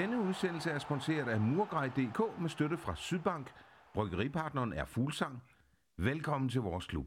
Denne 0.00 0.20
udsendelse 0.20 0.70
er 0.70 0.78
sponsoreret 0.78 1.28
af 1.28 1.40
Murgrej.dk 1.40 2.40
med 2.40 2.50
støtte 2.50 2.76
fra 2.76 2.94
Sydbank. 2.96 3.46
Bryggeripartneren 3.94 4.72
er 4.72 4.84
Fuglsang. 4.84 5.42
Velkommen 5.98 6.50
til 6.50 6.60
vores 6.60 6.86
klub. 6.86 7.06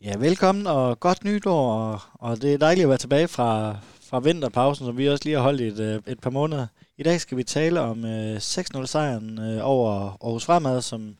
Ja, 0.00 0.16
velkommen 0.18 0.66
og 0.66 1.00
godt 1.00 1.24
nytår, 1.24 1.72
og, 1.72 2.00
og 2.14 2.42
det 2.42 2.54
er 2.54 2.58
dejligt 2.58 2.84
at 2.84 2.88
være 2.88 2.98
tilbage 2.98 3.28
fra, 3.28 3.76
fra 4.10 4.20
vinterpausen, 4.20 4.86
som 4.86 4.98
vi 4.98 5.08
også 5.08 5.24
lige 5.24 5.36
har 5.36 5.42
holdt 5.42 5.60
i 5.60 5.64
et, 5.64 5.80
øh, 5.80 6.02
et 6.06 6.20
par 6.20 6.30
måneder. 6.30 6.66
I 6.96 7.02
dag 7.02 7.20
skal 7.20 7.38
vi 7.38 7.44
tale 7.44 7.80
om 7.80 8.04
øh, 8.04 8.36
6-0-sejren 8.36 9.38
øh, 9.38 9.60
over 9.62 9.90
Aarhus 10.24 10.44
Fremad, 10.44 10.82
som 10.82 11.16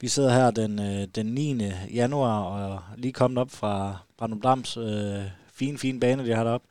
vi 0.00 0.08
sidder 0.08 0.32
her 0.32 0.50
den, 0.50 0.78
øh, 0.78 1.08
den 1.14 1.26
9. 1.26 1.62
januar 1.94 2.40
og 2.42 2.82
lige 2.96 3.12
kommet 3.12 3.38
op 3.38 3.50
fra 3.50 3.96
Brandum 4.18 4.40
Dams 4.40 4.76
øh, 4.76 5.24
fine, 5.52 5.78
fine 5.78 6.00
bane, 6.00 6.24
de 6.26 6.34
har 6.34 6.44
deroppe. 6.44 6.68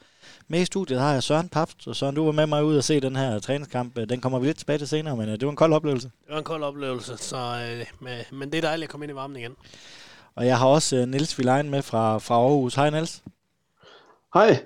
Med 0.48 0.62
i 0.62 0.66
studiet 0.66 1.00
har 1.00 1.14
jeg 1.14 1.23
Søren 1.23 1.50
Paft, 1.50 1.88
og 1.88 1.96
Søren, 1.96 2.16
du 2.16 2.26
var 2.26 2.32
med 2.32 2.48
mig 2.48 2.64
ud 2.64 2.78
og 2.78 2.84
se 2.84 3.00
den 3.00 3.16
her 3.16 3.40
træningskamp. 3.40 3.96
Den 3.96 4.22
kommer 4.22 4.40
vi 4.40 4.48
lidt 4.48 4.58
tilbage 4.58 4.78
til 4.78 4.88
senere, 4.88 5.18
men 5.18 5.30
øh, 5.30 5.34
det 5.34 5.46
var 5.46 5.50
en 5.50 5.56
kold 5.56 5.73
oplevelse. 5.73 6.12
Det 6.26 6.32
var 6.32 6.38
en 6.38 6.44
kold 6.44 6.64
oplevelse, 6.64 7.18
så, 7.18 7.38
øh, 7.38 7.86
med, 8.00 8.23
men 8.32 8.52
det 8.52 8.58
er 8.58 8.62
dejligt 8.62 8.84
at 8.84 8.90
komme 8.90 9.06
ind 9.06 9.12
i 9.12 9.16
varmen 9.16 9.38
igen. 9.38 9.56
Og 10.36 10.46
jeg 10.46 10.58
har 10.58 10.68
også 10.68 10.96
øh, 10.96 11.08
Niels 11.08 11.38
Vilein 11.38 11.70
med 11.70 11.82
fra, 11.82 12.18
fra 12.18 12.36
Aarhus. 12.36 12.76
Hej 12.76 12.90
Niels. 12.90 13.23
Hej. 14.34 14.64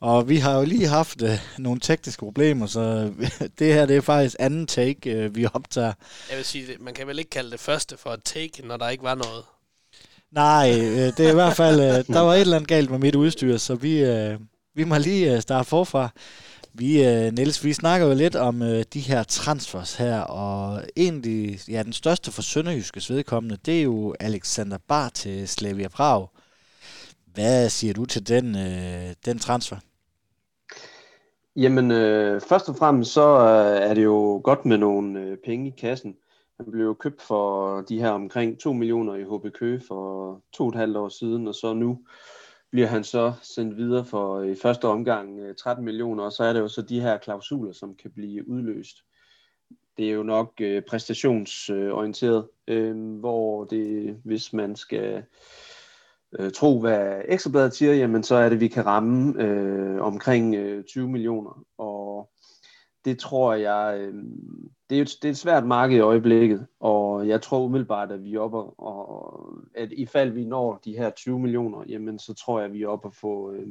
Og 0.00 0.28
vi 0.28 0.36
har 0.36 0.58
jo 0.58 0.64
lige 0.64 0.86
haft 0.86 1.22
øh, 1.22 1.30
nogle 1.58 1.80
tekniske 1.80 2.20
problemer, 2.24 2.66
så 2.66 3.12
det 3.58 3.74
her 3.74 3.86
det 3.86 3.96
er 3.96 4.00
faktisk 4.00 4.36
anden 4.38 4.66
take, 4.66 5.10
øh, 5.10 5.36
vi 5.36 5.46
optager. 5.54 5.92
Jeg 6.30 6.36
vil 6.36 6.44
sige, 6.44 6.66
man 6.80 6.94
kan 6.94 7.06
vel 7.06 7.18
ikke 7.18 7.30
kalde 7.30 7.50
det 7.50 7.60
første 7.60 7.96
for 7.96 8.10
et 8.10 8.20
take, 8.24 8.66
når 8.66 8.76
der 8.76 8.88
ikke 8.88 9.04
var 9.04 9.14
noget. 9.14 9.44
Nej, 10.30 10.70
øh, 10.70 11.16
det 11.16 11.20
er 11.20 11.30
i 11.30 11.34
hvert 11.34 11.56
fald, 11.56 11.80
øh, 11.80 12.14
der 12.14 12.20
var 12.20 12.34
et 12.34 12.40
eller 12.40 12.56
andet 12.56 12.68
galt 12.68 12.90
med 12.90 12.98
mit 12.98 13.14
udstyr, 13.14 13.56
så 13.56 13.74
vi, 13.74 13.98
øh, 13.98 14.38
vi 14.76 14.84
må 14.84 14.98
lige 14.98 15.34
øh, 15.34 15.40
starte 15.40 15.68
forfra. 15.68 16.08
Vi, 16.72 17.06
øh, 17.06 17.32
Niels, 17.32 17.64
vi 17.64 17.72
snakker 17.72 18.06
jo 18.06 18.14
lidt 18.14 18.36
om 18.36 18.62
øh, 18.62 18.84
de 18.94 19.00
her 19.00 19.22
transfers 19.22 19.94
her, 19.94 20.20
og 20.20 20.82
egentlig, 20.96 21.58
ja, 21.68 21.82
den 21.82 21.92
største 21.92 22.32
for 22.32 22.42
Sønderjyskes 22.42 23.10
vedkommende, 23.10 23.56
det 23.66 23.78
er 23.78 23.82
jo 23.82 24.14
Alexander 24.20 24.78
Bar 24.88 25.08
til 25.08 25.48
Slavia 25.48 25.88
Prag. 25.88 26.26
Hvad 27.34 27.68
siger 27.68 27.94
du 27.94 28.04
til 28.04 28.28
den, 28.28 28.54
den 29.24 29.38
transfer? 29.38 29.76
Jamen, 31.56 31.90
øh, 31.90 32.40
først 32.40 32.68
og 32.68 32.76
fremmest 32.76 33.12
så 33.12 33.38
øh, 33.38 33.90
er 33.90 33.94
det 33.94 34.04
jo 34.04 34.40
godt 34.44 34.66
med 34.66 34.78
nogle 34.78 35.20
øh, 35.20 35.36
penge 35.44 35.68
i 35.68 35.74
kassen. 35.78 36.16
Han 36.56 36.70
blev 36.70 36.84
jo 36.84 36.94
købt 36.94 37.22
for 37.22 37.80
de 37.80 37.98
her 37.98 38.10
omkring 38.10 38.60
2 38.60 38.72
millioner 38.72 39.14
i 39.14 39.22
HB 39.22 39.54
Køge 39.54 39.80
for 39.88 40.40
to 40.52 40.64
og 40.64 40.68
et 40.68 40.74
halvt 40.74 40.96
år 40.96 41.08
siden, 41.08 41.48
og 41.48 41.54
så 41.54 41.74
nu 41.74 41.98
bliver 42.76 42.88
han 42.88 43.04
så 43.04 43.32
sendt 43.42 43.76
videre 43.76 44.04
for 44.04 44.38
øh, 44.38 44.48
i 44.48 44.54
første 44.62 44.84
omgang 44.84 45.40
øh, 45.40 45.54
13 45.54 45.84
millioner, 45.84 46.24
og 46.24 46.32
så 46.32 46.44
er 46.44 46.52
det 46.52 46.60
jo 46.60 46.68
så 46.68 46.82
de 46.82 47.00
her 47.00 47.18
klausuler, 47.18 47.72
som 47.72 47.94
kan 47.94 48.10
blive 48.10 48.48
udløst. 48.48 48.96
Det 49.96 50.08
er 50.08 50.12
jo 50.12 50.22
nok 50.22 50.52
øh, 50.60 50.82
præstationsorienteret, 50.88 52.48
øh, 52.68 53.18
hvor 53.18 53.64
det, 53.64 54.16
hvis 54.24 54.52
man 54.52 54.76
skal 54.76 55.22
øh, 56.38 56.50
tro, 56.52 56.80
hvad 56.80 57.22
Ekstrabladet 57.28 57.74
siger, 57.74 57.94
jamen 57.94 58.22
så 58.22 58.34
er 58.34 58.48
det, 58.48 58.56
at 58.56 58.60
vi 58.60 58.68
kan 58.68 58.86
ramme 58.86 59.42
øh, 59.42 60.00
omkring 60.00 60.54
øh, 60.54 60.84
20 60.84 61.08
millioner. 61.08 61.64
Og 61.78 61.95
det 63.06 63.18
tror 63.18 63.54
jeg, 63.54 63.98
øh, 63.98 64.24
det, 64.90 64.98
er 64.98 65.02
et, 65.02 65.16
det 65.22 65.28
er 65.28 65.32
et 65.32 65.38
svært 65.38 65.66
marked 65.66 65.96
i 65.96 66.00
øjeblikket, 66.00 66.66
og 66.80 67.28
jeg 67.28 67.42
tror 67.42 67.60
umiddelbart, 67.60 68.12
at 68.12 68.24
vi 68.24 68.34
er 68.34 68.40
oppe, 68.40 68.58
og 68.58 69.48
at 69.74 69.92
i 69.92 70.06
fald 70.06 70.30
vi 70.30 70.44
når 70.44 70.80
de 70.84 70.96
her 70.96 71.10
20 71.10 71.38
millioner, 71.38 71.84
jamen 71.88 72.18
så 72.18 72.34
tror 72.34 72.58
jeg, 72.58 72.66
at 72.66 72.72
vi 72.72 72.82
er 72.82 72.88
oppe 72.88 73.08
at 73.08 73.14
få 73.14 73.52
øh, 73.52 73.68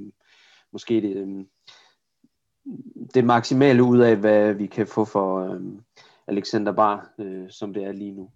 måske 0.71 1.01
det, 1.01 1.15
øh, 1.15 1.45
det 3.13 3.25
maksimale 3.25 3.83
ud 3.83 3.99
af, 3.99 4.15
hvad 4.15 4.53
vi 4.53 4.65
kan 4.65 4.87
få 4.87 5.05
for 5.05 5.53
øh, 5.53 5.61
Alexander 6.27 6.71
Bar, 6.71 7.09
øh, 7.19 7.49
som 7.49 7.73
det 7.73 7.83
er 7.83 7.91
lige 7.91 8.11
nu. 8.11 8.29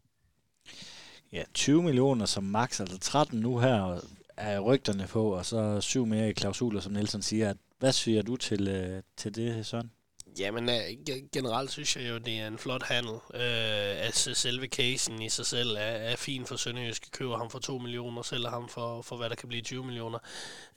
Ja, 1.33 1.43
20 1.53 1.83
millioner 1.83 2.25
som 2.25 2.43
max, 2.43 2.79
altså 2.79 2.99
13 2.99 3.39
nu 3.39 3.57
her 3.57 3.99
er 4.37 4.59
rygterne 4.59 5.07
på, 5.09 5.33
og 5.33 5.45
så 5.45 5.81
syv 5.81 6.05
mere 6.05 6.29
i 6.29 6.33
klausuler, 6.33 6.79
som 6.79 6.93
Nielsen 6.93 7.21
siger. 7.21 7.53
Hvad 7.79 7.91
siger 7.91 8.21
du 8.21 8.35
til, 8.35 8.67
øh, 8.67 9.01
til 9.17 9.35
det, 9.35 9.65
Søren? 9.65 9.91
Jamen, 10.39 10.69
øh, 10.69 11.19
generelt 11.33 11.71
synes 11.71 11.95
jeg 11.95 12.09
jo, 12.09 12.17
det 12.17 12.39
er 12.39 12.47
en 12.47 12.57
flot 12.57 12.83
handel. 12.83 13.13
Øh, 13.13 14.05
altså, 14.05 14.33
selve 14.33 14.67
casen 14.67 15.21
i 15.21 15.29
sig 15.29 15.45
selv 15.45 15.75
er, 15.75 15.79
er 15.81 16.15
fin 16.15 16.45
for 16.45 16.55
Sønderjysk. 16.55 17.11
Køber 17.11 17.37
ham 17.37 17.49
for 17.49 17.59
2 17.59 17.77
millioner, 17.77 18.21
sælger 18.21 18.49
ham 18.49 18.69
for, 18.69 19.01
for 19.01 19.17
hvad 19.17 19.29
der 19.29 19.35
kan 19.35 19.49
blive 19.49 19.61
20 19.61 19.83
millioner. 19.85 20.19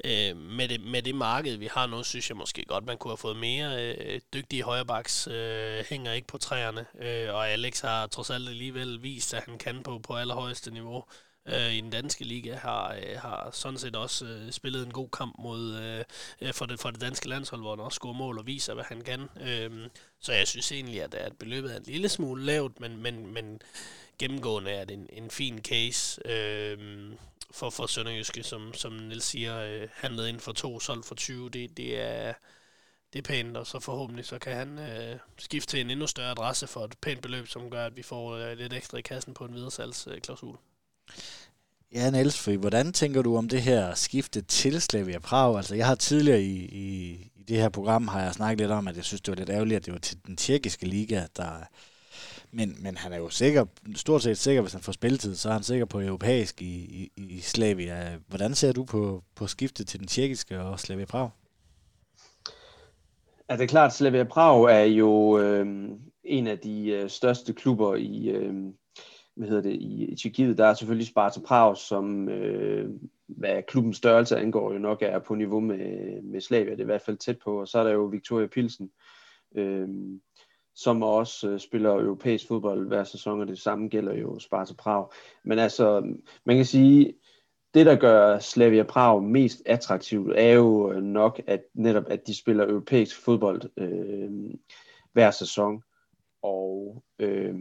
Øh, 0.04 0.36
med, 0.36 0.68
det, 0.68 0.80
med 0.80 1.02
det 1.02 1.14
marked, 1.14 1.56
vi 1.56 1.66
har 1.66 1.86
nu, 1.86 2.02
synes 2.02 2.28
jeg 2.28 2.36
måske 2.36 2.64
godt, 2.64 2.86
man 2.86 2.98
kunne 2.98 3.10
have 3.10 3.16
fået 3.16 3.36
mere. 3.36 3.96
Øh, 3.96 4.20
dygtige 4.34 4.62
højrebaks 4.62 5.26
øh, 5.26 5.84
hænger 5.88 6.12
ikke 6.12 6.28
på 6.28 6.38
træerne, 6.38 6.86
øh, 7.00 7.34
og 7.34 7.48
Alex 7.48 7.80
har 7.80 8.06
trods 8.06 8.30
alt 8.30 8.48
alligevel 8.48 9.02
vist, 9.02 9.34
at 9.34 9.44
han 9.44 9.58
kan 9.58 9.82
på, 9.82 9.98
på 9.98 10.14
allerhøjeste 10.16 10.70
niveau 10.70 11.04
øh, 11.46 11.72
i 11.72 11.80
den 11.80 11.90
danske 11.90 12.24
liga, 12.24 12.54
har, 12.54 12.94
øh, 12.94 13.18
har 13.18 13.50
sådan 13.52 13.78
set 13.78 13.96
også 13.96 14.24
øh, 14.24 14.52
spillet 14.52 14.86
en 14.86 14.92
god 14.92 15.08
kamp 15.08 15.34
mod 15.38 15.76
øh, 15.76 16.04
øh 16.40 16.54
for, 16.54 16.66
det, 16.66 16.80
for 16.80 16.90
det 16.90 17.00
danske 17.00 17.28
landshold, 17.28 17.60
hvor 17.60 17.70
han 17.76 17.84
også 17.84 17.96
scorer 17.96 18.14
mål 18.14 18.38
og 18.38 18.46
viser, 18.46 18.74
hvad 18.74 18.84
han 18.84 19.00
kan. 19.00 19.28
Øh, 19.40 19.88
så 20.20 20.32
jeg 20.32 20.48
synes 20.48 20.72
egentlig, 20.72 21.02
at, 21.02 21.14
at 21.14 21.36
beløbet 21.38 21.72
er 21.72 21.76
en 21.76 21.82
lille 21.86 22.08
smule 22.08 22.44
lavt, 22.44 22.80
men, 22.80 23.02
men, 23.02 23.34
men 23.34 23.62
gennemgående 24.18 24.70
er 24.70 24.84
det 24.84 24.94
en, 24.94 25.08
en 25.12 25.30
fin 25.30 25.58
case 25.58 26.28
øh, 26.28 26.78
for, 27.50 27.70
for 27.70 27.86
Sønderjyske, 27.86 28.42
som, 28.42 28.74
som 28.74 28.92
Niels 28.92 29.24
siger, 29.24 29.58
øh, 29.58 29.88
handlede 29.92 30.28
ind 30.28 30.40
for 30.40 30.52
to, 30.52 30.80
solgt 30.80 31.06
for 31.06 31.14
20. 31.14 31.50
Det, 31.50 31.76
det 31.76 32.00
er 32.00 32.34
det 33.12 33.18
er 33.18 33.22
pænt, 33.22 33.56
og 33.56 33.66
så 33.66 33.80
forhåbentlig 33.80 34.26
så 34.26 34.38
kan 34.38 34.56
han 34.56 34.78
øh, 34.78 35.18
skifte 35.38 35.70
til 35.70 35.80
en 35.80 35.90
endnu 35.90 36.06
større 36.06 36.30
adresse 36.30 36.66
for 36.66 36.84
et 36.84 36.98
pænt 37.00 37.22
beløb, 37.22 37.48
som 37.48 37.70
gør, 37.70 37.86
at 37.86 37.96
vi 37.96 38.02
får 38.02 38.32
øh, 38.36 38.58
lidt 38.58 38.72
ekstra 38.72 38.98
i 38.98 39.02
kassen 39.02 39.34
på 39.34 39.44
en 39.44 39.54
videresalgsklausul. 39.54 40.54
Øh, 40.54 40.71
Ja, 41.94 42.10
Niels, 42.10 42.38
for 42.38 42.56
hvordan 42.56 42.92
tænker 42.92 43.22
du 43.22 43.36
om 43.36 43.48
det 43.48 43.62
her 43.62 43.94
skifte 43.94 44.42
til 44.42 44.80
Slavia 44.80 45.18
Prag? 45.18 45.56
Altså, 45.56 45.74
jeg 45.74 45.86
har 45.86 45.94
tidligere 45.94 46.42
i, 46.42 46.64
i, 46.64 47.12
i 47.36 47.42
det 47.42 47.56
her 47.56 47.68
program, 47.68 48.08
har 48.08 48.22
jeg 48.22 48.34
snakket 48.34 48.58
lidt 48.58 48.70
om, 48.70 48.88
at 48.88 48.96
jeg 48.96 49.04
synes, 49.04 49.20
det 49.20 49.32
var 49.32 49.36
lidt 49.36 49.50
ærgerligt, 49.50 49.76
at 49.76 49.86
det 49.86 49.92
var 49.92 49.98
til 49.98 50.18
den 50.26 50.36
tjekkiske 50.36 50.86
liga, 50.86 51.22
der... 51.36 51.50
Men, 52.50 52.76
men 52.82 52.96
han 52.96 53.12
er 53.12 53.16
jo 53.16 53.30
sikker, 53.30 53.64
stort 53.96 54.22
set 54.22 54.38
sikker, 54.38 54.62
hvis 54.62 54.72
han 54.72 54.82
får 54.82 54.92
spilletid, 54.92 55.36
så 55.36 55.48
er 55.48 55.52
han 55.52 55.62
sikker 55.62 55.84
på 55.84 56.00
europæisk 56.00 56.62
i, 56.62 56.64
i, 56.66 57.10
i 57.16 57.40
Slavia. 57.40 58.18
Hvordan 58.28 58.54
ser 58.54 58.72
du 58.72 58.84
på, 58.84 59.22
på 59.34 59.46
skiftet 59.46 59.86
til 59.86 60.00
den 60.00 60.08
tjekkiske 60.08 60.60
og 60.60 60.80
Slavia 60.80 61.04
Prag? 61.04 61.30
Ja, 63.50 63.56
det 63.56 63.62
er 63.62 63.66
klart, 63.66 63.94
Slavia 63.94 64.24
Prag 64.24 64.64
er 64.64 64.84
jo 64.84 65.38
øh, 65.38 65.66
en 66.24 66.46
af 66.46 66.58
de 66.58 66.88
øh, 66.88 67.10
største 67.10 67.52
klubber 67.52 67.94
i, 67.94 68.28
øh, 68.28 68.54
hvad 69.36 69.48
hedder 69.48 69.62
det, 69.62 69.72
i, 69.72 70.04
i 70.04 70.16
Tjekkiet. 70.16 70.58
Der 70.58 70.66
er 70.66 70.74
selvfølgelig 70.74 71.06
Sparta 71.06 71.40
Prag, 71.40 71.76
som 71.76 72.28
øh, 72.28 72.90
hvad 73.26 73.62
klubbens 73.62 73.96
størrelse 73.96 74.36
angår, 74.36 74.72
jo 74.72 74.78
nok 74.78 75.02
er 75.02 75.18
på 75.18 75.34
niveau 75.34 75.60
med, 75.60 76.22
med 76.22 76.40
Slavia. 76.40 76.70
Det 76.70 76.78
er 76.78 76.82
i 76.82 76.84
hvert 76.84 77.02
fald 77.02 77.16
tæt 77.16 77.38
på. 77.44 77.60
Og 77.60 77.68
så 77.68 77.78
er 77.78 77.84
der 77.84 77.90
jo 77.90 78.04
Victoria 78.04 78.46
Pilsen, 78.46 78.90
øh, 79.54 79.88
som 80.74 81.02
også 81.02 81.50
øh, 81.50 81.60
spiller 81.60 81.90
europæisk 81.90 82.48
fodbold 82.48 82.86
hver 82.86 83.04
sæson, 83.04 83.40
og 83.40 83.46
det 83.46 83.58
samme 83.58 83.88
gælder 83.88 84.14
jo 84.14 84.38
Sparta 84.38 84.74
Prag. 84.74 85.08
Men 85.44 85.58
altså, 85.58 86.14
man 86.44 86.56
kan 86.56 86.66
sige, 86.66 87.14
det 87.74 87.86
der 87.86 87.96
gør 87.96 88.38
Slavia 88.38 88.82
Prag 88.82 89.22
mest 89.22 89.62
attraktivt, 89.66 90.32
er 90.36 90.52
jo 90.52 90.92
øh, 90.92 91.02
nok, 91.02 91.40
at 91.46 91.62
netop 91.74 92.04
at 92.06 92.26
de 92.26 92.38
spiller 92.38 92.68
europæisk 92.68 93.24
fodbold 93.24 93.62
øh, 93.76 94.30
hver 95.12 95.30
sæson. 95.30 95.82
Og 96.42 97.02
øh, 97.18 97.54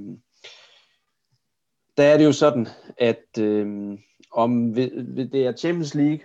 der 1.97 2.03
er 2.03 2.17
det 2.17 2.25
jo 2.25 2.31
sådan, 2.31 2.67
at 2.97 3.37
øh, 3.39 3.97
om 4.31 4.73
det 4.73 5.35
er 5.35 5.55
Champions 5.55 5.95
League, 5.95 6.19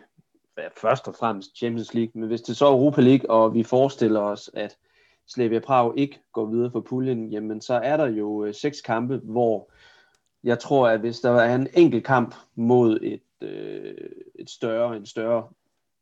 først 0.76 1.08
og 1.08 1.14
fremmest 1.14 1.56
Champions 1.56 1.94
League, 1.94 2.10
men 2.14 2.28
hvis 2.28 2.42
det 2.42 2.56
så 2.56 2.66
er 2.66 2.72
Europa 2.72 3.00
League, 3.00 3.30
og 3.30 3.54
vi 3.54 3.62
forestiller 3.62 4.20
os, 4.20 4.50
at 4.54 4.76
Slavia 5.28 5.58
Prag 5.58 5.92
ikke 5.96 6.20
går 6.32 6.46
videre 6.46 6.70
for 6.70 6.80
puljen, 6.80 7.28
jamen 7.28 7.60
så 7.60 7.74
er 7.74 7.96
der 7.96 8.06
jo 8.06 8.44
øh, 8.44 8.54
seks 8.54 8.80
kampe, 8.80 9.20
hvor 9.24 9.70
jeg 10.44 10.58
tror, 10.58 10.88
at 10.88 11.00
hvis 11.00 11.20
der 11.20 11.30
er 11.30 11.54
en 11.54 11.68
enkelt 11.74 12.04
kamp 12.04 12.34
mod 12.54 12.98
et, 13.02 13.48
øh, 13.48 13.94
et 14.34 14.50
større, 14.50 14.96
en 14.96 15.06
større 15.06 15.48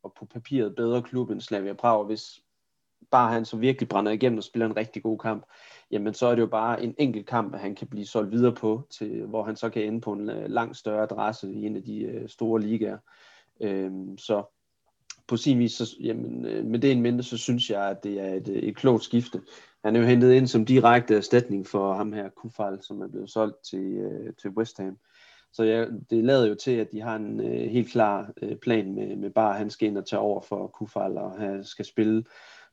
og 0.03 0.13
på 0.19 0.25
papiret 0.27 0.75
bedre 0.77 1.03
klub 1.03 1.31
end 1.31 1.41
Slavia 1.41 1.73
Prag, 1.73 2.05
hvis 2.05 2.41
bare 3.11 3.33
han 3.33 3.45
så 3.45 3.57
virkelig 3.57 3.89
brænder 3.89 4.13
igennem 4.13 4.39
og 4.39 4.45
spiller 4.45 4.67
en 4.67 4.77
rigtig 4.77 5.03
god 5.03 5.19
kamp, 5.19 5.45
jamen 5.91 6.15
så 6.15 6.27
er 6.27 6.35
det 6.35 6.43
jo 6.43 6.47
bare 6.47 6.83
en 6.83 6.95
enkelt 6.99 7.27
kamp, 7.27 7.55
at 7.55 7.61
han 7.61 7.75
kan 7.75 7.87
blive 7.89 8.07
solgt 8.07 8.33
videre 8.33 8.55
på, 8.55 8.87
til, 8.91 9.27
hvor 9.27 9.43
han 9.43 9.57
så 9.57 9.71
kan 9.71 9.83
ende 9.83 10.01
på 10.01 10.13
en 10.13 10.31
øh, 10.31 10.51
langt 10.51 10.77
større 10.77 11.03
adresse 11.03 11.53
i 11.53 11.67
en 11.67 11.77
af 11.77 11.83
de 11.83 12.01
øh, 12.01 12.29
store 12.29 12.61
ligaer. 12.61 12.99
Øhm, 13.61 14.19
så 14.19 14.45
på 15.27 15.37
sin 15.37 15.59
vis, 15.59 15.73
så, 15.73 15.97
jamen, 16.01 16.47
øh, 16.47 16.65
med 16.65 16.79
det 16.79 16.93
en 16.93 17.03
mindre, 17.03 17.23
så 17.23 17.39
synes 17.39 17.71
jeg, 17.71 17.91
at 17.91 18.05
det 18.05 18.21
er 18.21 18.35
et, 18.35 18.49
øh, 18.49 18.57
et 18.57 18.77
klogt 18.77 19.05
skifte. 19.05 19.41
Han 19.85 19.97
er 19.97 20.01
jo 20.01 20.07
hentet 20.07 20.33
ind 20.33 20.47
som 20.47 20.65
direkte 20.65 21.17
erstatning 21.17 21.67
for 21.67 21.95
ham 21.95 22.13
her, 22.13 22.29
Kufal, 22.29 22.79
som 22.83 23.03
er 23.03 23.09
blevet 23.09 23.31
solgt 23.31 23.57
til, 23.71 23.93
øh, 23.93 24.33
til 24.43 24.51
West 24.51 24.79
Ham. 24.79 24.99
Så 25.53 25.65
ja, 25.65 25.85
det 26.11 26.25
lader 26.25 26.47
jo 26.49 26.55
til, 26.55 26.71
at 26.71 26.93
de 26.93 27.01
har 27.01 27.17
en 27.17 27.41
øh, 27.41 27.71
helt 27.71 27.91
klar 27.91 28.33
øh, 28.43 28.57
plan 28.57 28.95
med, 28.95 29.17
med 29.17 29.31
bare, 29.31 29.51
at 29.51 29.59
han 29.59 29.71
skal 29.71 29.89
ind 29.89 29.99
og 29.99 30.07
tage 30.07 30.21
over 30.21 30.41
for 30.41 30.67
Kufal, 30.67 31.19
og 31.19 31.39
han 31.39 31.65
skal 31.65 31.85
spille 31.85 32.25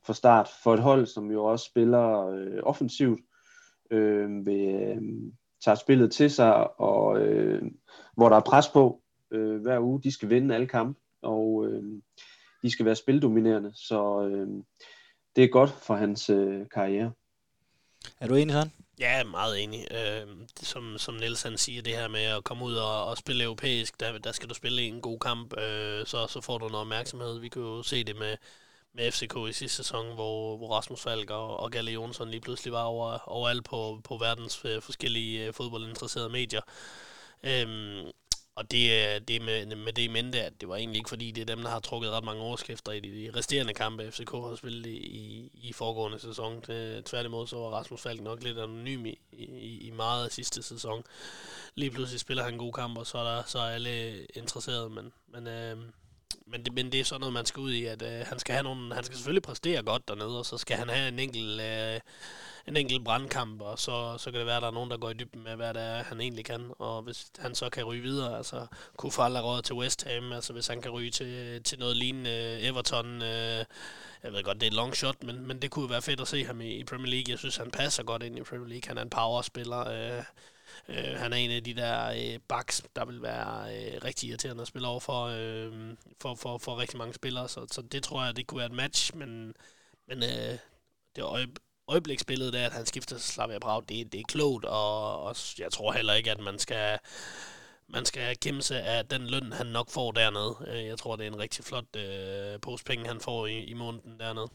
for 0.04 0.12
start 0.12 0.48
for 0.62 0.74
et 0.74 0.80
hold, 0.80 1.06
som 1.06 1.30
jo 1.30 1.44
også 1.44 1.64
spiller 1.64 2.26
øh, 2.26 2.58
offensivt, 2.62 3.20
øh, 3.90 4.46
ved, 4.46 4.90
øh, 4.90 5.02
tager 5.64 5.74
spillet 5.74 6.12
til 6.12 6.30
sig, 6.30 6.80
og 6.80 7.18
øh, 7.18 7.62
hvor 8.16 8.28
der 8.28 8.36
er 8.36 8.40
pres 8.40 8.68
på 8.68 9.02
øh, 9.30 9.62
hver 9.62 9.80
uge. 9.80 10.02
De 10.02 10.12
skal 10.12 10.30
vinde 10.30 10.54
alle 10.54 10.66
kampe, 10.66 11.00
og 11.22 11.66
øh, 11.66 11.82
de 12.62 12.70
skal 12.70 12.86
være 12.86 12.96
spildominerende, 12.96 13.72
så 13.74 14.28
øh, 14.28 14.48
det 15.36 15.44
er 15.44 15.48
godt 15.48 15.70
for 15.70 15.94
hans 15.94 16.30
øh, 16.30 16.66
karriere. 16.74 17.12
Er 18.20 18.28
du 18.28 18.34
enig 18.34 18.52
sådan? 18.52 18.72
Ja, 19.00 19.10
jeg 19.10 19.20
er 19.20 19.24
meget 19.24 19.62
enig. 19.62 19.86
Øh, 19.90 20.26
som, 20.56 20.98
som 20.98 21.14
Niels 21.14 21.42
han 21.42 21.58
siger, 21.58 21.82
det 21.82 21.92
her 21.92 22.08
med 22.08 22.24
at 22.24 22.44
komme 22.44 22.64
ud 22.64 22.74
og, 22.74 23.06
og 23.06 23.16
spille 23.16 23.44
europæisk, 23.44 24.00
der, 24.00 24.18
der 24.18 24.32
skal 24.32 24.48
du 24.48 24.54
spille 24.54 24.82
en 24.82 25.00
god 25.00 25.18
kamp, 25.18 25.58
øh, 25.58 26.06
så, 26.06 26.26
så 26.26 26.40
får 26.40 26.58
du 26.58 26.68
noget 26.68 26.80
opmærksomhed. 26.80 27.38
Vi 27.38 27.48
kan 27.48 27.62
jo 27.62 27.82
se 27.82 28.04
det 28.04 28.16
med, 28.18 28.36
med 28.94 29.12
FCK 29.12 29.36
i 29.48 29.52
sidste 29.52 29.76
sæson, 29.76 30.14
hvor, 30.14 30.56
hvor 30.56 30.68
Rasmus 30.68 31.02
Falk 31.02 31.30
og, 31.30 31.60
og 31.60 31.70
Galle 31.70 31.92
Jonsson 31.92 32.30
lige 32.30 32.40
pludselig 32.40 32.72
var 32.72 32.82
over, 32.82 33.28
overalt 33.28 33.64
på, 33.64 34.00
på 34.04 34.16
verdens 34.16 34.64
øh, 34.64 34.82
forskellige 34.82 35.46
øh, 35.46 35.54
fodboldinteresserede 35.54 36.28
medier. 36.28 36.60
Øhm, 37.42 38.10
og 38.54 38.70
det, 38.70 38.90
øh, 38.90 39.20
det 39.28 39.42
med, 39.42 39.76
med 39.76 39.92
det 39.92 40.02
i 40.02 40.08
mente, 40.08 40.42
at 40.42 40.60
det 40.60 40.68
var 40.68 40.76
egentlig 40.76 40.98
ikke 40.98 41.08
fordi, 41.08 41.30
det 41.30 41.40
er 41.40 41.54
dem, 41.54 41.62
der 41.62 41.70
har 41.70 41.80
trukket 41.80 42.10
ret 42.10 42.24
mange 42.24 42.42
overskrifter 42.42 42.92
i 42.92 43.00
de 43.00 43.30
resterende 43.36 43.74
kampe, 43.74 44.10
FCK 44.10 44.30
har 44.30 44.56
spillet 44.56 44.86
i, 44.86 45.50
i 45.54 45.72
foregående 45.72 46.18
sæson. 46.18 46.60
Det, 46.66 47.04
tværtimod 47.04 47.46
så 47.46 47.56
var 47.56 47.68
Rasmus 47.68 48.02
Falk 48.02 48.20
nok 48.20 48.42
lidt 48.42 48.58
anonym 48.58 49.06
i, 49.06 49.18
i, 49.32 49.78
i 49.80 49.90
meget 49.90 50.24
af 50.24 50.30
sidste 50.30 50.62
sæson. 50.62 51.04
Lige 51.74 51.90
pludselig 51.90 52.20
spiller 52.20 52.42
han 52.42 52.52
en 52.52 52.58
god 52.58 52.72
kamp, 52.72 52.98
og 52.98 53.06
så 53.06 53.18
er, 53.18 53.24
der, 53.24 53.42
så 53.46 53.58
er 53.58 53.70
alle 53.70 54.24
interesserede, 54.24 54.90
men, 54.90 55.12
men 55.28 55.46
øh, 55.46 55.76
men 56.46 56.64
det, 56.64 56.72
men 56.74 56.92
det 56.92 57.00
er 57.00 57.04
sådan 57.04 57.20
noget, 57.20 57.32
man 57.32 57.46
skal 57.46 57.60
ud 57.60 57.72
i, 57.72 57.84
at 57.84 58.02
øh, 58.02 58.26
han 58.26 58.38
skal 58.38 58.52
have 58.52 58.62
nogle, 58.62 58.94
han 58.94 59.04
skal 59.04 59.16
selvfølgelig 59.16 59.42
præstere 59.42 59.82
godt 59.82 60.08
dernede, 60.08 60.38
og 60.38 60.46
så 60.46 60.58
skal 60.58 60.76
han 60.76 60.88
have 60.88 61.08
en 61.08 61.18
enkelt, 61.18 61.60
øh, 61.60 62.00
en 62.66 62.76
enkelt 62.76 63.04
brandkamp, 63.04 63.60
og 63.60 63.78
så, 63.78 64.16
så 64.18 64.30
kan 64.30 64.38
det 64.38 64.46
være, 64.46 64.56
at 64.56 64.62
der 64.62 64.68
er 64.68 64.72
nogen, 64.72 64.90
der 64.90 64.96
går 64.96 65.10
i 65.10 65.14
dybden 65.14 65.44
med, 65.44 65.56
hvad 65.56 65.74
det 65.74 65.82
er, 65.82 66.02
han 66.02 66.20
egentlig 66.20 66.44
kan. 66.44 66.70
Og 66.78 67.02
hvis 67.02 67.26
han 67.38 67.54
så 67.54 67.70
kan 67.70 67.84
ryge 67.84 68.02
videre, 68.02 68.36
altså 68.36 68.66
kunne 68.96 69.12
falde 69.12 69.40
råd 69.40 69.62
til 69.62 69.74
West 69.74 70.04
Ham, 70.04 70.32
altså 70.32 70.52
hvis 70.52 70.66
han 70.66 70.82
kan 70.82 70.90
ryge 70.90 71.10
til, 71.10 71.62
til 71.62 71.78
noget 71.78 71.96
lignende 71.96 72.60
Everton, 72.60 73.22
øh, 73.22 73.64
jeg 74.22 74.32
ved 74.32 74.42
godt, 74.42 74.60
det 74.60 74.66
er 74.66 74.70
et 74.70 74.76
long 74.76 74.96
shot, 74.96 75.22
men, 75.22 75.46
men 75.46 75.62
det 75.62 75.70
kunne 75.70 75.90
være 75.90 76.02
fedt 76.02 76.20
at 76.20 76.28
se 76.28 76.44
ham 76.44 76.60
i, 76.60 76.70
i 76.70 76.84
Premier 76.84 77.10
League. 77.10 77.30
Jeg 77.30 77.38
synes, 77.38 77.56
han 77.56 77.70
passer 77.70 78.02
godt 78.02 78.22
ind 78.22 78.38
i 78.38 78.42
Premier 78.42 78.68
League. 78.68 78.88
Han 78.88 78.98
er 78.98 79.02
en 79.02 79.10
powerspiller. 79.10 79.88
Øh, 79.88 80.24
Øh, 80.88 81.18
han 81.18 81.32
er 81.32 81.36
en 81.36 81.50
af 81.50 81.64
de 81.64 81.74
der 81.74 82.06
øh, 82.06 82.38
backs, 82.48 82.82
der 82.96 83.04
vil 83.04 83.22
være 83.22 83.76
øh, 83.76 84.04
rigtig 84.04 84.28
irriterende 84.28 84.62
at 84.62 84.68
spille 84.68 84.88
over 84.88 85.00
for, 85.00 85.24
øh, 85.24 85.96
for, 86.20 86.34
for, 86.34 86.58
for 86.58 86.78
rigtig 86.78 86.98
mange 86.98 87.14
spillere, 87.14 87.48
så, 87.48 87.66
så 87.70 87.82
det 87.82 88.02
tror 88.02 88.24
jeg, 88.24 88.36
det 88.36 88.46
kunne 88.46 88.58
være 88.58 88.66
et 88.66 88.72
match, 88.72 89.16
men, 89.16 89.54
men 90.08 90.22
øh, 90.22 90.58
det 91.16 91.22
øje, 91.22 91.46
øjebliksbillede 91.88 92.52
der, 92.52 92.66
at 92.66 92.72
han 92.72 92.86
skifter 92.86 93.16
til 93.16 93.32
Slavia 93.32 93.58
Prag, 93.58 93.82
det, 93.88 94.12
det 94.12 94.20
er 94.20 94.24
klogt, 94.28 94.64
og, 94.64 95.22
og 95.22 95.36
jeg 95.58 95.72
tror 95.72 95.92
heller 95.92 96.14
ikke, 96.14 96.30
at 96.30 96.40
man 96.40 96.58
skal 96.58 96.98
man 97.88 98.04
skal 98.04 98.36
kæmpe 98.36 98.62
sig 98.62 98.82
af 98.84 99.06
den 99.06 99.26
løn, 99.26 99.52
han 99.52 99.66
nok 99.66 99.90
får 99.90 100.12
dernede. 100.12 100.56
Øh, 100.66 100.86
jeg 100.86 100.98
tror, 100.98 101.16
det 101.16 101.26
er 101.26 101.30
en 101.30 101.38
rigtig 101.38 101.64
flot 101.64 101.96
øh, 101.96 102.60
postpenge, 102.60 103.08
han 103.08 103.20
får 103.20 103.46
i, 103.46 103.64
i 103.64 103.74
måneden 103.74 104.20
dernede. 104.20 104.48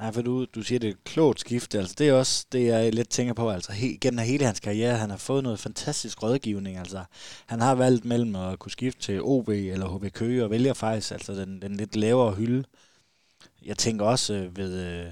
Nej, 0.00 0.12
for 0.12 0.22
du, 0.22 0.44
du 0.44 0.62
siger, 0.62 0.78
det 0.78 0.88
er 0.88 0.92
et 0.92 1.04
klogt 1.04 1.40
skifte. 1.40 1.78
Altså, 1.78 1.94
det 1.98 2.08
er 2.08 2.12
også 2.12 2.46
det, 2.52 2.66
jeg 2.66 2.92
lidt 2.94 3.08
tænker 3.08 3.34
på. 3.34 3.50
Altså, 3.50 3.72
he, 3.72 3.98
gennem 4.00 4.24
hele 4.24 4.44
hans 4.44 4.60
karriere, 4.60 4.96
han 4.96 5.10
har 5.10 5.16
fået 5.16 5.42
noget 5.42 5.58
fantastisk 5.58 6.22
rådgivning. 6.22 6.76
Altså, 6.76 7.04
han 7.46 7.60
har 7.60 7.74
valgt 7.74 8.04
mellem 8.04 8.36
at 8.36 8.58
kunne 8.58 8.70
skifte 8.70 9.00
til 9.00 9.22
OB 9.22 9.48
eller 9.48 9.98
HB 9.98 10.12
Køge, 10.12 10.44
og 10.44 10.50
vælger 10.50 10.74
faktisk 10.74 11.12
altså, 11.12 11.32
den, 11.32 11.62
den 11.62 11.76
lidt 11.76 11.96
lavere 11.96 12.34
hylde. 12.34 12.64
Jeg 13.64 13.78
tænker 13.78 14.04
også 14.04 14.34
øh, 14.34 14.56
ved, 14.56 14.86
øh, 14.86 15.06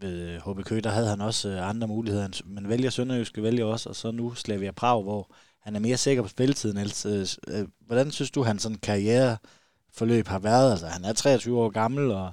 ved 0.00 0.20
øh, 0.20 0.52
HB 0.52 0.64
Køge, 0.64 0.80
der 0.80 0.90
havde 0.90 1.08
han 1.08 1.20
også 1.20 1.60
andre 1.60 1.88
muligheder. 1.88 2.42
Men 2.44 2.68
vælger 2.68 2.90
Sønderjyske, 2.90 3.42
vælger 3.42 3.64
også, 3.64 3.88
og 3.88 3.96
så 3.96 4.10
nu 4.10 4.34
Slavia 4.34 4.72
Prag, 4.72 5.02
hvor 5.02 5.30
han 5.60 5.76
er 5.76 5.80
mere 5.80 5.96
sikker 5.96 6.22
på 6.22 6.28
spilletiden. 6.28 6.78
Altså, 6.78 7.38
hvordan 7.86 8.10
synes 8.10 8.30
du, 8.30 8.42
hans 8.42 8.62
sådan 8.62 8.78
karriereforløb 8.78 10.26
har 10.28 10.38
været? 10.38 10.70
Altså, 10.70 10.86
han 10.86 11.04
er 11.04 11.12
23 11.12 11.60
år 11.60 11.70
gammel, 11.70 12.10
og 12.10 12.32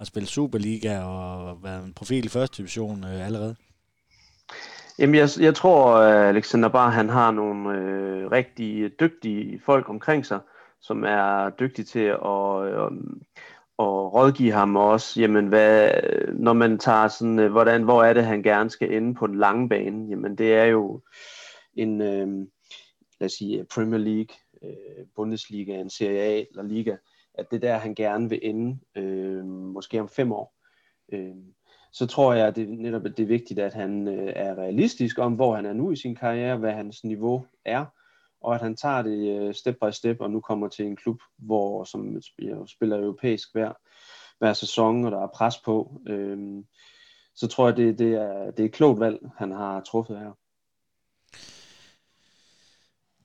har 0.00 0.04
spillet 0.04 0.30
Superliga 0.30 1.00
og 1.00 1.62
været 1.62 1.84
en 1.84 1.94
profil 1.94 2.24
i 2.24 2.28
første 2.28 2.56
division 2.56 3.04
øh, 3.04 3.26
allerede? 3.26 3.56
Jamen, 4.98 5.14
jeg, 5.14 5.28
jeg 5.40 5.54
tror, 5.54 5.96
at 5.96 6.28
Alexander 6.28 6.68
Bar, 6.68 6.90
han 6.90 7.08
har 7.08 7.30
nogle 7.30 7.78
øh, 7.78 8.30
rigtig 8.30 9.00
dygtige 9.00 9.60
folk 9.66 9.88
omkring 9.88 10.26
sig, 10.26 10.40
som 10.80 11.04
er 11.04 11.50
dygtige 11.50 11.84
til 11.84 11.98
at, 11.98 12.64
øh, 12.68 12.90
at 13.78 13.92
rådgive 14.14 14.52
ham 14.52 14.76
også, 14.76 15.20
jamen, 15.20 15.46
hvad, 15.46 15.90
når 16.32 16.52
man 16.52 16.78
tager 16.78 17.08
sådan, 17.08 17.38
øh, 17.38 17.50
hvordan, 17.50 17.82
hvor 17.82 18.04
er 18.04 18.12
det, 18.12 18.24
han 18.24 18.42
gerne 18.42 18.70
skal 18.70 18.94
ende 18.94 19.14
på 19.14 19.26
den 19.26 19.38
lange 19.38 19.68
bane, 19.68 20.08
jamen, 20.10 20.38
det 20.38 20.54
er 20.54 20.64
jo 20.64 21.00
en, 21.74 22.00
øh, 22.00 22.28
lad 23.20 23.26
os 23.26 23.32
sige, 23.32 23.66
Premier 23.74 23.98
League, 23.98 24.36
øh, 24.64 25.06
Bundesliga, 25.16 25.72
en 25.74 25.90
Serie 25.90 26.20
A 26.20 26.44
eller 26.50 26.62
Liga, 26.62 26.96
at 27.34 27.50
det 27.50 27.62
der, 27.62 27.78
han 27.78 27.94
gerne 27.94 28.28
vil 28.28 28.40
ende, 28.42 28.78
øh, 28.96 29.44
måske 29.46 30.00
om 30.00 30.08
fem 30.08 30.32
år. 30.32 30.54
Øh, 31.12 31.34
så 31.92 32.06
tror 32.06 32.34
jeg, 32.34 32.46
at 32.46 32.56
det 32.56 32.68
netop 32.68 33.02
det 33.02 33.20
er 33.20 33.26
vigtigt, 33.26 33.60
at 33.60 33.74
han 33.74 34.08
øh, 34.08 34.32
er 34.36 34.58
realistisk 34.58 35.18
om, 35.18 35.34
hvor 35.34 35.56
han 35.56 35.66
er 35.66 35.72
nu 35.72 35.90
i 35.90 35.96
sin 35.96 36.16
karriere, 36.16 36.56
hvad 36.56 36.72
hans 36.72 37.04
niveau 37.04 37.46
er, 37.64 37.84
og 38.40 38.54
at 38.54 38.60
han 38.60 38.76
tager 38.76 39.02
det 39.02 39.40
øh, 39.40 39.54
step 39.54 39.76
by 39.82 39.90
step, 39.90 40.20
og 40.20 40.30
nu 40.30 40.40
kommer 40.40 40.68
til 40.68 40.86
en 40.86 40.96
klub, 40.96 41.22
hvor 41.38 41.84
som 41.84 42.22
spiller, 42.22 42.66
spiller 42.66 42.98
europæisk 42.98 43.52
hver, 43.52 43.72
hver 44.38 44.52
sæson, 44.52 45.04
og 45.04 45.10
der 45.10 45.22
er 45.22 45.28
pres 45.34 45.58
på. 45.58 46.00
Øh, 46.06 46.64
så 47.34 47.46
tror 47.46 47.68
jeg, 47.68 47.76
det, 47.76 47.98
det, 47.98 48.14
er, 48.14 48.50
det 48.50 48.60
er 48.60 48.66
et 48.66 48.72
klogt 48.72 49.00
valg, 49.00 49.18
han 49.36 49.50
har 49.50 49.80
truffet 49.80 50.18
her. 50.18 50.32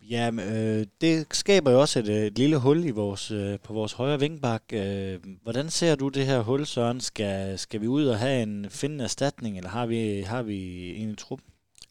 Ja, 0.09 0.31
øh, 0.31 0.85
det 1.01 1.27
skaber 1.31 1.71
jo 1.71 1.81
også 1.81 1.99
et, 1.99 2.09
øh, 2.09 2.25
et 2.25 2.37
lille 2.37 2.57
hul 2.57 2.85
i 2.85 2.91
vores, 2.91 3.31
øh, 3.31 3.59
på 3.59 3.73
vores 3.73 3.93
højre 3.93 4.19
vingbak. 4.19 4.63
Øh, 4.73 5.19
hvordan 5.43 5.69
ser 5.69 5.95
du 5.95 6.09
det 6.09 6.25
her 6.25 6.41
hul, 6.41 6.65
Søren? 6.65 7.01
Skal, 7.01 7.59
skal 7.59 7.81
vi 7.81 7.87
ud 7.87 8.05
og 8.05 8.19
have 8.19 8.43
en 8.43 8.69
finde 8.69 9.03
erstatning, 9.03 9.57
eller 9.57 9.69
har 9.69 9.85
vi, 9.85 10.21
har 10.21 10.41
vi 10.41 10.89
en 10.95 11.09
i 11.09 11.15
truppen? 11.15 11.47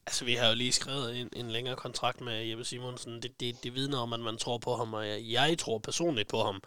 Altså, 0.06 0.24
vi 0.24 0.34
har 0.34 0.48
jo 0.48 0.54
lige 0.54 0.72
skrevet 0.72 1.20
en, 1.20 1.28
en 1.36 1.50
længere 1.50 1.76
kontrakt 1.76 2.20
med 2.20 2.44
Jeppe 2.44 2.64
Simonsen. 2.64 3.22
Det, 3.22 3.40
det, 3.40 3.64
det 3.64 3.74
vidner 3.74 3.98
om, 3.98 4.12
at 4.12 4.20
man 4.20 4.36
tror 4.36 4.58
på 4.58 4.76
ham, 4.76 4.94
og 4.94 5.08
jeg, 5.08 5.20
jeg 5.22 5.58
tror 5.58 5.78
personligt 5.78 6.28
på 6.28 6.42
ham. 6.42 6.62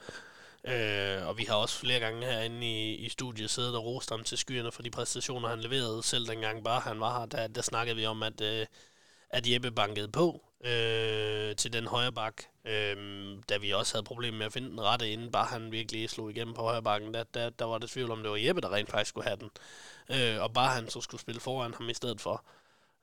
Øh, 0.68 1.28
og 1.28 1.38
vi 1.38 1.44
har 1.44 1.56
også 1.56 1.80
flere 1.80 2.00
gange 2.00 2.26
herinde 2.26 2.68
i, 2.68 2.96
i 2.96 3.10
studiet 3.10 3.50
siddet 3.50 3.76
og 3.76 3.86
rost 3.86 4.10
ham 4.10 4.24
til 4.24 4.38
skyerne 4.38 4.72
for 4.72 4.82
de 4.82 4.90
præstationer, 4.90 5.50
han 5.50 5.60
leverede. 5.60 6.04
Selv 6.04 6.28
dengang 6.28 6.64
bare 6.64 6.80
han 6.80 7.00
var 7.00 7.20
her, 7.20 7.26
der, 7.26 7.48
der 7.48 7.62
snakkede 7.62 7.96
vi 7.96 8.06
om, 8.06 8.24
at, 8.24 8.42
øh, 8.42 8.66
at 9.30 9.48
Jeppe 9.48 9.72
bankede 9.72 10.08
på 10.08 10.44
øh, 10.66 11.56
til 11.56 11.74
den 11.74 11.88
højre 11.88 12.12
bak, 12.12 12.44
øh, 12.66 12.96
da 13.50 13.58
vi 13.58 13.72
også 13.74 13.94
havde 13.94 14.04
problemer 14.04 14.38
med 14.38 14.46
at 14.46 14.54
finde 14.54 14.70
den 14.70 14.82
rette, 14.82 15.10
inden 15.12 15.32
bare 15.32 15.46
han 15.46 15.72
virkelig 15.72 16.10
slog 16.10 16.32
igennem 16.32 16.54
på 16.54 16.62
højre 16.62 16.84
bakken, 16.84 17.14
der, 17.14 17.24
der, 17.24 17.50
der 17.50 17.66
var 17.66 17.78
det 17.78 17.90
tvivl 17.90 18.12
om, 18.12 18.22
det 18.22 18.32
var 18.32 18.38
Jeppe, 18.38 18.62
der 18.62 18.74
rent 18.74 18.92
faktisk 18.92 19.10
skulle 19.10 19.28
have 19.28 19.38
den. 19.38 19.50
Øh, 20.12 20.42
og 20.42 20.54
bare 20.54 20.76
han 20.76 20.90
så 20.90 21.02
skulle 21.02 21.22
spille 21.22 21.42
foran 21.42 21.74
ham 21.74 21.90
i 21.90 21.94
stedet 21.94 22.22
for. 22.22 22.46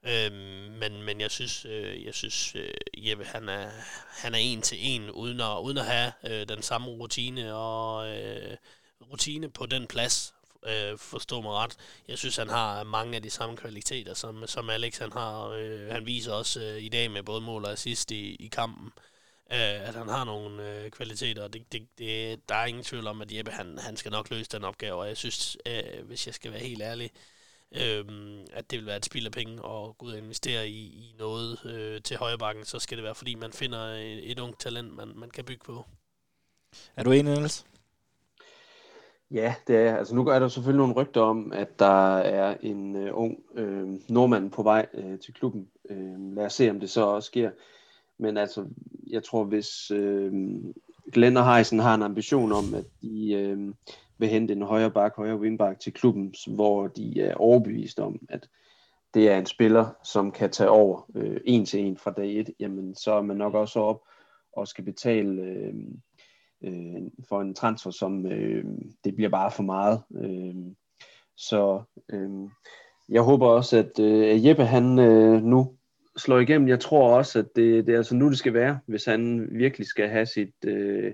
Øh, 0.07 0.33
men, 0.81 1.03
men 1.03 1.21
jeg 1.21 1.31
synes, 1.31 1.65
øh, 1.65 2.05
jeg 2.05 2.15
synes 2.15 2.55
øh, 2.57 2.75
Jeppe, 2.97 3.25
han 3.25 3.49
er, 3.49 3.71
han 4.23 4.35
er 4.35 4.39
en 4.39 4.63
til 4.63 4.79
en, 4.81 5.11
uden 5.11 5.41
at, 5.41 5.59
uden 5.63 5.79
at 5.79 5.85
have 5.85 6.13
øh, 6.27 6.49
den 6.49 6.63
samme 6.63 6.89
rutine 6.89 7.55
og 7.55 8.09
øh, 8.09 8.57
rutine 9.11 9.51
på 9.51 9.67
den 9.67 9.87
plads, 9.87 10.35
øh, 10.67 10.99
forstå 10.99 11.41
mig 11.41 11.53
ret. 11.53 11.77
Jeg 12.09 12.19
synes, 12.19 12.37
han 12.37 12.49
har 12.49 12.85
mange 12.85 13.17
af 13.17 13.23
de 13.23 13.31
samme 13.31 13.57
kvaliteter, 13.57 14.15
som, 14.15 14.47
som 14.47 14.71
Alex 14.71 14.99
han 14.99 15.13
har. 15.13 15.49
Øh, 15.49 15.91
han 15.91 16.07
viser 16.07 16.33
også 16.33 16.61
øh, 16.61 16.83
i 16.83 16.89
dag 16.89 17.11
med 17.11 17.23
både 17.23 17.41
mål 17.41 17.65
og 17.65 17.73
assist 17.73 18.11
i, 18.11 18.35
i 18.35 18.49
kampen, 18.49 18.93
øh, 19.53 19.89
at 19.89 19.95
han 19.95 20.09
har 20.09 20.25
nogle 20.25 20.71
øh, 20.71 20.91
kvaliteter, 20.91 21.49
det, 21.49 21.73
det, 21.73 21.89
det, 21.99 22.41
der 22.49 22.55
er 22.55 22.67
ingen 22.67 22.85
tvivl 22.85 23.07
om, 23.07 23.23
at 23.23 23.33
Jeppe 23.33 23.51
han, 23.51 23.79
han 23.79 23.97
skal 23.97 24.13
nok 24.13 24.31
løse 24.31 24.51
den 24.51 24.65
opgave, 24.65 24.95
og 24.95 25.09
jeg 25.09 25.17
synes, 25.17 25.57
øh, 25.67 26.07
hvis 26.07 26.27
jeg 26.27 26.35
skal 26.35 26.53
være 26.53 26.61
helt 26.61 26.83
ærlig, 26.83 27.11
øh, 27.73 28.05
at 28.53 28.71
det 28.71 28.79
vil 28.79 28.87
være 28.87 28.97
et 28.97 29.05
spild 29.05 29.27
af 29.27 29.33
penge 29.33 29.53
at 29.55 29.99
gå 29.99 30.07
ud 30.07 30.13
og 30.13 30.19
investere 30.19 30.69
i, 30.69 30.87
i 30.87 31.15
noget 31.19 31.65
øh, 31.65 32.03
til 32.03 32.17
højrebakken, 32.17 32.65
så 32.65 32.79
skal 32.79 32.97
det 32.97 33.05
være, 33.05 33.15
fordi 33.15 33.35
man 33.35 33.53
finder 33.53 33.79
et, 33.79 34.31
et 34.31 34.39
ungt 34.39 34.61
talent, 34.61 34.97
man, 34.97 35.13
man 35.17 35.31
kan 35.31 35.45
bygge 35.45 35.65
på. 35.65 35.87
Er 36.97 37.03
du 37.03 37.13
enig, 37.13 37.35
Niels? 37.35 37.65
Ja, 39.35 39.55
det 39.67 39.77
er. 39.77 39.97
Altså 39.97 40.15
nu 40.15 40.27
er 40.27 40.39
der 40.39 40.49
selvfølgelig 40.49 40.79
nogle 40.79 40.95
rygter 40.95 41.21
om, 41.21 41.53
at 41.53 41.79
der 41.79 42.17
er 42.17 42.57
en 42.63 42.97
øh, 42.97 43.11
ung 43.19 43.39
øh, 43.55 43.89
nordmand 44.09 44.51
på 44.51 44.63
vej 44.63 44.87
øh, 44.95 45.19
til 45.19 45.35
klubben. 45.35 45.69
Øh, 45.91 46.35
lad 46.37 46.47
os 46.47 46.53
se, 46.53 46.71
om 46.71 46.81
det 46.81 46.91
så 46.91 47.05
også 47.05 47.27
sker. 47.27 47.51
Men 48.19 48.37
altså, 48.37 48.67
jeg 49.07 49.25
tror, 49.25 49.45
hvis 49.45 49.91
øh, 49.91 50.33
Glenn 51.13 51.37
og 51.37 51.55
Heisen 51.55 51.79
har 51.79 51.95
en 51.95 52.03
ambition 52.03 52.53
om, 52.53 52.75
at 52.75 52.85
de 53.03 53.33
øh, 53.33 53.75
vil 54.19 54.29
hente 54.29 54.53
en 54.53 54.63
højre 54.63 54.91
bak, 54.91 55.17
højre 55.17 55.41
wingback 55.41 55.81
til 55.81 55.93
klubben, 55.93 56.35
hvor 56.49 56.87
de 56.87 57.21
er 57.21 57.35
overbevist 57.35 58.01
om, 58.01 58.21
at 58.29 58.49
det 59.15 59.31
er 59.31 59.39
en 59.39 59.47
spiller, 59.47 59.87
som 60.05 60.33
kan 60.33 60.51
tage 60.51 60.71
over 60.71 61.11
øh, 61.15 61.41
en 61.45 61.67
til 61.67 61.81
en 61.81 61.97
fra 61.97 62.11
dag 62.11 62.41
et, 62.41 62.51
jamen 62.61 62.95
så 62.95 63.13
er 63.13 63.23
man 63.23 63.37
nok 63.37 63.55
også 63.55 63.81
op 63.81 64.03
og 64.53 64.69
skal 64.69 64.85
betale 64.85 65.43
øh, 65.43 65.75
øh, 66.65 67.03
for 67.29 67.41
en 67.41 67.55
transfer, 67.55 67.91
som 67.91 68.27
øh, 68.27 68.65
det 69.05 69.15
bliver 69.17 69.31
bare 69.31 69.51
for 69.51 69.63
meget. 69.63 70.03
Øh, 70.21 70.55
så 71.37 71.83
øh, 72.13 72.31
jeg 73.09 73.23
håber 73.23 73.47
også, 73.47 73.77
at 73.77 73.99
øh, 74.01 74.47
Jeppe 74.47 74.65
han 74.65 74.99
øh, 74.99 75.43
nu 75.43 75.77
slår 76.17 76.39
igennem. 76.39 76.69
Jeg 76.69 76.81
tror 76.81 77.17
også, 77.17 77.39
at 77.39 77.47
det, 77.57 77.87
det 77.87 77.93
er 77.93 77.97
altså 77.97 78.15
nu, 78.15 78.29
det 78.29 78.39
skal 78.39 78.55
være, 78.55 78.79
hvis 78.87 79.05
han 79.05 79.49
virkelig 79.51 79.87
skal 79.87 80.09
have 80.09 80.27
sit 80.27 80.55
øh, 80.65 81.13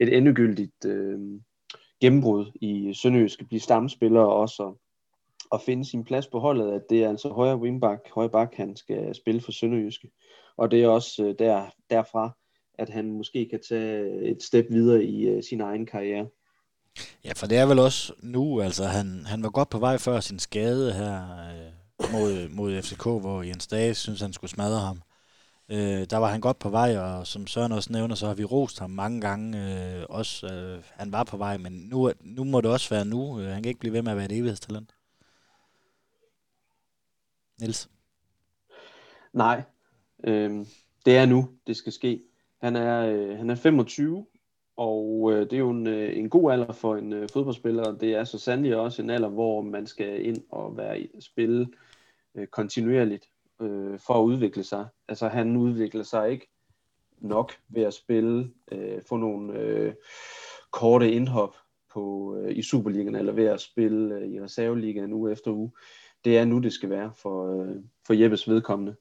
et 0.00 0.16
endegyldigt 0.16 0.84
øh, 0.86 1.18
gennembrud 2.00 2.46
i 2.60 2.94
Sønderjysk, 2.94 3.48
blive 3.48 3.60
stamspiller 3.60 4.20
også 4.20 4.62
og, 4.62 4.80
og 5.50 5.60
finde 5.60 5.84
sin 5.84 6.04
plads 6.04 6.26
på 6.26 6.38
holdet, 6.38 6.72
at 6.72 6.82
det 6.90 7.04
er 7.04 7.08
altså 7.08 7.28
højre 7.28 7.56
wingback, 7.56 8.10
højre 8.14 8.30
bak, 8.30 8.54
han 8.54 8.76
skal 8.76 9.14
spille 9.14 9.40
for 9.40 9.52
Sønderjyske. 9.52 10.10
Og 10.56 10.70
det 10.70 10.82
er 10.84 10.88
også 10.88 11.24
øh, 11.24 11.34
der, 11.38 11.66
derfra, 11.90 12.36
at 12.78 12.88
han 12.88 13.12
måske 13.12 13.48
kan 13.50 13.60
tage 13.68 14.22
et 14.22 14.42
step 14.42 14.66
videre 14.70 15.04
i 15.04 15.28
øh, 15.28 15.42
sin 15.42 15.60
egen 15.60 15.86
karriere. 15.86 16.26
Ja, 17.24 17.32
for 17.36 17.46
det 17.46 17.58
er 17.58 17.66
vel 17.66 17.78
også 17.78 18.12
nu, 18.22 18.60
altså 18.60 18.84
han, 18.84 19.26
han 19.26 19.42
var 19.42 19.50
godt 19.50 19.70
på 19.70 19.78
vej 19.78 19.98
før 19.98 20.20
sin 20.20 20.38
skade 20.38 20.92
her 20.92 21.22
øh, 21.22 22.12
mod, 22.12 22.48
mod 22.48 22.82
FCK, 22.82 23.02
hvor 23.02 23.42
Jens 23.42 23.66
Dage 23.66 23.94
synes, 23.94 24.20
han 24.20 24.32
skulle 24.32 24.50
smadre 24.50 24.80
ham. 24.80 25.02
Øh, 25.68 26.06
der 26.10 26.16
var 26.16 26.30
han 26.30 26.40
godt 26.40 26.58
på 26.58 26.68
vej, 26.68 26.98
og 26.98 27.26
som 27.26 27.46
Søren 27.46 27.72
også 27.72 27.92
nævner, 27.92 28.14
så 28.14 28.26
har 28.26 28.34
vi 28.34 28.44
rost 28.44 28.78
ham 28.78 28.90
mange 28.90 29.20
gange. 29.20 29.58
Øh, 29.58 30.06
også, 30.08 30.46
øh, 30.46 30.82
han 30.84 31.12
var 31.12 31.24
på 31.24 31.36
vej, 31.36 31.56
men 31.56 31.72
nu, 31.72 32.12
nu 32.20 32.44
må 32.44 32.60
det 32.60 32.70
også 32.70 32.90
være 32.90 33.04
nu. 33.04 33.40
Øh, 33.40 33.46
han 33.46 33.62
kan 33.62 33.68
ikke 33.68 33.80
blive 33.80 33.92
ved 33.92 34.02
med 34.02 34.12
at 34.12 34.16
være 34.16 34.26
et 34.26 34.32
evighedstalent. 34.32 34.94
Niels? 37.60 37.88
Nej, 39.32 39.62
øh, 40.24 40.66
det 41.04 41.16
er 41.16 41.26
nu, 41.26 41.50
det 41.66 41.76
skal 41.76 41.92
ske. 41.92 42.22
Han 42.64 42.76
er, 42.76 43.06
øh, 43.06 43.36
han 43.38 43.50
er 43.50 43.54
25, 43.54 44.26
og 44.76 45.32
øh, 45.32 45.40
det 45.40 45.52
er 45.52 45.58
jo 45.58 45.70
en, 45.70 45.86
øh, 45.86 46.18
en 46.18 46.30
god 46.30 46.52
alder 46.52 46.72
for 46.72 46.96
en 46.96 47.12
øh, 47.12 47.28
fodboldspiller. 47.32 47.98
Det 47.98 48.14
er 48.14 48.24
så 48.24 48.38
sandelig 48.38 48.76
også 48.76 49.02
en 49.02 49.10
alder, 49.10 49.28
hvor 49.28 49.62
man 49.62 49.86
skal 49.86 50.26
ind 50.26 50.42
og 50.48 50.76
være 50.76 51.06
spille 51.20 51.68
øh, 52.34 52.46
kontinuerligt 52.46 53.28
øh, 53.60 53.98
for 53.98 54.14
at 54.14 54.22
udvikle 54.22 54.64
sig. 54.64 54.86
Altså 55.08 55.28
han 55.28 55.56
udvikler 55.56 56.02
sig 56.02 56.30
ikke 56.30 56.48
nok 57.18 57.52
ved 57.68 57.82
at 57.82 57.94
spille, 57.94 58.50
øh, 58.72 59.02
få 59.08 59.16
nogle 59.16 59.58
øh, 59.58 59.94
korte 60.70 61.12
indhop 61.12 61.56
på, 61.92 62.36
øh, 62.36 62.56
i 62.56 62.62
Superligaen, 62.62 63.14
eller 63.14 63.32
ved 63.32 63.46
at 63.46 63.60
spille 63.60 64.14
øh, 64.14 64.28
i 64.28 64.40
reserveligaen 64.40 65.12
uge 65.12 65.32
efter 65.32 65.50
uge. 65.50 65.72
Det 66.24 66.38
er 66.38 66.44
nu, 66.44 66.58
det 66.58 66.72
skal 66.72 66.90
være 66.90 67.12
for, 67.16 67.62
øh, 67.62 67.76
for 68.06 68.14
Jeppes 68.14 68.48
vedkommende. 68.48 68.96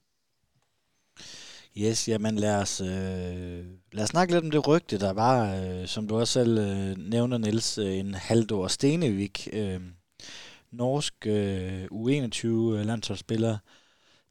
Yes, 1.77 2.07
jamen 2.07 2.35
lad 2.35 2.55
os, 2.55 2.81
øh, 2.81 3.65
lad 3.91 4.03
os 4.03 4.09
snakke 4.09 4.33
lidt 4.33 4.43
om 4.43 4.51
det 4.51 4.67
rygte, 4.67 4.99
der 4.99 5.13
var, 5.13 5.55
øh, 5.55 5.87
som 5.87 6.07
du 6.07 6.19
også 6.19 6.33
selv 6.33 6.57
øh, 6.57 6.97
nævner, 6.97 7.37
Niels, 7.37 7.77
øh, 7.77 7.97
en 7.97 8.13
Haldor 8.13 8.67
Stenevik, 8.67 9.47
øh, 9.53 9.81
norsk 10.71 11.13
øh, 11.25 11.83
U21-landsholdsspiller. 11.83 13.57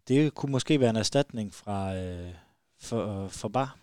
Det 0.09 0.35
kunne 0.35 0.53
måske 0.53 0.81
være 0.81 0.91
en 0.91 0.97
erstatning 0.97 1.55
fra, 1.55 1.95
øh, 1.97 2.33
for, 2.81 3.25
øh, 3.25 3.31
for 3.31 3.49
Bar. 3.49 3.79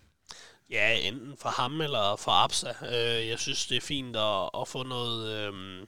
Ja, 0.70 0.98
enten 0.98 1.36
for 1.36 1.48
ham 1.48 1.80
eller 1.80 2.16
for 2.16 2.30
Absa. 2.30 2.68
Øh, 2.68 3.28
jeg 3.28 3.38
synes, 3.38 3.66
det 3.66 3.76
er 3.76 3.80
fint 3.80 4.16
at, 4.16 4.50
at 4.60 4.68
få 4.68 4.82
noget... 4.82 5.30
Øh, 5.30 5.86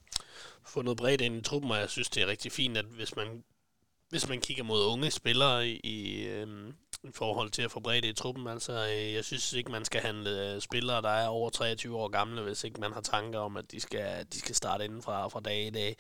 få 0.67 0.83
noget 0.83 0.99
bredt 0.99 1.21
ind 1.21 1.37
i 1.37 1.41
truppen, 1.41 1.71
og 1.71 1.79
jeg 1.79 1.91
synes, 1.91 2.11
det 2.11 2.23
er 2.23 2.27
rigtig 2.27 2.53
fint, 2.53 2.77
at 2.77 2.85
hvis 2.85 3.17
man, 3.17 3.45
hvis 4.09 4.29
man 4.29 4.41
kigger 4.41 4.65
mod 4.65 4.85
unge 4.85 5.11
spillere 5.11 5.69
i, 5.69 6.27
øh, 6.27 6.73
i 7.05 7.11
forhold 7.15 7.51
til 7.51 7.63
at 7.63 7.71
få 7.71 7.81
bredt 7.81 8.05
i 8.05 8.13
truppen, 8.13 8.47
altså 8.47 8.73
øh, 8.73 9.13
jeg 9.15 9.25
synes 9.25 9.53
ikke, 9.53 9.73
man 9.73 9.85
skal 9.85 10.01
handle 10.01 10.55
øh, 10.55 10.61
spillere, 10.61 11.03
der 11.03 11.09
er 11.09 11.29
over 11.29 11.51
23 11.51 11.97
år 11.97 12.09
gamle, 12.09 12.43
hvis 12.43 12.65
ikke 12.65 12.81
man 12.81 12.93
har 12.93 13.01
tanker 13.01 13.39
om, 13.39 13.57
at 13.57 13.73
de 13.73 13.81
skal, 13.81 14.27
de 14.33 14.39
skal 14.39 14.55
starte 14.55 14.85
inden 14.85 15.03
fra, 15.03 15.29
fra 15.29 15.41
dag 15.41 15.67
i 15.67 15.71
dag. 15.71 15.97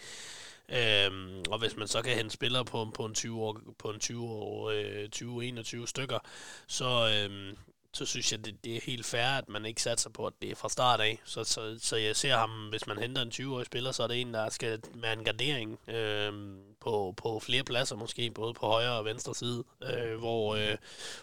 Øhm, 0.68 1.42
og 1.50 1.58
hvis 1.58 1.76
man 1.76 1.88
så 1.88 2.02
kan 2.02 2.16
hente 2.16 2.30
spillere 2.30 2.64
på, 2.64 2.90
på 2.94 3.04
en 3.04 3.14
20 3.14 3.42
år, 3.42 3.60
på 3.78 3.90
en 3.90 4.00
20 4.00 4.28
år, 4.28 4.70
øh, 4.70 5.08
20-21 5.16 5.86
stykker, 5.86 6.18
så, 6.66 7.08
øhm, 7.14 7.56
så 7.94 8.06
synes 8.06 8.32
jeg, 8.32 8.44
det, 8.44 8.64
det 8.64 8.76
er 8.76 8.80
helt 8.80 9.06
fair, 9.06 9.38
at 9.38 9.48
man 9.48 9.66
ikke 9.66 9.82
satser 9.82 10.10
på, 10.10 10.26
at 10.26 10.32
det 10.42 10.50
er 10.50 10.54
fra 10.54 10.68
start 10.68 11.00
af. 11.00 11.20
Så, 11.24 11.44
så, 11.44 11.78
så 11.80 11.96
jeg 11.96 12.16
ser 12.16 12.36
ham, 12.36 12.68
hvis 12.68 12.86
man 12.86 12.98
henter 12.98 13.22
en 13.22 13.32
20-årig 13.34 13.66
spiller, 13.66 13.92
så 13.92 14.02
er 14.02 14.06
det 14.06 14.20
en, 14.20 14.34
der 14.34 14.50
skal 14.50 14.82
være 14.94 15.12
en 15.12 15.24
gardering 15.24 15.78
Øhm, 15.88 16.71
på, 16.82 17.14
på 17.16 17.40
flere 17.40 17.62
pladser, 17.64 17.96
måske 17.96 18.30
både 18.30 18.54
på 18.54 18.66
højre 18.66 18.98
og 18.98 19.04
venstre 19.04 19.34
side, 19.34 19.64
øh, 19.82 20.18
hvor, 20.18 20.54
øh, 20.54 20.76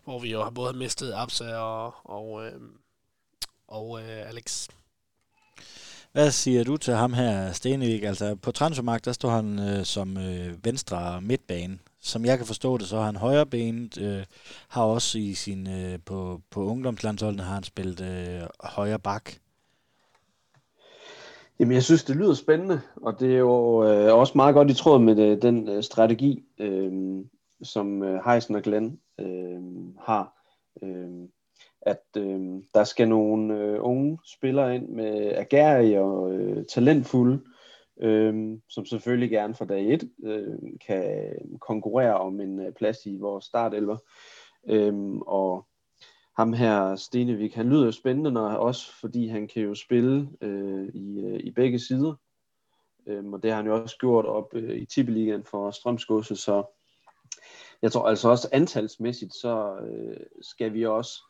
hvor 0.04 0.20
vi 0.20 0.32
jo 0.32 0.44
har 0.44 0.50
både 0.50 0.78
mistet 0.78 1.14
Absa 1.16 1.56
og, 1.56 1.94
og, 2.04 2.46
øh, 2.46 2.62
og 3.68 4.02
øh, 4.02 4.30
Alex. 4.30 4.68
Hvad 6.12 6.32
siger 6.32 6.64
du 6.64 6.78
til 6.78 6.94
ham 6.94 7.14
her, 7.14 7.52
Stenevik? 7.52 8.04
Altså, 8.04 8.36
på 8.36 8.52
transfermarkt, 8.52 9.06
der 9.06 9.12
står 9.12 9.30
han 9.30 9.60
øh, 9.60 9.86
som 9.86 10.18
øh, 10.18 10.66
venstre 10.66 11.22
midtbane 11.22 11.80
som 12.02 12.26
jeg 12.26 12.38
kan 12.38 12.48
forstå 12.48 12.78
det, 12.78 12.88
så 12.88 12.98
har 12.98 13.06
han 13.06 13.16
højre 13.16 13.46
benet, 13.46 13.98
øh, 13.98 14.26
har 14.68 14.84
også 14.84 15.18
i 15.18 15.34
sin, 15.34 15.68
øh, 15.68 16.00
på, 16.06 16.42
på 16.50 16.66
ungdomslandsholdene 16.66 17.44
har 17.44 17.54
han 17.54 17.64
spillet 17.64 18.02
øh, 18.02 18.48
højre 18.60 19.00
bak. 19.00 19.32
Jamen, 21.60 21.74
jeg 21.74 21.84
synes, 21.84 22.04
det 22.04 22.16
lyder 22.16 22.34
spændende, 22.34 22.82
og 22.96 23.20
det 23.20 23.34
er 23.34 23.38
jo 23.38 23.84
øh, 23.84 24.14
også 24.16 24.34
meget 24.36 24.56
godt 24.56 24.72
i 24.72 24.74
tråd 24.74 25.00
med 25.00 25.16
det, 25.16 25.42
den 25.42 25.70
øh, 25.70 25.84
strategi, 25.84 26.46
øh, 26.60 26.92
som 27.64 28.04
øh, 28.04 28.22
Heisen 28.26 28.56
og 28.56 28.62
Glenn 28.62 29.00
øh, 29.20 29.62
har. 30.00 30.34
Øh, 30.84 31.28
at 31.82 32.04
øh, 32.18 32.40
der 32.74 32.84
skal 32.84 33.10
nogle 33.10 33.58
øh, 33.58 33.78
unge 33.82 34.20
spillere 34.26 34.76
ind 34.76 34.90
med 34.90 35.34
agerige 35.36 36.02
og 36.02 36.34
øh, 36.34 36.66
talentfulde, 36.66 37.42
øh, 38.02 38.58
som 38.70 38.86
selvfølgelig 38.86 39.30
gerne 39.30 39.56
fra 39.56 39.66
dag 39.66 39.94
1 39.94 40.10
øh, 40.24 40.58
kan 40.88 41.34
konkurrere 41.62 42.18
om 42.18 42.42
en 42.42 42.60
øh, 42.60 42.74
plads 42.74 43.06
i 43.06 43.18
vores 43.18 43.46
startelver. 43.46 43.98
Øh, 44.70 44.94
og 45.28 45.66
ham 46.40 46.54
her, 46.54 46.96
Stenevik, 46.96 47.56
han 47.56 47.70
lyder 47.70 47.86
jo 47.86 47.92
spændende, 47.92 48.32
når, 48.32 48.50
også 48.50 48.94
fordi 49.00 49.28
han 49.28 49.48
kan 49.48 49.64
jo 49.64 49.76
spille 49.76 50.30
øh, 50.42 50.88
i, 50.94 51.20
øh, 51.20 51.40
i 51.40 51.52
begge 51.52 51.80
sider. 51.80 52.14
Øhm, 53.08 53.34
og 53.34 53.44
det 53.44 53.52
har 53.52 53.58
han 53.58 53.66
jo 53.66 53.82
også 53.82 53.98
gjort 53.98 54.26
op 54.26 54.54
øh, 54.54 54.78
i 54.78 54.86
Tippeligaen 54.86 55.44
for 55.44 55.72
Strømsgodset, 55.72 56.38
så 56.38 56.64
jeg 57.82 57.92
tror 57.92 58.08
altså 58.08 58.30
også 58.30 58.50
antalsmæssigt, 58.52 59.34
så 59.34 59.76
øh, 59.76 60.18
skal 60.42 60.74
vi 60.74 60.86
også 60.86 61.24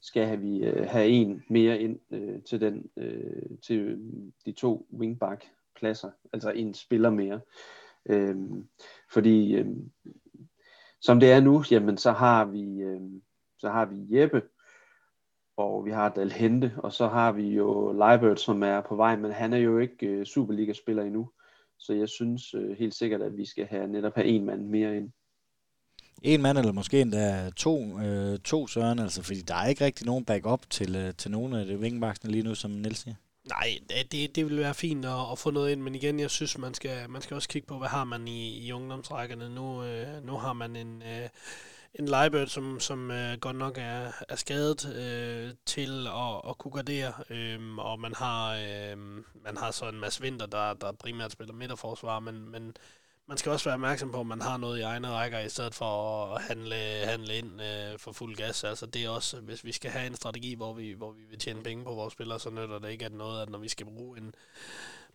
skal 0.00 0.26
have 0.26 0.40
vi 0.40 0.58
øh, 0.64 0.86
have 0.88 1.08
en 1.08 1.42
mere 1.48 1.80
ind 1.80 1.98
øh, 2.10 2.42
til 2.42 2.60
den 2.60 2.90
øh, 2.96 3.58
til 3.62 3.78
øh, 3.78 3.98
de 4.46 4.52
to 4.52 4.86
wingback 4.92 5.44
pladser, 5.76 6.10
altså 6.32 6.50
en 6.50 6.74
spiller 6.74 7.10
mere. 7.10 7.40
Øhm, 8.06 8.68
fordi 9.12 9.54
øhm, 9.54 9.90
som 11.00 11.20
det 11.20 11.32
er 11.32 11.40
nu, 11.40 11.64
jamen 11.70 11.98
så 11.98 12.12
har 12.12 12.44
vi 12.44 12.80
øhm, 12.80 13.22
så 13.58 13.70
har 13.70 13.84
vi 13.84 14.20
Jeppe, 14.20 14.42
og 15.56 15.84
vi 15.84 15.90
har 15.90 16.08
Dal 16.08 16.32
Hente, 16.32 16.72
og 16.76 16.92
så 16.92 17.08
har 17.08 17.32
vi 17.32 17.48
jo 17.48 17.92
Leibert, 17.92 18.40
som 18.40 18.62
er 18.62 18.80
på 18.80 18.96
vej, 18.96 19.16
men 19.16 19.32
han 19.32 19.52
er 19.52 19.58
jo 19.58 19.78
ikke 19.78 20.06
øh, 20.06 20.26
Superliga-spiller 20.26 21.02
endnu. 21.02 21.30
Så 21.78 21.92
jeg 21.92 22.08
synes 22.08 22.54
øh, 22.54 22.78
helt 22.78 22.94
sikkert, 22.94 23.22
at 23.22 23.36
vi 23.36 23.46
skal 23.46 23.66
have 23.66 23.88
netop 23.88 24.14
have 24.14 24.26
en 24.26 24.44
mand 24.44 24.68
mere 24.68 24.96
ind. 24.96 25.10
En 26.22 26.42
mand, 26.42 26.58
eller 26.58 26.72
måske 26.72 27.00
endda 27.00 27.50
to, 27.50 28.00
øh, 28.00 28.38
to 28.38 28.66
søren, 28.66 28.98
altså, 28.98 29.22
fordi 29.22 29.40
der 29.40 29.54
er 29.54 29.66
ikke 29.66 29.84
rigtig 29.84 30.06
nogen 30.06 30.24
backup 30.24 30.70
til, 30.70 30.96
øh, 30.96 31.14
til 31.14 31.30
nogen 31.30 31.52
af 31.52 31.66
det 31.66 31.80
vingbaksene 31.80 32.32
lige 32.32 32.42
nu, 32.42 32.54
som 32.54 32.70
Niels 32.70 32.98
siger. 32.98 33.14
Nej, 33.48 33.68
det, 34.12 34.36
det 34.36 34.46
vil 34.46 34.58
være 34.58 34.74
fint 34.74 35.04
at, 35.04 35.32
at 35.32 35.38
få 35.38 35.50
noget 35.50 35.72
ind, 35.72 35.80
men 35.80 35.94
igen, 35.94 36.20
jeg 36.20 36.30
synes, 36.30 36.58
man 36.58 36.74
skal, 36.74 37.10
man 37.10 37.22
skal 37.22 37.34
også 37.34 37.48
kigge 37.48 37.66
på, 37.66 37.78
hvad 37.78 37.88
har 37.88 38.04
man 38.04 38.28
i, 38.28 38.66
i 38.66 38.72
ungdomsrækkerne. 38.72 39.54
Nu, 39.54 39.84
øh, 39.84 40.26
nu 40.26 40.32
har 40.32 40.52
man 40.52 40.76
en, 40.76 41.02
øh, 41.02 41.28
en 41.94 42.08
Leibert, 42.08 42.50
som, 42.50 42.80
som 42.80 43.10
øh, 43.10 43.38
godt 43.40 43.56
nok 43.56 43.78
er, 43.78 44.12
er 44.28 44.36
skadet 44.36 44.94
øh, 44.96 45.54
til 45.66 46.06
at, 46.06 46.50
at 46.50 46.58
kunne 46.58 46.72
gardere, 46.72 47.12
øh, 47.30 47.78
og 47.78 48.00
man 48.00 48.14
har, 48.14 48.54
øh, 48.54 48.98
man 49.44 49.56
har 49.56 49.70
så 49.70 49.88
en 49.88 50.00
masse 50.00 50.22
vinter, 50.22 50.46
der, 50.46 50.74
der 50.74 50.92
primært 50.92 51.32
spiller 51.32 51.54
midterforsvar, 51.54 52.20
men, 52.20 52.50
men 52.50 52.76
man 53.28 53.36
skal 53.36 53.52
også 53.52 53.64
være 53.64 53.74
opmærksom 53.74 54.12
på, 54.12 54.20
at 54.20 54.26
man 54.26 54.42
har 54.42 54.56
noget 54.56 54.78
i 54.78 54.82
egne 54.82 55.08
rækker, 55.08 55.38
i 55.38 55.48
stedet 55.48 55.74
for 55.74 56.24
at 56.26 56.42
handle, 56.42 56.76
handle 57.04 57.36
ind 57.36 57.62
øh, 57.62 57.98
for 57.98 58.12
fuld 58.12 58.36
gas. 58.36 58.64
Altså 58.64 58.86
det 58.86 59.04
er 59.04 59.08
også, 59.08 59.40
hvis 59.40 59.64
vi 59.64 59.72
skal 59.72 59.90
have 59.90 60.06
en 60.06 60.16
strategi, 60.16 60.54
hvor 60.54 60.74
vi, 60.74 60.92
hvor 60.92 61.12
vi 61.12 61.22
vil 61.30 61.38
tjene 61.38 61.62
penge 61.62 61.84
på 61.84 61.94
vores 61.94 62.12
spillere, 62.12 62.40
så 62.40 62.50
nytter 62.50 62.78
det 62.78 62.90
ikke 62.90 63.04
at 63.04 63.12
noget, 63.12 63.42
at 63.42 63.48
når 63.48 63.58
vi 63.58 63.68
skal 63.68 63.86
bruge 63.86 64.18
en, 64.18 64.34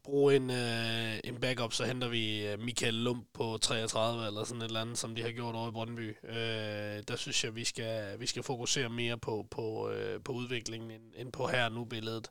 bruge 0.04 0.36
en, 0.36 0.50
øh, 0.50 1.20
en 1.24 1.40
backup, 1.40 1.74
så 1.74 1.86
henter 1.86 2.08
vi 2.08 2.48
øh, 2.48 2.60
Michael 2.60 2.94
Lump 2.94 3.28
på 3.34 3.58
33 3.62 4.28
eller 4.28 4.44
sådan 4.44 4.62
et 4.62 4.66
eller 4.66 4.82
andet, 4.82 4.98
som 4.98 5.16
de 5.16 5.22
har 5.22 5.32
gjort 5.32 5.56
over 5.56 5.70
i 5.70 5.72
Brøndby. 5.72 6.18
Øh, 6.24 7.04
der 7.08 7.16
synes 7.16 7.44
jeg, 7.44 7.56
vi 7.56 7.64
skal, 7.64 8.20
vi 8.20 8.26
skal 8.26 8.44
fokusere 8.44 8.90
mere 8.90 9.18
på, 9.18 9.48
på, 9.52 9.90
øh, 9.90 10.24
på 10.24 10.32
udviklingen 10.32 10.92
end, 10.92 11.04
end 11.16 11.32
på 11.32 11.48
her 11.48 11.70
nu 11.70 11.86
billedet. 11.86 12.30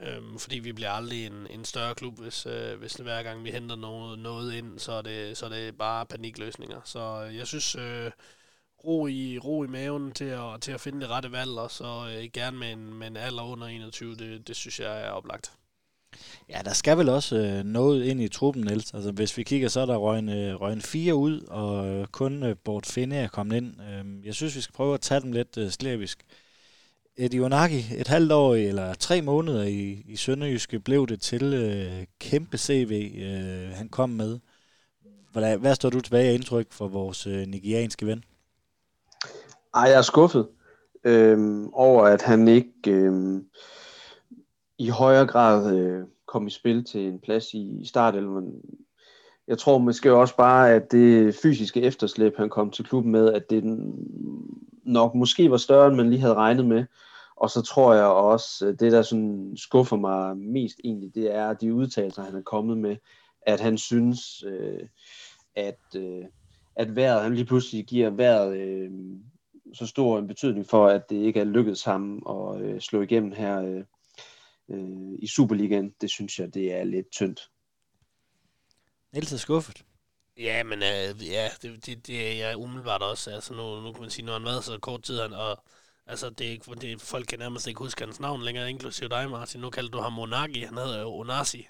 Øhm, 0.00 0.38
fordi 0.38 0.58
vi 0.58 0.72
bliver 0.72 0.90
aldrig 0.90 1.26
en, 1.26 1.46
en 1.50 1.64
større 1.64 1.94
klub, 1.94 2.18
hvis, 2.18 2.46
øh, 2.46 2.78
hvis 2.78 2.94
hver 2.94 3.22
gang 3.22 3.44
vi 3.44 3.50
henter 3.50 3.76
noget, 3.76 4.18
noget 4.18 4.54
ind, 4.54 4.78
så 4.78 4.92
er, 4.92 5.02
det, 5.02 5.36
så 5.36 5.44
er 5.46 5.50
det 5.50 5.78
bare 5.78 6.06
panikløsninger. 6.06 6.80
Så 6.84 7.24
øh, 7.26 7.36
jeg 7.36 7.46
synes, 7.46 7.74
øh, 7.74 8.10
ro, 8.84 9.06
i, 9.06 9.38
ro 9.38 9.64
i 9.64 9.66
maven 9.66 10.12
til 10.12 10.24
at, 10.24 10.60
til 10.60 10.72
at 10.72 10.80
finde 10.80 11.00
det 11.00 11.10
rette 11.10 11.32
valg, 11.32 11.50
og 11.50 11.70
så 11.70 12.14
øh, 12.16 12.30
gerne 12.32 12.58
med 12.58 12.72
en, 12.72 12.94
med 12.94 13.06
en 13.06 13.16
alder 13.16 13.42
under 13.42 13.66
21, 13.66 14.14
det, 14.16 14.48
det 14.48 14.56
synes 14.56 14.80
jeg 14.80 15.02
er 15.02 15.10
oplagt. 15.10 15.52
Ja, 16.54 16.60
der 16.64 16.72
skal 16.72 16.98
vel 16.98 17.08
også 17.08 17.36
øh, 17.36 17.64
noget 17.64 18.04
ind 18.04 18.20
i 18.20 18.28
truppen, 18.28 18.64
Niels. 18.64 18.94
Altså, 18.94 19.12
hvis 19.12 19.36
vi 19.36 19.42
kigger, 19.42 19.68
så 19.68 19.80
er 19.80 19.86
der 19.86 19.96
røgen, 19.96 20.28
øh, 20.28 20.60
røgen 20.60 20.80
fire 20.80 21.14
ud, 21.14 21.40
og 21.40 21.88
øh, 21.88 22.06
kun 22.06 22.42
øh, 22.42 22.56
Bort 22.64 22.86
Finde 22.86 23.16
er 23.16 23.28
kommet 23.28 23.56
ind. 23.56 23.74
Øh, 23.80 24.26
jeg 24.26 24.34
synes, 24.34 24.56
vi 24.56 24.60
skal 24.60 24.72
prøve 24.72 24.94
at 24.94 25.00
tage 25.00 25.20
dem 25.20 25.32
lidt 25.32 25.58
øh, 25.58 25.70
slavisk. 25.70 26.24
Eddie 27.16 27.44
Onaki, 27.44 27.86
et 27.96 28.08
halvt 28.08 28.32
år 28.32 28.54
eller 28.54 28.94
tre 28.94 29.22
måneder 29.22 29.62
i, 29.62 30.04
i 30.08 30.16
Sønderjyske, 30.16 30.80
blev 30.80 31.06
det 31.06 31.20
til 31.20 31.54
øh, 31.54 32.06
kæmpe 32.20 32.58
CV, 32.58 33.12
øh, 33.22 33.76
han 33.76 33.88
kom 33.88 34.10
med. 34.10 34.38
Hvad, 35.32 35.58
hvad 35.58 35.74
står 35.74 35.90
du 35.90 36.00
tilbage 36.00 36.28
af 36.28 36.34
indtryk 36.34 36.72
for 36.72 36.88
vores 36.88 37.26
øh, 37.26 37.46
nigerianske 37.46 38.06
ven? 38.06 38.24
Ej, 39.74 39.82
jeg 39.82 39.98
er 39.98 40.02
skuffet 40.02 40.48
øh, 41.04 41.64
over, 41.72 42.04
at 42.04 42.22
han 42.22 42.48
ikke 42.48 42.72
øh, 42.86 43.40
i 44.78 44.88
højere 44.88 45.26
grad 45.26 45.76
øh, 45.76 46.04
kom 46.32 46.46
i 46.46 46.50
spil 46.50 46.84
til 46.84 47.00
en 47.00 47.18
plads 47.18 47.54
i, 47.54 47.80
i 47.80 47.86
startelven. 47.86 48.52
Jeg 49.48 49.58
tror 49.58 49.78
måske 49.78 50.12
også 50.12 50.36
bare, 50.36 50.72
at 50.72 50.92
det 50.92 51.34
fysiske 51.42 51.82
efterslæb, 51.82 52.36
han 52.36 52.48
kom 52.48 52.70
til 52.70 52.84
klubben 52.84 53.12
med, 53.12 53.32
at 53.32 53.50
det 53.50 53.64
nok 54.84 55.14
måske 55.14 55.50
var 55.50 55.56
større, 55.56 55.86
end 55.86 55.96
man 55.96 56.10
lige 56.10 56.20
havde 56.20 56.34
regnet 56.34 56.66
med. 56.66 56.84
Og 57.36 57.50
så 57.50 57.62
tror 57.62 57.94
jeg 57.94 58.04
også, 58.04 58.76
det 58.80 58.92
der 58.92 59.02
sådan 59.02 59.52
skuffer 59.56 59.96
mig 59.96 60.36
mest 60.36 60.80
egentlig, 60.84 61.14
det 61.14 61.34
er 61.34 61.52
de 61.52 61.74
udtalelser, 61.74 62.22
han 62.22 62.36
er 62.36 62.42
kommet 62.42 62.78
med, 62.78 62.96
at 63.42 63.60
han 63.60 63.78
synes, 63.78 64.44
øh, 64.46 64.86
at, 65.56 65.80
øh, 65.96 66.24
at 66.76 66.96
vejret, 66.96 67.22
han 67.22 67.34
lige 67.34 67.44
pludselig 67.44 67.84
giver 67.84 68.10
vejret 68.10 68.56
øh, 68.56 68.90
så 69.74 69.86
stor 69.86 70.18
en 70.18 70.28
betydning 70.28 70.66
for, 70.66 70.86
at 70.86 71.10
det 71.10 71.16
ikke 71.16 71.40
er 71.40 71.44
lykkedes 71.44 71.84
ham 71.84 72.22
at 72.30 72.60
øh, 72.60 72.80
slå 72.80 73.02
igennem 73.02 73.32
her 73.32 73.62
øh, 73.62 73.84
øh, 74.72 75.18
i 75.18 75.26
Superligaen. 75.26 75.94
Det 76.00 76.10
synes 76.10 76.38
jeg, 76.38 76.54
det 76.54 76.72
er 76.72 76.84
lidt 76.84 77.10
tyndt. 77.10 77.50
Niels 79.12 79.32
er 79.32 79.36
skuffet. 79.36 79.84
Ja, 80.36 80.62
men 80.62 80.78
øh, 80.78 81.28
ja, 81.28 81.48
det, 81.62 81.86
det, 81.86 82.06
det 82.06 82.28
er 82.28 82.46
jeg 82.46 82.56
umiddelbart 82.56 83.02
også. 83.02 83.30
Altså 83.30 83.54
nu, 83.54 83.80
nu 83.80 83.92
kan 83.92 84.00
man 84.00 84.10
sige, 84.10 84.24
nu 84.24 84.32
har 84.32 84.38
han 84.38 84.46
været 84.46 84.64
så 84.64 84.78
kort 84.78 85.02
tid, 85.02 85.20
han, 85.20 85.32
og 85.32 85.64
altså 86.06 86.30
det 86.30 86.46
er 86.46 86.50
ikke, 86.50 86.74
det, 86.74 87.00
folk 87.00 87.26
kan 87.26 87.38
nærmest 87.38 87.66
ikke 87.66 87.78
huske 87.78 88.04
hans 88.04 88.20
navn 88.20 88.42
længere, 88.42 88.70
inklusive 88.70 89.08
dig, 89.08 89.30
Martin. 89.30 89.60
Nu 89.60 89.70
kalder 89.70 89.90
du 89.90 89.98
ham 89.98 90.12
Monagi, 90.12 90.60
han 90.60 90.76
hedder 90.76 91.00
jo 91.00 91.14
Onasi. 91.14 91.68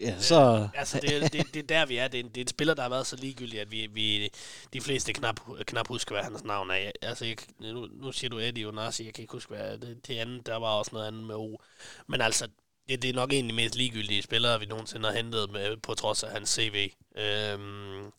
Ja, 0.00 0.20
så... 0.20 0.56
Øh, 0.62 0.78
altså, 0.78 1.00
det, 1.00 1.32
det, 1.32 1.54
det 1.54 1.56
er 1.56 1.66
der, 1.66 1.86
vi 1.86 1.96
er. 1.96 2.08
Det 2.08 2.20
er, 2.20 2.24
en, 2.24 2.28
det 2.28 2.36
er 2.36 2.44
en 2.44 2.48
spiller, 2.48 2.74
der 2.74 2.82
har 2.82 2.88
været 2.88 3.06
så 3.06 3.16
ligegyldig, 3.16 3.60
at 3.60 3.70
vi, 3.70 3.86
vi 3.86 4.30
de 4.72 4.80
fleste 4.80 5.12
knap, 5.12 5.40
knap 5.66 5.88
husker, 5.88 6.14
hvad 6.14 6.22
hans 6.24 6.44
navn 6.44 6.70
er. 6.70 6.90
Altså, 7.02 7.24
jeg, 7.24 7.36
nu, 7.60 7.88
nu 7.92 8.12
siger 8.12 8.28
du 8.30 8.38
Eddie 8.38 8.68
Onasi, 8.68 9.04
jeg 9.04 9.14
kan 9.14 9.22
ikke 9.22 9.32
huske, 9.32 9.54
hvad 9.54 9.78
det, 9.78 10.06
det 10.06 10.18
andet, 10.18 10.46
der 10.46 10.56
var 10.56 10.68
også 10.68 10.90
noget 10.94 11.06
andet 11.06 11.24
med 11.24 11.34
O. 11.34 11.58
Men 12.06 12.20
altså, 12.20 12.48
det, 12.88 13.02
det 13.02 13.10
er 13.10 13.14
nok 13.14 13.32
egentlig 13.32 13.54
mest 13.54 13.74
ligegyldige 13.74 14.22
spillere, 14.22 14.60
vi 14.60 14.66
nogensinde 14.66 15.08
har 15.08 15.16
hentet 15.16 15.50
med, 15.50 15.76
på 15.76 15.94
trods 15.94 16.22
af 16.22 16.30
hans 16.30 16.48
CV. 16.50 16.92
Øhm, 17.16 18.12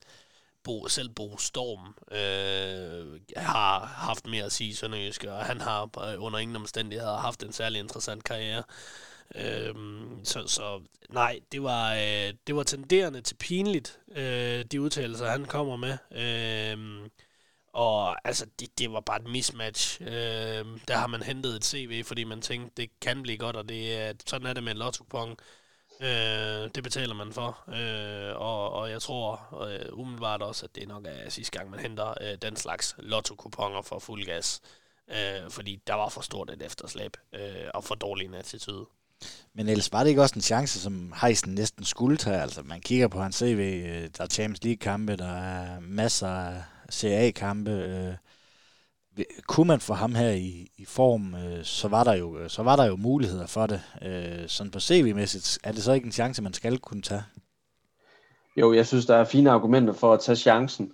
Bo, 0.64 0.88
selv 0.88 1.10
Bo 1.10 1.38
Storm 1.38 1.96
øh, 2.12 3.20
har 3.38 3.86
haft 3.86 4.28
mere 4.28 4.46
at 4.46 4.52
sige 4.52 4.70
i 4.70 4.74
Sønderjyske, 4.74 5.34
og 5.34 5.46
han 5.46 5.62
har 5.62 5.90
under 6.18 6.40
ingen 6.40 6.56
omstændigheder 6.56 7.18
haft 7.18 7.44
en 7.44 7.54
særlig 7.54 7.80
interessant 7.80 8.24
karriere. 8.24 8.64
Øhm, 9.36 10.26
så, 10.26 10.48
så 10.48 10.82
nej, 11.10 11.40
det 11.52 11.64
var, 11.64 11.94
øh, 11.94 12.34
det 12.48 12.56
var 12.56 12.64
tenderende 12.64 13.22
til 13.22 13.36
pinligt, 13.36 14.00
øh, 14.16 14.66
de 14.72 14.82
udtalelser, 14.82 15.28
han 15.30 15.46
kommer 15.46 15.76
med. 15.76 15.98
Øh, 16.12 17.10
og 17.74 18.28
altså, 18.28 18.46
det, 18.60 18.80
det 18.80 18.92
var 18.92 19.00
bare 19.00 19.22
et 19.22 19.28
mismatch. 19.28 20.02
Øh, 20.02 20.66
der 20.88 20.98
har 20.98 21.08
man 21.08 21.24
hentet 21.24 21.56
et 21.56 21.66
CV, 21.66 22.04
fordi 22.04 22.24
man 22.24 22.42
tænkte, 22.42 22.82
det 22.82 23.00
kan 23.02 23.22
blive 23.24 23.38
godt, 23.38 23.56
og 23.56 23.70
det 23.70 23.96
er, 23.96 24.14
sådan 24.26 24.48
er 24.48 24.54
det 24.54 24.64
med 24.64 24.72
en 24.72 24.78
lotto 24.78 25.04
-kupon. 25.04 25.36
Øh, 26.02 26.70
det 26.76 26.84
betaler 26.84 27.14
man 27.14 27.34
for, 27.34 27.64
øh, 27.70 28.36
og, 28.42 28.72
og 28.72 28.90
jeg 28.90 29.02
tror 29.02 29.64
øh, 29.68 30.00
umiddelbart 30.00 30.42
også, 30.42 30.66
at 30.66 30.76
det 30.76 30.88
nok 30.88 31.06
er 31.06 31.30
sidste 31.30 31.58
gang, 31.58 31.70
man 31.70 31.80
henter 31.80 32.14
øh, 32.22 32.38
den 32.42 32.56
slags 32.56 32.96
lotto-kuponer 32.98 33.82
for 33.82 34.00
fuld 34.00 34.26
gas. 34.26 34.62
Øh, 35.08 35.50
fordi 35.50 35.82
der 35.88 35.94
var 35.94 36.10
for 36.10 36.22
stort 36.22 36.50
et 36.50 36.62
efterslæb 36.62 37.18
øh, 37.34 37.70
og 37.74 37.84
for 37.84 37.96
dårlig 37.96 38.26
en 38.26 38.34
attitude. 38.34 38.86
Men 39.56 39.70
ellers 39.70 39.94
var 39.94 40.04
det 40.04 40.10
ikke 40.10 40.22
også 40.22 40.36
en 40.36 40.42
chance, 40.42 40.80
som 40.80 41.14
Heisen 41.22 41.54
næsten 41.54 41.86
skulle 41.86 42.18
tage? 42.18 42.42
Altså, 42.42 42.62
man 42.66 42.82
kigger 42.82 43.08
på 43.08 43.20
hans 43.20 43.36
CV, 43.36 43.84
øh, 43.86 44.10
der 44.18 44.24
er 44.24 44.28
Champions 44.28 44.64
League-kampe, 44.64 45.16
der 45.16 45.38
er 45.38 45.80
masser 45.82 46.28
af 46.28 46.64
CA-kampe. 46.92 47.72
Øh. 47.72 48.14
Kunne 49.48 49.68
man 49.68 49.80
få 49.80 49.94
ham 49.94 50.16
her 50.16 50.30
i, 50.30 50.72
i 50.78 50.86
form, 50.86 51.36
øh, 51.36 51.64
så, 51.64 51.88
var 51.88 52.04
der 52.04 52.14
jo, 52.14 52.50
så 52.50 52.64
var 52.64 52.76
der 52.76 52.86
jo 52.86 52.96
muligheder 52.96 53.48
for 53.48 53.68
det. 53.68 53.82
Sådan 54.48 54.72
på 54.72 54.80
CV-mæssigt, 54.80 55.60
er 55.64 55.72
det 55.72 55.84
så 55.84 55.92
ikke 55.92 56.06
en 56.06 56.12
chance, 56.12 56.42
man 56.42 56.54
skal 56.54 56.78
kunne 56.78 57.02
tage? 57.02 57.24
Jo, 58.58 58.74
jeg 58.74 58.88
synes, 58.88 59.06
der 59.06 59.16
er 59.16 59.24
fine 59.24 59.52
argumenter 59.52 59.94
for 59.94 60.14
at 60.14 60.20
tage 60.20 60.36
chancen. 60.36 60.92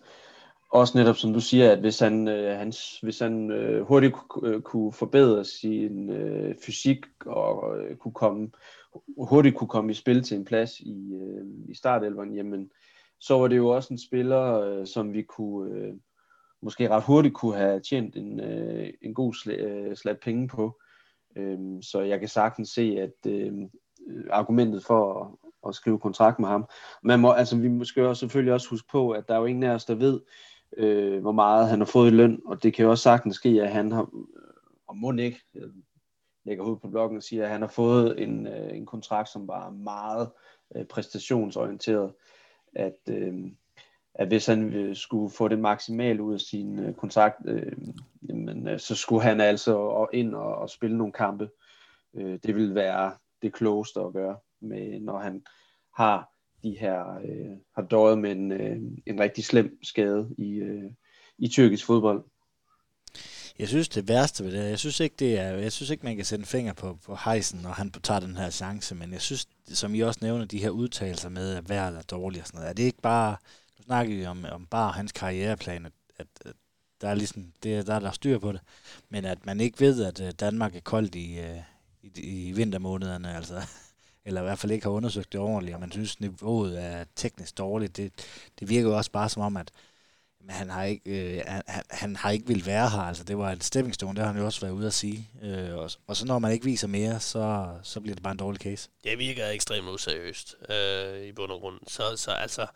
Også 0.70 0.98
netop 0.98 1.16
som 1.16 1.34
du 1.34 1.40
siger, 1.40 1.72
at 1.72 1.80
hvis 1.80 2.00
han, 2.00 2.28
øh, 2.28 2.58
hans, 2.58 3.00
hvis 3.00 3.20
han 3.20 3.52
øh, 3.52 3.88
hurtigt 3.88 4.16
øh, 4.44 4.62
kunne 4.62 4.94
forbedre 4.94 5.46
sin 5.46 6.10
øh, 6.10 6.56
fysik 6.66 7.06
og 7.26 7.78
øh, 7.80 7.96
kunne 7.96 8.14
komme, 8.14 8.52
hurtigt 9.18 9.56
kunne 9.56 9.68
komme 9.68 9.92
i 9.92 9.94
spil 9.94 10.24
til 10.24 10.38
en 10.38 10.46
plads 10.46 10.80
i, 10.80 11.14
øh, 11.14 11.46
i 11.70 11.76
startelveren, 11.76 12.34
jamen, 12.34 12.72
så 13.20 13.38
var 13.38 13.48
det 13.48 13.58
jo 13.58 13.68
også 13.68 13.94
en 13.94 14.00
spiller, 14.00 14.60
øh, 14.60 14.88
som 14.88 15.14
vi 15.14 15.22
kunne 15.22 15.76
øh, 15.76 15.94
måske 16.62 16.90
ret 16.90 17.04
hurtigt 17.04 17.36
kunne 17.36 17.58
have 17.58 17.80
tjent 17.80 18.16
en, 18.16 18.40
øh, 18.40 18.90
en 19.02 19.14
god 19.14 19.34
sl- 19.34 19.64
øh, 19.64 19.96
slat 19.96 20.20
penge 20.20 20.48
på. 20.48 20.80
Øh, 21.36 21.60
så 21.82 22.02
jeg 22.02 22.20
kan 22.20 22.30
sagtens 22.30 22.70
se, 22.70 22.98
at 23.00 23.32
øh, 23.32 23.54
argumentet 24.30 24.86
for 24.86 25.24
at, 25.24 25.50
at 25.70 25.76
skrive 25.76 26.00
kontrakt 26.00 26.40
med 26.40 26.48
ham. 26.48 26.66
Man 27.04 27.20
må, 27.20 27.32
altså, 27.32 27.58
vi 27.58 27.86
skal 27.86 28.02
jo 28.02 28.14
selvfølgelig 28.14 28.54
også 28.54 28.70
huske 28.70 28.88
på, 28.92 29.12
at 29.12 29.28
der 29.28 29.34
er 29.34 29.40
jo 29.40 29.46
ingen 29.46 29.64
af 29.64 29.74
os, 29.74 29.86
der 29.86 29.96
ved, 29.96 30.20
øh, 30.78 31.22
hvor 31.22 31.32
meget 31.32 31.70
han 31.70 31.80
har 31.80 31.86
fået 31.86 32.08
i 32.12 32.16
løn, 32.16 32.42
og 32.46 32.64
det 32.64 32.74
kan 32.74 32.84
jo 32.84 32.92
også 32.92 33.04
sagtens 33.04 33.36
ske, 33.36 33.50
at 33.50 33.72
han 33.72 33.92
har, 33.92 34.10
og 34.88 34.98
må 34.98 35.12
ikke, 35.12 35.42
jeg 35.54 35.64
øh, 35.64 35.70
lægger 36.44 36.64
hovedet 36.64 36.82
på 36.82 36.88
bloggen 36.88 37.18
og 37.18 37.24
siger, 37.24 37.44
at 37.44 37.50
han 37.50 37.62
har 37.62 37.68
fået 37.68 38.24
en, 38.24 38.48
øh, 38.48 38.78
en 38.78 38.86
kontrakt, 38.86 39.30
som 39.30 39.48
var 39.48 39.70
meget 39.70 40.30
øh, 40.76 40.86
præstationsorienteret, 40.86 42.14
at, 42.76 42.98
øh, 43.10 43.34
at 44.14 44.28
hvis 44.28 44.46
han 44.46 44.74
øh, 44.74 44.96
skulle 44.96 45.32
få 45.32 45.48
det 45.48 45.60
maksimalt 45.60 46.20
ud 46.20 46.34
af 46.34 46.40
sin 46.40 46.80
øh, 46.80 46.94
kontrakt, 46.94 47.38
øh, 47.46 47.78
jamen, 48.30 48.68
øh, 48.68 48.80
så 48.80 48.96
skulle 48.96 49.24
han 49.24 49.42
altså 49.42 50.08
ind 50.14 50.36
og, 50.36 50.56
og 50.56 50.70
spille 50.70 50.98
nogle 50.98 51.14
kampe. 51.14 51.50
Øh, 52.14 52.40
det 52.44 52.56
vil 52.56 52.76
være 52.76 53.14
det 53.42 53.54
klogeste 53.54 54.00
at 54.00 54.14
gøre, 54.14 54.38
med, 54.62 55.00
når 55.00 55.20
han 55.20 55.44
har 55.96 56.32
de 56.64 56.78
her 56.80 57.18
øh, 57.26 57.58
har 57.76 57.82
døjet 57.82 58.18
med 58.18 58.32
en, 58.32 58.52
øh, 58.52 58.78
en 59.06 59.20
rigtig 59.20 59.46
slem 59.46 59.80
skade 59.84 60.30
i, 60.38 60.54
øh, 60.54 60.92
i 61.38 61.48
tyrkisk 61.48 61.86
fodbold. 61.86 62.24
Jeg 63.60 63.68
synes 63.68 63.90
det 63.90 64.08
værste 64.08 64.44
ved 64.44 64.52
det, 64.52 64.70
jeg 64.70 64.80
synes 64.80 65.00
ikke 65.00 65.16
det 65.20 65.40
er, 65.40 65.50
jeg 65.50 65.72
synes 65.72 65.90
ikke 65.90 66.06
man 66.06 66.16
kan 66.16 66.26
sætte 66.26 66.42
en 66.42 66.46
finger 66.46 66.74
på, 66.74 66.98
på 67.06 67.18
Heisen, 67.26 67.60
når 67.60 67.70
han 67.70 67.92
tager 67.92 68.20
den 68.20 68.38
her 68.38 68.50
chance, 68.50 68.96
men 68.96 69.14
jeg 69.14 69.22
synes, 69.22 69.48
som 69.68 69.96
I 69.96 70.00
også 70.00 70.20
nævner, 70.24 70.46
de 70.46 70.60
her 70.60 70.70
udtalelser 70.70 71.30
med, 71.30 71.56
at 71.56 71.70
vejret 71.70 71.98
er 71.98 72.02
dårligt 72.02 72.42
og 72.42 72.48
sådan 72.48 72.58
noget, 72.58 72.70
er 72.70 72.74
det 72.74 72.84
ikke 72.84 73.02
bare, 73.02 73.36
nu 73.78 73.84
snakker 73.84 74.16
vi 74.16 74.26
om, 74.26 74.46
om 74.52 74.66
bare 74.66 74.92
hans 74.92 75.12
karriereplan, 75.12 75.86
at, 75.86 75.92
at, 76.18 76.28
at 76.46 76.54
der 77.02 77.10
er 77.10 77.16
ligesom, 77.16 77.54
det, 77.64 77.88
der 77.88 77.96
er 77.96 78.00
der 78.00 78.12
styr 78.12 78.40
på 78.40 78.52
det, 78.52 78.62
men 79.10 79.26
at 79.26 79.46
man 79.46 79.60
ikke 79.60 79.80
ved, 79.80 80.04
at 80.04 80.22
øh, 80.22 80.32
Danmark 80.40 80.76
er 80.76 80.80
koldt 80.80 81.16
i, 81.16 81.40
øh, 81.40 81.58
i, 82.04 82.48
i 82.48 82.52
vintermånederne, 82.52 83.36
altså 83.36 83.62
eller 84.30 84.42
i 84.42 84.44
hvert 84.44 84.60
fald 84.60 84.72
ikke 84.72 84.86
har 84.86 84.92
undersøgt 84.92 85.34
det 85.34 85.42
ordentligt, 85.42 85.76
og 85.76 85.80
man 85.80 85.92
synes, 85.92 86.20
niveauet 86.20 86.84
er 86.84 87.04
teknisk 87.16 87.58
dårligt, 87.58 87.98
det, 87.98 88.12
det 88.60 88.70
virker 88.70 88.90
jo 88.90 88.98
også 88.98 89.12
bare 89.12 89.30
som 89.30 89.42
om, 89.42 89.58
at 89.58 89.72
men 90.42 90.56
han 90.56 90.70
har 90.70 90.84
ikke, 90.84 91.36
øh, 91.36 91.42
han, 91.46 91.84
han 91.90 92.16
har 92.16 92.32
ikke 92.32 92.48
vil 92.48 92.66
være 92.66 92.90
her. 92.90 93.00
Altså, 93.00 93.24
det 93.24 93.38
var 93.38 93.52
en 93.52 93.62
stepping 93.62 93.96
stone, 93.96 94.16
det 94.16 94.24
har 94.24 94.32
han 94.32 94.42
jo 94.42 94.46
også 94.46 94.62
været 94.62 94.74
ude 94.74 94.88
at 94.88 94.94
sige. 94.94 95.30
Øh, 95.42 95.76
og, 95.76 95.92
og, 96.08 96.18
så 96.18 96.26
når 96.26 96.40
man 96.40 96.52
ikke 96.52 96.66
viser 96.66 96.88
mere, 96.88 97.20
så, 97.20 97.70
så 97.84 98.00
bliver 98.00 98.16
det 98.16 98.24
bare 98.24 98.32
en 98.32 98.38
dårlig 98.38 98.62
case. 98.62 98.90
Det 99.04 99.20
virker 99.20 99.48
ekstremt 99.48 99.88
useriøst 99.88 100.56
øh, 100.70 101.24
i 101.24 101.32
bund 101.32 101.52
og 101.52 101.60
grund. 101.60 101.80
Så, 101.88 102.04
så 102.16 102.32
altså, 102.32 102.68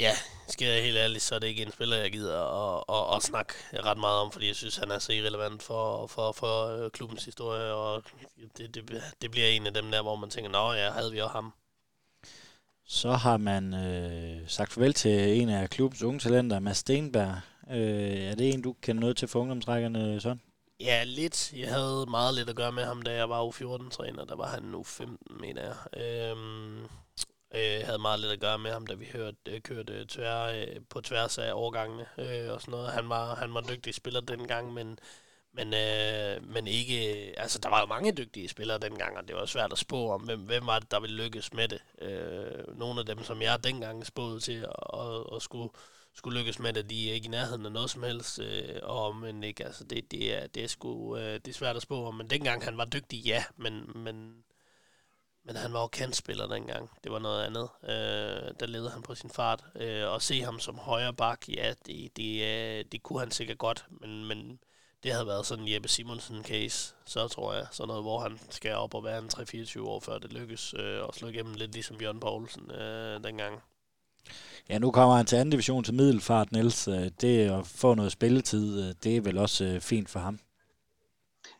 Ja, 0.00 0.12
skal 0.48 0.68
jeg 0.68 0.82
helt 0.82 0.96
ærligt, 0.96 1.22
så 1.22 1.34
er 1.34 1.38
det 1.38 1.46
ikke 1.46 1.62
en 1.62 1.72
spiller, 1.72 1.96
jeg 1.96 2.12
gider 2.12 2.42
at, 2.42 2.84
at, 2.88 3.16
at 3.16 3.22
snakke 3.22 3.54
ret 3.72 3.98
meget 3.98 4.18
om, 4.18 4.32
fordi 4.32 4.46
jeg 4.46 4.56
synes, 4.56 4.76
han 4.76 4.90
er 4.90 4.98
så 4.98 5.12
irrelevant 5.12 5.62
for, 5.62 6.06
for, 6.06 6.32
for 6.32 6.66
øh, 6.66 6.90
klubbens 6.90 7.24
historie, 7.24 7.72
og 7.72 8.02
det, 8.58 8.74
det, 8.74 9.02
det 9.22 9.30
bliver 9.30 9.46
en 9.46 9.66
af 9.66 9.74
dem 9.74 9.90
der, 9.90 10.02
hvor 10.02 10.16
man 10.16 10.30
tænker, 10.30 10.50
nå 10.50 10.72
ja, 10.72 10.90
havde 10.90 11.12
vi 11.12 11.20
også 11.20 11.32
ham. 11.32 11.52
Så 12.86 13.12
har 13.12 13.36
man 13.36 13.74
øh, 13.74 14.48
sagt 14.48 14.72
farvel 14.72 14.94
til 14.94 15.40
en 15.40 15.48
af 15.48 15.70
klubbens 15.70 16.02
unge 16.02 16.20
talenter, 16.20 16.58
Mads 16.58 16.76
Stenberg. 16.76 17.40
Øh, 17.70 18.20
er 18.20 18.34
det 18.34 18.54
en, 18.54 18.62
du 18.62 18.72
kender 18.82 19.00
noget 19.00 19.16
til 19.16 19.28
for 19.28 19.40
ungdomsrækkerne, 19.40 20.20
sådan? 20.20 20.40
Ja, 20.80 21.04
lidt. 21.04 21.52
Jeg 21.52 21.68
havde 21.68 22.06
meget 22.10 22.34
lidt 22.34 22.50
at 22.50 22.56
gøre 22.56 22.72
med 22.72 22.84
ham, 22.84 23.02
da 23.02 23.14
jeg 23.14 23.28
var 23.28 23.46
U14-træner. 23.48 24.24
Der 24.24 24.36
var 24.36 24.46
han 24.46 24.62
nu 24.62 24.82
15, 24.82 25.40
mener 25.40 25.62
jeg. 25.62 26.02
Øhm, 26.02 26.86
øh, 27.54 27.86
havde 27.86 27.98
meget 27.98 28.20
lidt 28.20 28.32
at 28.32 28.40
gøre 28.40 28.58
med 28.58 28.72
ham, 28.72 28.86
da 28.86 28.94
vi 28.94 29.04
hørte, 29.12 29.36
øh, 29.48 29.60
kørte 29.60 30.06
tvær, 30.08 30.42
øh, 30.42 30.80
på 30.90 31.00
tværs 31.00 31.38
af 31.38 31.52
årgangene 31.52 32.06
øh, 32.18 32.52
og 32.52 32.60
sådan 32.60 32.72
noget. 32.72 32.92
Han 32.92 33.08
var, 33.08 33.34
han 33.34 33.54
var 33.54 33.60
dygtig 33.60 33.94
spiller 33.94 34.20
dengang, 34.20 34.74
men, 34.74 34.98
men, 35.52 35.74
øh, 35.74 36.48
men 36.54 36.66
ikke... 36.66 37.26
Øh, 37.28 37.34
altså, 37.36 37.58
der 37.58 37.68
var 37.68 37.80
jo 37.80 37.86
mange 37.86 38.12
dygtige 38.12 38.48
spillere 38.48 38.78
dengang, 38.78 39.16
og 39.16 39.28
det 39.28 39.36
var 39.36 39.46
svært 39.46 39.72
at 39.72 39.78
spå 39.78 40.10
om, 40.10 40.22
hvem, 40.22 40.40
hvem 40.40 40.66
var 40.66 40.78
det, 40.78 40.90
der 40.90 41.00
ville 41.00 41.22
lykkes 41.24 41.52
med 41.52 41.68
det. 41.68 41.82
Øh, 42.02 42.78
nogle 42.78 43.00
af 43.00 43.06
dem, 43.06 43.22
som 43.24 43.42
jeg 43.42 43.64
dengang 43.64 44.06
spåede 44.06 44.40
til 44.40 44.66
at, 44.92 45.00
at, 45.00 45.36
at 45.36 45.42
skulle 45.42 45.70
skulle 46.14 46.38
lykkes 46.38 46.58
med 46.58 46.72
det, 46.72 46.90
de 46.90 47.10
er 47.10 47.14
ikke 47.14 47.26
i 47.26 47.30
nærheden 47.30 47.66
af 47.66 47.72
noget 47.72 47.90
som 47.90 48.02
helst, 48.02 48.38
øh, 48.38 48.78
og 48.82 49.16
men 49.16 49.44
ikke, 49.44 49.64
altså 49.64 49.84
det, 49.84 50.10
det, 50.10 50.34
er, 50.36 50.46
det, 50.46 50.64
er 50.64 50.68
sgu, 50.68 51.16
øh, 51.16 51.34
det 51.34 51.48
er 51.48 51.52
svært 51.52 51.76
at 51.76 51.82
spå 51.82 52.06
om, 52.06 52.14
men 52.14 52.30
dengang 52.30 52.64
han 52.64 52.78
var 52.78 52.84
dygtig, 52.84 53.24
ja, 53.24 53.44
men, 53.56 53.90
men, 53.94 54.44
men 55.44 55.56
han 55.56 55.72
var 55.72 55.80
jo 55.80 55.86
kantspiller 55.86 56.46
dengang, 56.46 56.90
det 57.04 57.12
var 57.12 57.18
noget 57.18 57.44
andet, 57.44 57.68
øh, 57.82 58.54
der 58.60 58.66
ledte 58.66 58.90
han 58.90 59.02
på 59.02 59.14
sin 59.14 59.30
fart, 59.30 59.64
øh, 59.74 60.08
og 60.08 60.22
se 60.22 60.42
ham 60.42 60.58
som 60.58 60.78
højre 60.78 61.14
bak, 61.14 61.48
ja, 61.48 61.74
det, 61.86 62.16
det, 62.16 62.42
øh, 62.42 62.84
det 62.92 63.02
kunne 63.02 63.20
han 63.20 63.30
sikkert 63.30 63.58
godt, 63.58 63.86
men, 64.00 64.24
men 64.24 64.58
det 65.02 65.12
havde 65.12 65.26
været 65.26 65.46
sådan 65.46 65.64
en 65.64 65.72
Jeppe 65.72 65.88
Simonsen-case, 65.88 66.94
så 67.04 67.28
tror 67.28 67.54
jeg, 67.54 67.66
sådan 67.70 67.88
noget, 67.88 68.02
hvor 68.02 68.20
han 68.20 68.38
skal 68.50 68.74
op 68.74 68.94
og 68.94 69.04
være 69.04 69.18
en 69.18 69.30
3-24 69.34 69.80
år, 69.82 70.00
før 70.00 70.18
det 70.18 70.32
lykkes, 70.32 70.74
øh, 70.78 71.02
og 71.02 71.14
slå 71.14 71.28
igennem 71.28 71.54
lidt 71.54 71.72
ligesom 71.72 71.96
Bjørn 71.96 72.20
Poulsen 72.20 72.70
øh, 72.70 73.24
dengang. 73.24 73.62
Ja, 74.68 74.78
nu 74.78 74.90
kommer 74.90 75.16
han 75.16 75.26
til 75.26 75.36
anden 75.36 75.50
division 75.50 75.84
til 75.84 75.94
Middelfart, 75.94 76.52
Niels. 76.52 76.88
Øh, 76.88 77.10
det 77.20 77.50
at 77.50 77.66
få 77.66 77.94
noget 77.94 78.12
spilletid, 78.12 78.82
øh, 78.84 78.94
det 79.04 79.16
er 79.16 79.20
vel 79.20 79.38
også 79.38 79.78
fint 79.80 80.10
for 80.10 80.20
ham. 80.20 80.38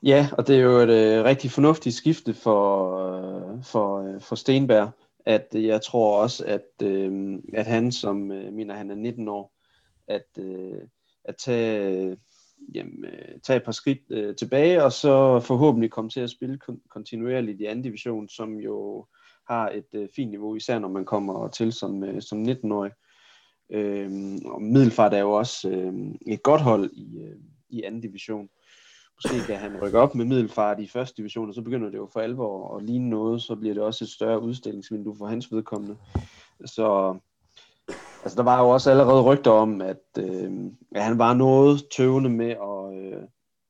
Ja, 0.02 0.28
og 0.38 0.46
det 0.46 0.56
er 0.56 0.60
jo 0.60 0.78
et 0.78 0.90
øh, 0.90 1.24
rigtig 1.24 1.50
fornuftigt 1.50 1.94
skifte 1.94 2.34
for, 2.34 2.96
øh, 2.96 3.64
for, 3.64 3.98
øh, 3.98 4.20
for 4.20 4.36
Stenberg. 4.36 4.90
At 5.26 5.48
jeg 5.54 5.82
tror 5.82 6.22
også, 6.22 6.44
at, 6.46 6.86
øh, 6.86 7.38
at 7.54 7.66
han, 7.66 7.92
som 7.92 8.32
øh, 8.32 8.52
mener, 8.52 8.74
han 8.74 8.90
er 8.90 8.94
19 8.94 9.28
år, 9.28 9.52
at, 10.08 10.26
øh, 10.38 10.80
at 11.24 11.36
tage, 11.36 11.90
øh, 11.90 12.16
jamen, 12.74 13.04
øh, 13.04 13.40
tage 13.42 13.56
et 13.56 13.64
par 13.64 13.72
skridt 13.72 13.98
øh, 14.10 14.36
tilbage, 14.36 14.84
og 14.84 14.92
så 14.92 15.40
forhåbentlig 15.40 15.90
komme 15.90 16.10
til 16.10 16.20
at 16.20 16.30
spille 16.30 16.58
kon- 16.64 16.88
kontinuerligt 16.88 17.60
i 17.60 17.64
anden 17.64 17.84
division, 17.84 18.28
som 18.28 18.54
jo 18.54 19.06
har 19.48 19.70
et 19.70 19.94
øh, 19.94 20.08
fint 20.16 20.30
niveau, 20.30 20.54
især 20.54 20.78
når 20.78 20.88
man 20.88 21.04
kommer 21.04 21.48
til 21.48 21.72
som, 21.72 22.04
øh, 22.04 22.22
som 22.22 22.42
19-årig. 22.42 22.92
Øh, 23.70 24.38
og 24.44 24.62
Middelfart 24.62 25.14
er 25.14 25.20
jo 25.20 25.32
også 25.32 25.70
øh, 25.70 25.94
et 26.26 26.42
godt 26.42 26.60
hold 26.60 26.90
i, 26.92 27.18
øh, 27.18 27.36
i 27.68 27.82
anden 27.82 28.00
division. 28.00 28.48
Måske 29.24 29.46
kan 29.46 29.56
han 29.56 29.82
rykke 29.82 29.98
op 29.98 30.14
med 30.14 30.24
Middelfart 30.24 30.80
i 30.80 30.86
første 30.86 31.16
division, 31.16 31.48
og 31.48 31.54
så 31.54 31.62
begynder 31.62 31.90
det 31.90 31.98
jo 31.98 32.08
for 32.12 32.20
alvor 32.20 32.76
at 32.76 32.84
ligne 32.84 33.10
noget, 33.10 33.42
så 33.42 33.56
bliver 33.56 33.74
det 33.74 33.82
også 33.82 34.04
et 34.04 34.10
større 34.10 34.42
udstillingsvindue 34.42 35.16
for 35.16 35.26
hans 35.26 35.52
vedkommende. 35.52 35.96
Så 36.64 37.16
altså, 38.22 38.36
der 38.36 38.42
var 38.42 38.62
jo 38.62 38.68
også 38.68 38.90
allerede 38.90 39.22
rygter 39.22 39.50
om, 39.50 39.80
at, 39.80 40.02
øh, 40.18 40.52
at 40.94 41.04
han 41.04 41.18
var 41.18 41.34
noget 41.34 41.80
tøvende 41.96 42.30
med 42.30 42.50
at, 42.50 43.12
øh, 43.12 43.22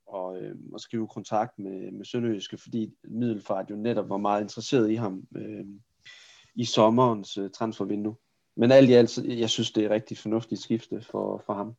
og, 0.06 0.38
øh, 0.38 0.54
at 0.74 0.80
skrive 0.80 1.08
kontakt 1.08 1.58
med, 1.58 1.92
med 1.92 2.04
Sønderjyske, 2.04 2.58
fordi 2.58 2.92
Middelfart 3.04 3.70
jo 3.70 3.76
netop 3.76 4.08
var 4.08 4.16
meget 4.16 4.42
interesseret 4.42 4.90
i 4.90 4.94
ham 4.94 5.22
øh, 5.36 5.64
i 6.54 6.64
sommerens 6.64 7.38
øh, 7.38 7.50
transfervindue. 7.50 8.16
Men 8.56 8.72
alt 8.72 8.90
i 8.90 8.92
alt, 8.92 9.18
jeg 9.24 9.50
synes, 9.50 9.72
det 9.72 9.80
er 9.80 9.86
et 9.86 9.92
rigtig 9.92 10.18
fornuftigt 10.18 10.60
skifte 10.60 11.00
for, 11.10 11.42
for 11.46 11.52
ham. 11.52 11.74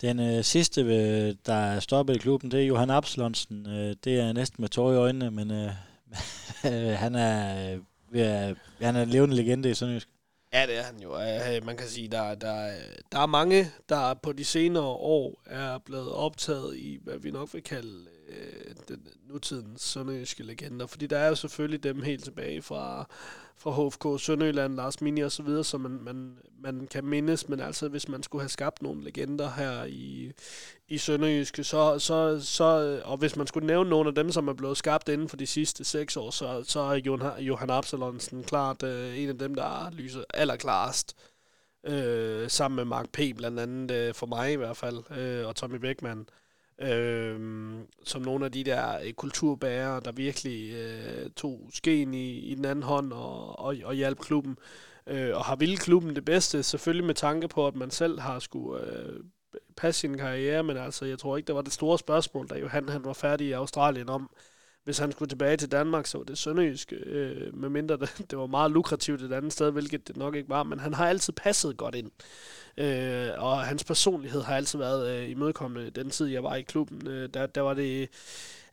Den 0.00 0.20
øh, 0.20 0.44
sidste, 0.44 0.80
øh, 0.80 1.34
der 1.46 1.54
er 1.54 1.80
stoppet 1.80 2.16
i 2.16 2.18
klubben, 2.18 2.50
det 2.50 2.60
er 2.60 2.66
Johan 2.66 2.90
Absalonsen. 2.90 3.66
Øh, 3.66 3.96
det 4.04 4.20
er 4.20 4.32
næsten 4.32 4.62
med 4.62 4.68
tårer 4.68 4.92
i 4.92 4.96
øjnene, 4.96 5.30
men 5.30 5.50
øh, 5.50 5.70
han 7.02 7.14
er 7.14 7.72
øh, 8.12 8.56
han 8.80 8.96
er 8.96 9.02
en 9.02 9.08
levende 9.08 9.36
legende 9.36 9.70
i 9.70 9.74
Sønderjysk. 9.74 10.08
Ja, 10.52 10.66
det 10.66 10.78
er 10.78 10.82
han 10.82 11.00
jo. 11.02 11.20
Øh, 11.20 11.66
man 11.66 11.76
kan 11.76 11.88
sige, 11.88 12.08
der, 12.08 12.34
der, 12.34 12.66
øh, 12.66 12.94
der 13.12 13.18
er 13.18 13.26
mange, 13.26 13.70
der 13.88 14.14
på 14.14 14.32
de 14.32 14.44
senere 14.44 14.84
år 14.84 15.42
er 15.46 15.78
blevet 15.78 16.12
optaget 16.12 16.76
i, 16.76 16.98
hvad 17.02 17.18
vi 17.18 17.30
nok 17.30 17.54
vil 17.54 17.62
kalde 17.62 18.06
øh, 18.28 18.74
den 18.88 19.08
nutidens 19.28 19.82
sønderjyske 19.82 20.42
legender. 20.42 20.86
Fordi 20.86 21.06
der 21.06 21.18
er 21.18 21.28
jo 21.28 21.34
selvfølgelig 21.34 21.82
dem 21.82 22.02
helt 22.02 22.24
tilbage 22.24 22.62
fra, 22.62 23.08
fra 23.58 23.70
HFK 23.70 24.24
Sønderjylland, 24.24 24.74
Lars 24.74 25.00
Mini 25.00 25.20
og 25.20 25.32
så 25.32 25.42
videre, 25.42 25.64
som 25.64 25.80
man, 25.80 25.98
man, 26.02 26.38
man 26.60 26.88
kan 26.90 27.04
mindes. 27.04 27.48
Men 27.48 27.60
altså, 27.60 27.88
hvis 27.88 28.08
man 28.08 28.22
skulle 28.22 28.42
have 28.42 28.48
skabt 28.48 28.82
nogle 28.82 29.04
legender 29.04 29.50
her 29.50 29.84
i, 29.84 30.32
i 30.88 30.98
Sønderjyske, 30.98 31.64
så, 31.64 31.98
så, 31.98 32.40
så, 32.40 33.00
og 33.04 33.16
hvis 33.16 33.36
man 33.36 33.46
skulle 33.46 33.66
nævne 33.66 33.90
nogle 33.90 34.08
af 34.08 34.14
dem, 34.14 34.32
som 34.32 34.48
er 34.48 34.52
blevet 34.52 34.76
skabt 34.76 35.08
inden 35.08 35.28
for 35.28 35.36
de 35.36 35.46
sidste 35.46 35.84
seks 35.84 36.16
år, 36.16 36.30
så, 36.30 36.64
så 36.64 36.80
er 36.80 36.94
Johan, 36.94 37.40
Johan 37.40 37.70
Absalonsen 37.70 38.44
klart 38.44 38.82
øh, 38.82 39.18
en 39.18 39.28
af 39.28 39.38
dem, 39.38 39.54
der 39.54 39.90
lyser 39.90 40.24
allerklarest. 40.34 41.16
Øh, 41.86 42.50
sammen 42.50 42.76
med 42.76 42.84
Mark 42.84 43.08
P. 43.12 43.20
blandt 43.36 43.60
andet, 43.60 43.90
øh, 43.90 44.14
for 44.14 44.26
mig 44.26 44.52
i 44.52 44.56
hvert 44.56 44.76
fald, 44.76 45.18
øh, 45.18 45.46
og 45.46 45.56
Tommy 45.56 45.76
Beckmann 45.76 46.20
øh, 46.20 46.26
Øhm, 46.80 47.86
som 48.04 48.22
nogle 48.22 48.44
af 48.44 48.52
de 48.52 48.64
der 48.64 48.98
øh, 49.04 49.12
kulturbærere, 49.12 50.00
der 50.04 50.12
virkelig 50.12 50.72
øh, 50.72 51.30
tog 51.30 51.70
skeen 51.72 52.14
i, 52.14 52.30
i 52.30 52.54
den 52.54 52.64
anden 52.64 52.82
hånd 52.82 53.12
og, 53.12 53.58
og, 53.58 53.76
og 53.84 53.94
hjalp 53.94 54.18
klubben. 54.18 54.58
Øh, 55.06 55.36
og 55.36 55.44
har 55.44 55.56
ville 55.56 55.76
klubben 55.76 56.16
det 56.16 56.24
bedste, 56.24 56.62
selvfølgelig 56.62 57.06
med 57.06 57.14
tanke 57.14 57.48
på, 57.48 57.66
at 57.66 57.76
man 57.76 57.90
selv 57.90 58.20
har 58.20 58.38
skulle 58.38 58.84
øh, 58.86 59.20
passe 59.76 60.00
sin 60.00 60.18
karriere, 60.18 60.62
men 60.62 60.76
altså, 60.76 61.04
jeg 61.04 61.18
tror 61.18 61.36
ikke, 61.36 61.46
der 61.46 61.52
var 61.52 61.62
det 61.62 61.72
store 61.72 61.98
spørgsmål, 61.98 62.48
da 62.48 62.58
Johan 62.58 62.88
han 62.88 63.04
var 63.04 63.12
færdig 63.12 63.46
i 63.46 63.52
Australien 63.52 64.08
om, 64.08 64.30
hvis 64.88 64.98
han 64.98 65.12
skulle 65.12 65.28
tilbage 65.28 65.56
til 65.56 65.72
Danmark, 65.72 66.06
så 66.06 66.18
var 66.18 66.24
det 66.24 66.38
sønderjysk, 66.38 66.92
øh, 67.06 67.56
medmindre 67.56 67.96
det, 67.96 68.16
det 68.30 68.38
var 68.38 68.46
meget 68.46 68.70
lukrativt 68.70 69.22
et 69.22 69.32
andet 69.32 69.52
sted, 69.52 69.70
hvilket 69.70 70.08
det 70.08 70.16
nok 70.16 70.34
ikke 70.34 70.48
var, 70.48 70.62
men 70.62 70.80
han 70.80 70.94
har 70.94 71.08
altid 71.08 71.32
passet 71.32 71.76
godt 71.76 71.94
ind. 71.94 72.10
Øh, 72.76 73.28
og 73.38 73.60
hans 73.60 73.84
personlighed 73.84 74.42
har 74.42 74.56
altid 74.56 74.78
været 74.78 75.10
øh, 75.10 75.30
imødekommende. 75.30 75.90
Den 75.90 76.10
tid, 76.10 76.26
jeg 76.26 76.42
var 76.42 76.54
i 76.54 76.62
klubben, 76.62 77.06
øh, 77.08 77.28
der, 77.34 77.46
der 77.46 77.60
var 77.60 77.74
det... 77.74 78.08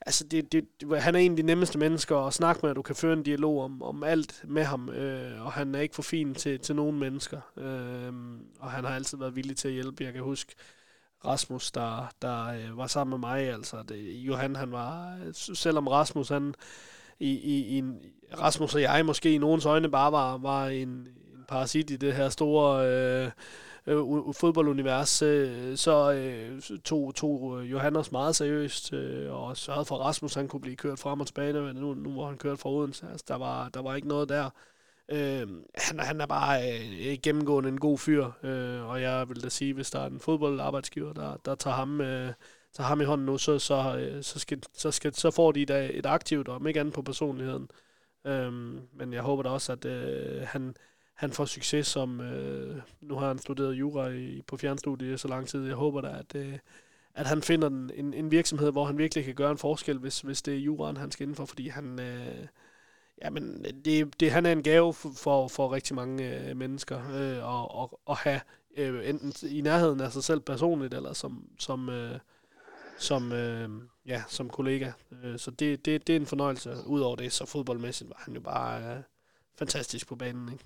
Altså, 0.01 0.23
det, 0.23 0.51
det, 0.51 0.65
han 1.01 1.15
er 1.15 1.19
en 1.19 1.32
af 1.32 1.38
de 1.38 1.43
nemmeste 1.43 1.78
mennesker 1.78 2.17
at 2.17 2.34
snakke 2.34 2.60
med, 2.63 2.69
og 2.69 2.75
du 2.75 2.82
kan 2.82 2.95
føre 2.95 3.13
en 3.13 3.23
dialog 3.23 3.63
om, 3.63 3.84
om 3.84 4.04
alt 4.04 4.43
med 4.47 4.63
ham, 4.63 4.89
øh, 4.89 5.45
og 5.45 5.51
han 5.51 5.75
er 5.75 5.80
ikke 5.80 5.95
for 5.95 6.04
fin 6.04 6.36
til, 6.36 6.60
til 6.60 6.75
nogen 6.75 6.99
mennesker. 6.99 7.41
Øh, 7.58 8.13
og 8.60 8.71
han 8.71 8.84
har 8.84 8.95
altid 8.95 9.17
været 9.17 9.36
villig 9.36 9.58
til 9.58 9.67
at 9.67 9.73
hjælpe. 9.73 10.04
Jeg 10.04 10.13
kan 10.13 10.21
huske, 10.21 10.56
Rasmus, 11.25 11.71
der, 11.71 12.13
der 12.21 12.45
øh, 12.47 12.78
var 12.78 12.88
sammen 12.88 13.19
med 13.19 13.30
mig. 13.30 13.41
Altså, 13.41 13.84
det, 13.89 14.13
Johan, 14.13 14.56
han 14.56 14.71
var, 14.71 15.17
øh, 15.25 15.34
selvom 15.34 15.88
Rasmus, 15.88 16.30
han, 16.30 16.56
i, 17.19 17.30
i, 17.30 17.65
i 17.65 17.78
en, 17.78 17.99
Rasmus 18.39 18.75
og 18.75 18.82
jeg 18.82 19.06
måske 19.06 19.34
i 19.34 19.38
nogens 19.38 19.65
øjne 19.65 19.91
bare 19.91 20.12
var, 20.12 20.38
var 20.38 20.67
en, 20.67 20.89
en 20.89 21.45
parasit 21.47 21.89
i 21.91 21.95
det 21.95 22.13
her 22.13 22.30
store 22.30 22.88
øh, 22.88 23.32
øh, 23.88 24.34
fodboldunivers, 24.34 25.21
øh, 25.21 25.78
så 25.78 26.12
øh, 26.12 26.62
tog, 26.62 27.15
tog 27.15 27.62
øh, 27.62 27.71
Johannes 27.71 28.12
meget 28.12 28.36
seriøst 28.36 28.93
øh, 28.93 29.34
og 29.34 29.58
sørgede 29.58 29.86
for, 29.86 29.95
at 29.95 30.01
Rasmus 30.01 30.34
han 30.34 30.47
kunne 30.47 30.62
blive 30.62 30.75
kørt 30.75 30.99
frem 30.99 31.19
og 31.19 31.28
tilbage, 31.28 31.73
nu, 31.73 31.93
nu 31.93 32.21
var 32.21 32.28
han 32.28 32.38
kørt 32.38 32.60
fra 32.60 32.69
Odense. 32.69 33.08
Altså, 33.12 33.25
der, 33.28 33.36
var, 33.36 33.69
der 33.69 33.82
var 33.82 33.95
ikke 33.95 34.08
noget 34.08 34.30
der. 34.30 34.49
Øh, 35.09 35.47
han, 35.75 35.99
han 35.99 36.21
er 36.21 36.25
bare 36.25 36.73
øh, 36.73 37.17
gennemgående 37.23 37.69
en 37.69 37.79
god 37.79 37.97
fyr, 37.97 38.31
øh, 38.43 38.89
og 38.89 39.01
jeg 39.01 39.29
vil 39.29 39.43
da 39.43 39.49
sige, 39.49 39.73
hvis 39.73 39.91
der 39.91 39.99
er 39.99 40.07
en 40.07 40.19
fodboldarbejdsgiver, 40.19 41.13
der, 41.13 41.37
der 41.45 41.55
tager 41.55 41.75
ham... 41.75 42.01
Øh, 42.01 42.33
tager 42.75 42.87
ham 42.87 43.01
i 43.01 43.03
hånden 43.03 43.25
nu, 43.25 43.37
så, 43.37 43.59
så, 43.59 43.97
øh, 43.97 44.23
så, 44.23 44.39
skal, 44.39 44.63
så, 44.73 44.91
skal, 44.91 45.13
så 45.13 45.31
får 45.31 45.51
de 45.51 45.65
da 45.65 45.89
et 45.93 46.05
aktivt, 46.05 46.47
og 46.47 46.67
ikke 46.67 46.79
andet 46.79 46.93
på 46.93 47.01
personligheden. 47.01 47.69
Øhm, 48.25 48.81
men 48.93 49.13
jeg 49.13 49.21
håber 49.21 49.43
da 49.43 49.49
også, 49.49 49.71
at 49.71 49.85
øh, 49.85 50.41
han, 50.47 50.75
han 51.13 51.31
får 51.31 51.45
succes 51.45 51.87
som, 51.87 52.21
øh, 52.21 52.81
nu 53.01 53.15
har 53.15 53.27
han 53.27 53.39
studeret 53.39 53.73
jura 53.73 54.07
i, 54.07 54.41
på 54.47 54.57
fjernstudiet 54.57 55.19
så 55.19 55.27
lang 55.27 55.47
tid. 55.47 55.65
Jeg 55.65 55.75
håber 55.75 56.01
da, 56.01 56.19
at, 56.19 56.35
øh, 56.35 56.57
at 57.15 57.27
han 57.27 57.41
finder 57.41 57.67
en, 57.67 57.91
en, 57.95 58.13
en 58.13 58.31
virksomhed, 58.31 58.71
hvor 58.71 58.85
han 58.85 58.97
virkelig 58.97 59.25
kan 59.25 59.35
gøre 59.35 59.51
en 59.51 59.57
forskel, 59.57 59.97
hvis, 59.97 60.21
hvis 60.21 60.41
det 60.41 60.53
er 60.53 60.59
juraen, 60.59 60.97
han 60.97 61.11
skal 61.11 61.23
indenfor, 61.23 61.45
fordi 61.45 61.67
han, 61.67 61.99
øh, 61.99 62.47
jamen, 63.21 63.65
det, 63.86 64.19
det, 64.19 64.32
han 64.32 64.45
er 64.45 64.51
en 64.51 64.63
gave 64.63 64.93
for, 64.93 65.12
for, 65.15 65.47
for 65.47 65.71
rigtig 65.71 65.95
mange 65.95 66.39
øh, 66.39 66.58
mennesker 66.58 66.99
øh, 67.13 67.45
og, 67.45 67.75
og, 67.75 67.99
at 68.10 68.17
have 68.17 68.41
øh, 68.78 69.10
enten 69.10 69.49
i 69.49 69.62
nærheden 69.62 70.01
af 70.01 70.12
sig 70.12 70.23
selv 70.23 70.39
personligt, 70.39 70.93
eller 70.93 71.13
som, 71.13 71.49
som, 71.60 71.89
øh, 71.89 72.19
som, 72.97 73.32
øh, 73.32 73.69
ja, 74.06 74.23
som 74.28 74.49
kollega. 74.49 74.91
Øh, 75.23 75.39
så 75.39 75.51
det, 75.51 75.86
det, 75.86 76.08
det 76.08 76.15
er 76.15 76.19
en 76.19 76.25
fornøjelse. 76.25 76.75
Udover 76.86 77.15
det, 77.15 77.34
så 77.34 77.45
fodboldmæssigt 77.45 78.10
var 78.10 78.21
han 78.25 78.34
jo 78.34 78.41
bare 78.41 78.95
øh, 78.95 79.01
fantastisk 79.58 80.08
på 80.08 80.15
banen. 80.15 80.49
Ikke? 80.54 80.63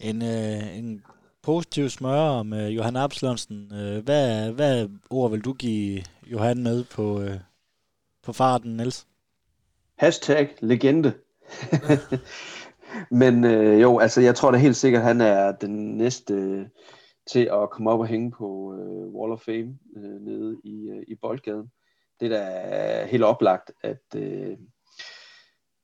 En, 0.00 0.22
øh, 0.22 0.78
en 0.78 1.04
positiv 1.42 1.88
smør 1.88 2.20
om 2.20 2.52
øh, 2.52 2.76
Johan 2.76 2.96
Absalonsen. 2.96 3.74
Øh, 3.74 4.04
hvad, 4.04 4.52
hvad 4.52 4.88
ord 5.10 5.30
vil 5.30 5.44
du 5.44 5.52
give 5.52 6.04
Johan 6.26 6.62
med 6.62 6.84
på, 6.84 7.20
øh, 7.20 7.40
på 8.22 8.32
farten, 8.32 8.76
Niels? 8.76 9.06
Hashtag 10.02 10.54
legende. 10.60 11.14
Men 13.20 13.44
øh, 13.44 13.80
jo, 13.82 13.98
altså 13.98 14.20
jeg 14.20 14.34
tror 14.34 14.50
da 14.50 14.56
helt 14.56 14.76
sikkert, 14.76 15.00
at 15.00 15.06
han 15.06 15.20
er 15.20 15.52
den 15.52 15.96
næste 15.96 16.34
til 17.32 17.48
at 17.52 17.70
komme 17.70 17.90
op 17.90 18.00
og 18.00 18.06
hænge 18.06 18.30
på 18.30 18.74
øh, 18.74 19.14
Wall 19.14 19.32
of 19.32 19.40
Fame 19.40 19.78
øh, 19.96 20.20
nede 20.20 20.60
i, 20.64 20.90
øh, 20.90 21.02
i 21.08 21.14
Boldgaden. 21.14 21.70
Det 22.20 22.32
er 22.32 22.38
da 22.38 23.06
helt 23.06 23.22
oplagt, 23.22 23.70
at, 23.82 24.02
øh, 24.16 24.56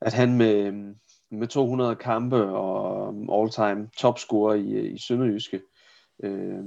at 0.00 0.12
han 0.12 0.36
med, 0.36 0.72
med 1.30 1.48
200 1.48 1.96
kampe 1.96 2.44
og 2.44 3.14
all-time 3.32 3.88
topscorer 3.96 4.54
i, 4.54 4.70
øh, 4.72 4.94
i 4.94 4.98
Sønderjyske, 4.98 5.60
øh, 6.22 6.64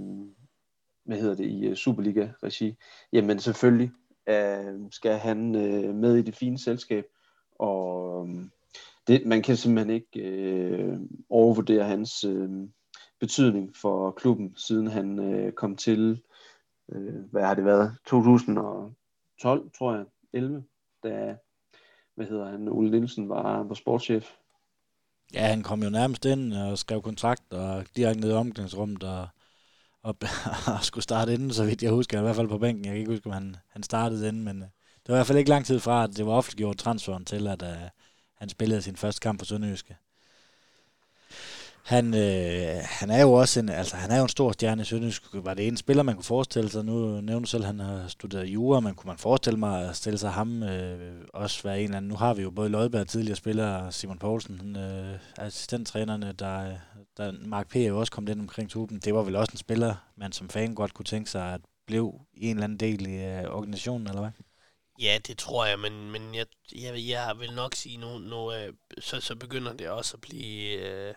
hvad 1.06 1.18
hedder 1.18 1.36
det, 1.36 1.46
i 1.46 1.66
øh, 1.66 1.76
Superliga-regi, 1.76 2.76
jamen 3.14 3.40
selvfølgelig 3.40 3.92
øh, 4.30 4.80
skal 4.92 5.18
han 5.18 5.56
øh, 5.56 5.96
med 5.96 6.16
i 6.16 6.22
det 6.22 6.36
fine 6.36 6.60
selskab, 6.60 7.06
og 7.62 8.22
øhm, 8.28 8.52
det, 9.08 9.26
man 9.26 9.42
kan 9.42 9.58
simpelthen 9.58 9.96
ikke 9.96 10.20
øh, 10.20 11.00
overvurdere 11.30 11.84
hans 11.84 12.24
øh, 12.24 12.50
betydning 13.20 13.76
for 13.76 14.12
klubben, 14.12 14.56
siden 14.58 14.88
han 14.88 15.20
øh, 15.20 15.52
kom 15.52 15.76
til, 15.76 16.22
øh, 16.92 17.16
hvad 17.32 17.44
har 17.44 17.54
det 17.54 17.66
været, 17.66 17.98
2012, 18.08 19.72
tror 19.78 19.96
jeg, 19.96 20.06
11, 20.34 20.64
da, 21.04 21.36
hvad 22.16 22.26
hedder 22.26 22.52
han, 22.52 22.68
Ole 22.68 22.92
Nielsen 22.92 23.30
var, 23.30 23.64
var 23.64 23.74
sportschef. 23.74 24.32
Ja, 25.34 25.48
han 25.48 25.64
kom 25.64 25.84
jo 25.84 25.90
nærmest 25.90 26.26
ind 26.26 26.54
og 26.54 26.78
skrev 26.78 27.02
kontrakt 27.02 27.54
og 27.54 27.86
direkte 27.96 28.22
ned 28.22 28.32
i 28.32 28.34
omklædningsrummet 28.34 29.04
og, 29.04 29.28
og, 30.04 30.16
og 30.76 30.84
skulle 30.84 31.04
starte 31.04 31.34
inden, 31.34 31.54
så 31.54 31.66
vidt 31.66 31.84
jeg 31.84 31.92
husker, 31.92 32.20
i 32.20 32.22
hvert 32.22 32.36
fald 32.36 32.48
på 32.48 32.58
bænken. 32.58 32.86
Jeg 32.86 32.92
kan 32.92 33.00
ikke 33.00 33.12
huske, 33.12 33.26
om 33.26 33.32
han, 33.32 33.56
han 33.70 33.84
startede 33.84 34.28
inden, 34.28 34.44
men 34.44 34.64
øh, 34.64 34.70
det 35.06 35.08
var 35.08 35.16
i 35.16 35.18
hvert 35.18 35.28
fald 35.28 35.38
ikke 35.38 35.50
lang 35.50 35.66
tid 35.66 35.80
fra, 35.80 36.04
at 36.04 36.18
det 36.18 36.26
var 36.26 36.32
offentliggjort 36.32 36.78
transferen 36.78 37.26
til, 37.26 37.48
at 37.48 37.62
uh, 37.62 37.70
han 38.38 38.50
spillede 38.50 38.82
sin 38.82 38.96
første 38.96 39.20
kamp 39.20 39.40
for 39.40 39.46
Sønderjyske. 39.46 39.98
Han, 41.84 42.14
øh, 42.14 42.82
han 42.84 43.10
er 43.10 43.22
jo 43.22 43.34
også 43.34 43.60
en, 43.60 43.70
altså 43.70 43.96
han 43.96 44.12
er 44.12 44.18
jo 44.18 44.24
en 44.24 44.30
stor 44.30 44.52
stjerne 44.52 44.82
i 44.82 44.86
Sønderjysk. 44.86 45.24
Var 45.34 45.54
det 45.54 45.68
en 45.68 45.78
spiller, 45.78 46.04
man 46.04 46.16
kunne 46.16 46.24
forestille 46.24 46.70
sig? 46.70 46.86
Nu 46.86 47.22
nævner 47.22 47.40
du 47.40 47.46
selv, 47.46 47.64
at 47.64 47.68
han 47.68 47.80
har 47.80 48.08
studeret 48.08 48.46
jura, 48.46 48.80
men 48.80 48.96
kunne 48.96 49.08
man 49.08 49.18
forestille 49.18 49.60
mig 49.60 49.90
at 49.90 49.96
stille 49.96 50.18
sig 50.18 50.32
ham 50.32 50.64
øh, 50.64 51.26
også 51.34 51.64
være 51.64 51.80
en 51.80 51.84
eller 51.84 51.98
anden? 51.98 52.10
Nu 52.10 52.16
har 52.16 52.34
vi 52.34 52.42
jo 52.42 52.52
både 52.52 52.70
Lødberg, 52.70 53.08
tidligere 53.08 53.36
spiller, 53.36 53.90
Simon 53.90 54.18
Poulsen, 54.18 54.76
øh, 54.76 55.16
assistenttrænerne, 55.38 56.32
der, 56.40 56.74
der 57.18 57.34
Mark 57.46 57.68
P. 57.68 57.76
er 57.76 57.88
jo 57.88 58.00
også 58.00 58.12
kommet 58.12 58.32
ind 58.32 58.42
omkring 58.42 58.70
tuben. 58.70 59.00
Det 59.00 59.14
var 59.14 59.22
vel 59.22 59.36
også 59.36 59.52
en 59.54 59.58
spiller, 59.58 59.96
man 60.16 60.32
som 60.32 60.50
fan 60.50 60.76
godt 60.76 60.94
kunne 60.94 61.06
tænke 61.06 61.30
sig 61.30 61.54
at 61.54 61.62
blev 61.88 62.14
i 62.34 62.50
en 62.50 62.56
eller 62.56 62.64
anden 62.64 62.80
del 62.80 63.08
i 63.08 63.16
øh, 63.16 63.44
organisationen, 63.44 64.08
eller 64.08 64.22
hvad? 64.22 64.32
Ja, 65.02 65.18
det 65.28 65.38
tror 65.38 65.66
jeg, 65.66 65.80
men, 65.80 66.12
men 66.12 66.36
jeg, 66.36 66.46
jeg, 66.76 67.08
jeg 67.08 67.40
vil 67.40 67.54
nok 67.54 67.76
sige, 67.76 67.98
nu, 67.98 68.18
nu 68.18 68.54
øh, 68.54 68.74
så, 69.00 69.22
så 69.22 69.36
begynder 69.36 69.74
det 69.74 69.90
også 69.90 70.18
at 70.18 70.22
blive, 70.22 70.78
øh, 70.78 71.14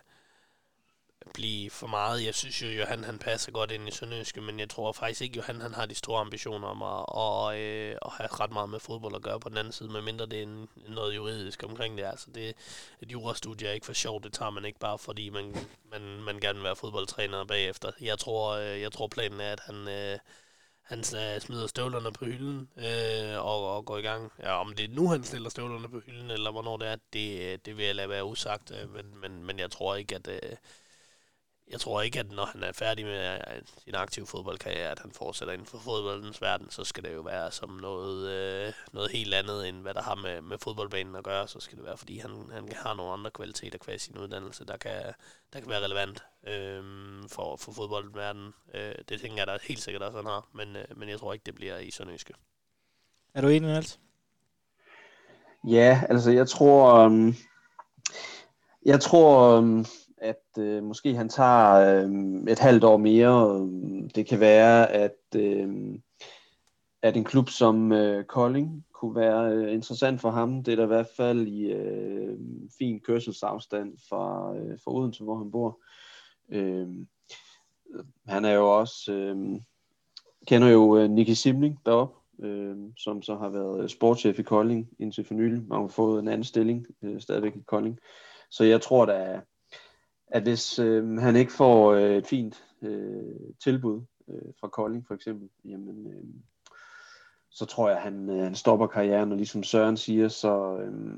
blive 1.33 1.69
for 1.69 1.87
meget. 1.87 2.25
Jeg 2.25 2.35
synes 2.35 2.61
jo, 2.61 2.67
Johan 2.67 3.03
han 3.03 3.19
passer 3.19 3.51
godt 3.51 3.71
ind 3.71 3.87
i 3.87 3.91
Sønderjyske, 3.91 4.41
men 4.41 4.59
jeg 4.59 4.69
tror 4.69 4.91
faktisk 4.91 5.21
ikke, 5.21 5.37
Johan 5.37 5.61
han 5.61 5.73
har 5.73 5.85
de 5.85 5.95
store 5.95 6.21
ambitioner 6.21 6.67
om 6.67 6.81
at, 6.81 7.05
og, 7.07 7.59
øh, 7.59 7.97
at 8.05 8.11
have 8.11 8.27
ret 8.27 8.51
meget 8.51 8.69
med 8.69 8.79
fodbold 8.79 9.15
at 9.15 9.21
gøre 9.21 9.39
på 9.39 9.49
den 9.49 9.57
anden 9.57 9.73
side, 9.73 9.89
medmindre 9.89 10.25
det 10.25 10.39
er 10.39 10.43
en, 10.43 10.69
noget 10.87 11.15
juridisk 11.15 11.63
omkring 11.63 11.97
det. 11.97 12.03
Altså 12.03 12.31
det, 12.35 12.55
et 13.01 13.11
jurastudie 13.11 13.67
er 13.67 13.73
ikke 13.73 13.85
for 13.85 13.93
sjovt, 13.93 14.23
det 14.23 14.33
tager 14.33 14.51
man 14.51 14.65
ikke 14.65 14.79
bare, 14.79 14.99
fordi 14.99 15.29
man, 15.29 15.55
man, 15.91 16.01
man 16.01 16.39
gerne 16.39 16.55
vil 16.55 16.63
være 16.63 16.75
fodboldtræner 16.75 17.45
bagefter. 17.45 17.91
Jeg 18.01 18.19
tror, 18.19 18.51
øh, 18.51 18.81
jeg 18.81 18.91
tror 18.91 19.07
planen 19.07 19.39
er, 19.41 19.51
at 19.51 19.59
han... 19.59 19.87
Øh, 19.87 20.19
han 20.85 20.99
øh, 20.99 21.41
smider 21.41 21.67
støvlerne 21.67 22.11
på 22.11 22.25
hylden 22.25 22.69
øh, 22.77 23.45
og, 23.45 23.75
og 23.75 23.85
går 23.85 23.97
i 23.97 24.01
gang. 24.01 24.31
Ja, 24.39 24.59
om 24.59 24.73
det 24.75 24.85
er 24.85 24.95
nu, 24.95 25.07
han 25.09 25.23
stiller 25.23 25.49
støvlerne 25.49 25.89
på 25.89 25.99
hylden, 25.99 26.31
eller 26.31 26.51
hvornår 26.51 26.77
det 26.77 26.87
er, 26.87 26.95
det, 27.13 27.41
øh, 27.41 27.59
det 27.65 27.77
vil 27.77 27.85
jeg 27.85 27.95
lade 27.95 28.09
være 28.09 28.25
usagt. 28.25 28.71
Øh, 28.71 28.93
men, 28.93 29.17
men, 29.21 29.43
men 29.43 29.59
jeg 29.59 29.71
tror 29.71 29.95
ikke, 29.95 30.15
at... 30.15 30.27
Øh, 30.27 30.57
jeg 31.71 31.79
tror 31.79 32.01
ikke, 32.01 32.19
at 32.19 32.31
når 32.31 32.45
han 32.45 32.63
er 32.63 32.71
færdig 32.71 33.05
med 33.05 33.33
øh, 33.33 33.61
sin 33.83 33.95
aktive 33.95 34.27
fodboldkarriere, 34.27 34.91
at 34.91 34.99
han 34.99 35.11
fortsætter 35.11 35.53
inden 35.53 35.67
for 35.67 35.77
fodboldens 35.77 36.41
verden, 36.41 36.69
så 36.69 36.83
skal 36.83 37.03
det 37.03 37.13
jo 37.13 37.21
være 37.21 37.51
som 37.51 37.69
noget, 37.69 38.29
øh, 38.29 38.73
noget 38.93 39.11
helt 39.11 39.33
andet, 39.33 39.69
end 39.69 39.77
hvad 39.81 39.93
der 39.93 40.01
har 40.01 40.15
med, 40.15 40.41
med 40.41 40.57
fodboldbanen 40.57 41.15
at 41.15 41.23
gøre. 41.23 41.47
Så 41.47 41.59
skal 41.59 41.77
det 41.77 41.85
være, 41.85 41.97
fordi 41.97 42.17
han, 42.17 42.31
han 42.51 42.69
har 42.75 42.93
nogle 42.93 43.11
andre 43.11 43.31
kvaliteter 43.31 43.77
kvæs 43.77 44.01
sin 44.01 44.17
uddannelse, 44.17 44.65
der 44.65 44.77
kan, 44.77 45.01
der 45.53 45.59
kan 45.59 45.69
være 45.69 45.83
relevant 45.83 46.23
øh, 46.47 46.83
for, 47.29 47.55
for 47.55 47.71
fodboldens 47.71 48.15
verden. 48.15 48.53
Øh, 48.73 48.95
det 49.09 49.21
tænker 49.21 49.37
jeg 49.37 49.47
da 49.47 49.57
helt 49.63 49.81
sikkert 49.81 50.03
også, 50.03 50.17
han 50.17 50.25
har, 50.25 50.47
men, 50.53 50.75
øh, 50.75 50.85
men 50.95 51.09
jeg 51.09 51.19
tror 51.19 51.33
ikke, 51.33 51.45
det 51.45 51.55
bliver 51.55 51.77
i 51.77 51.91
Sønderjyske. 51.91 52.33
Er 53.33 53.41
du 53.41 53.47
enig, 53.47 53.69
Niels? 53.69 53.99
Ja, 55.67 56.01
altså 56.09 56.31
jeg 56.31 56.47
tror... 56.47 57.05
Um, 57.05 57.35
jeg 58.85 59.01
tror... 59.01 59.57
Um, 59.57 59.85
at 60.17 60.43
øh, 60.59 60.83
måske 60.83 61.15
han 61.15 61.29
tager 61.29 61.73
øh, 61.73 62.09
et 62.51 62.59
halvt 62.59 62.83
år 62.83 62.97
mere. 62.97 63.69
Det 64.15 64.27
kan 64.27 64.39
være, 64.39 64.91
at, 64.91 65.17
øh, 65.35 65.99
at 67.01 67.17
en 67.17 67.23
klub 67.23 67.49
som 67.49 67.91
øh, 67.91 68.25
Kolding 68.25 68.85
kunne 68.93 69.15
være 69.15 69.51
øh, 69.51 69.73
interessant 69.73 70.21
for 70.21 70.31
ham. 70.31 70.63
Det 70.63 70.71
er 70.71 70.75
der 70.75 70.83
i 70.83 70.87
hvert 70.87 71.09
fald 71.17 71.47
i 71.47 71.71
øh, 71.71 72.37
fin 72.77 72.99
kørselsafstand 72.99 73.97
fra, 74.09 74.55
øh, 74.55 74.79
fra 74.83 74.95
Odense, 74.95 75.23
hvor 75.23 75.37
han 75.37 75.51
bor. 75.51 75.79
Øh, 76.49 76.87
han 78.27 78.45
er 78.45 78.51
jo 78.51 78.79
også, 78.79 79.11
øh, 79.11 79.59
kender 80.47 80.67
jo 80.67 80.97
øh, 80.97 81.09
Nicky 81.09 81.31
Simling 81.31 81.79
deroppe, 81.85 82.45
øh, 82.45 82.77
som 82.97 83.21
så 83.21 83.35
har 83.35 83.49
været 83.49 83.83
øh, 83.83 83.89
sportschef 83.89 84.39
i 84.39 84.43
Kolding 84.43 84.89
indtil 84.99 85.25
for 85.25 85.33
nylig. 85.33 85.67
Man 85.67 85.81
har 85.81 85.87
fået 85.87 86.19
en 86.19 86.27
anden 86.27 86.43
stilling, 86.43 86.85
øh, 87.01 87.21
stadigvæk 87.21 87.55
i 87.55 87.63
Kolding. 87.67 87.99
Så 88.51 88.63
jeg 88.63 88.81
tror, 88.81 89.05
der 89.05 89.13
er, 89.13 89.41
at 90.35 90.43
hvis 90.43 90.79
øh, 90.79 91.17
han 91.17 91.35
ikke 91.35 91.51
får 91.51 91.93
øh, 91.93 92.17
et 92.17 92.27
fint 92.27 92.63
øh, 92.81 93.39
tilbud 93.63 94.01
øh, 94.27 94.53
fra 94.59 94.67
Kolding 94.67 95.07
for 95.07 95.13
eksempel, 95.13 95.49
jamen, 95.65 96.07
øh, 96.07 96.23
så 97.49 97.65
tror 97.65 97.89
jeg, 97.89 97.97
at 97.97 98.03
han, 98.03 98.29
øh, 98.29 98.43
han 98.43 98.55
stopper 98.55 98.87
karrieren, 98.87 99.31
og 99.31 99.37
ligesom 99.37 99.63
Søren 99.63 99.97
siger, 99.97 100.27
så 100.27 100.77
øh, 100.77 101.17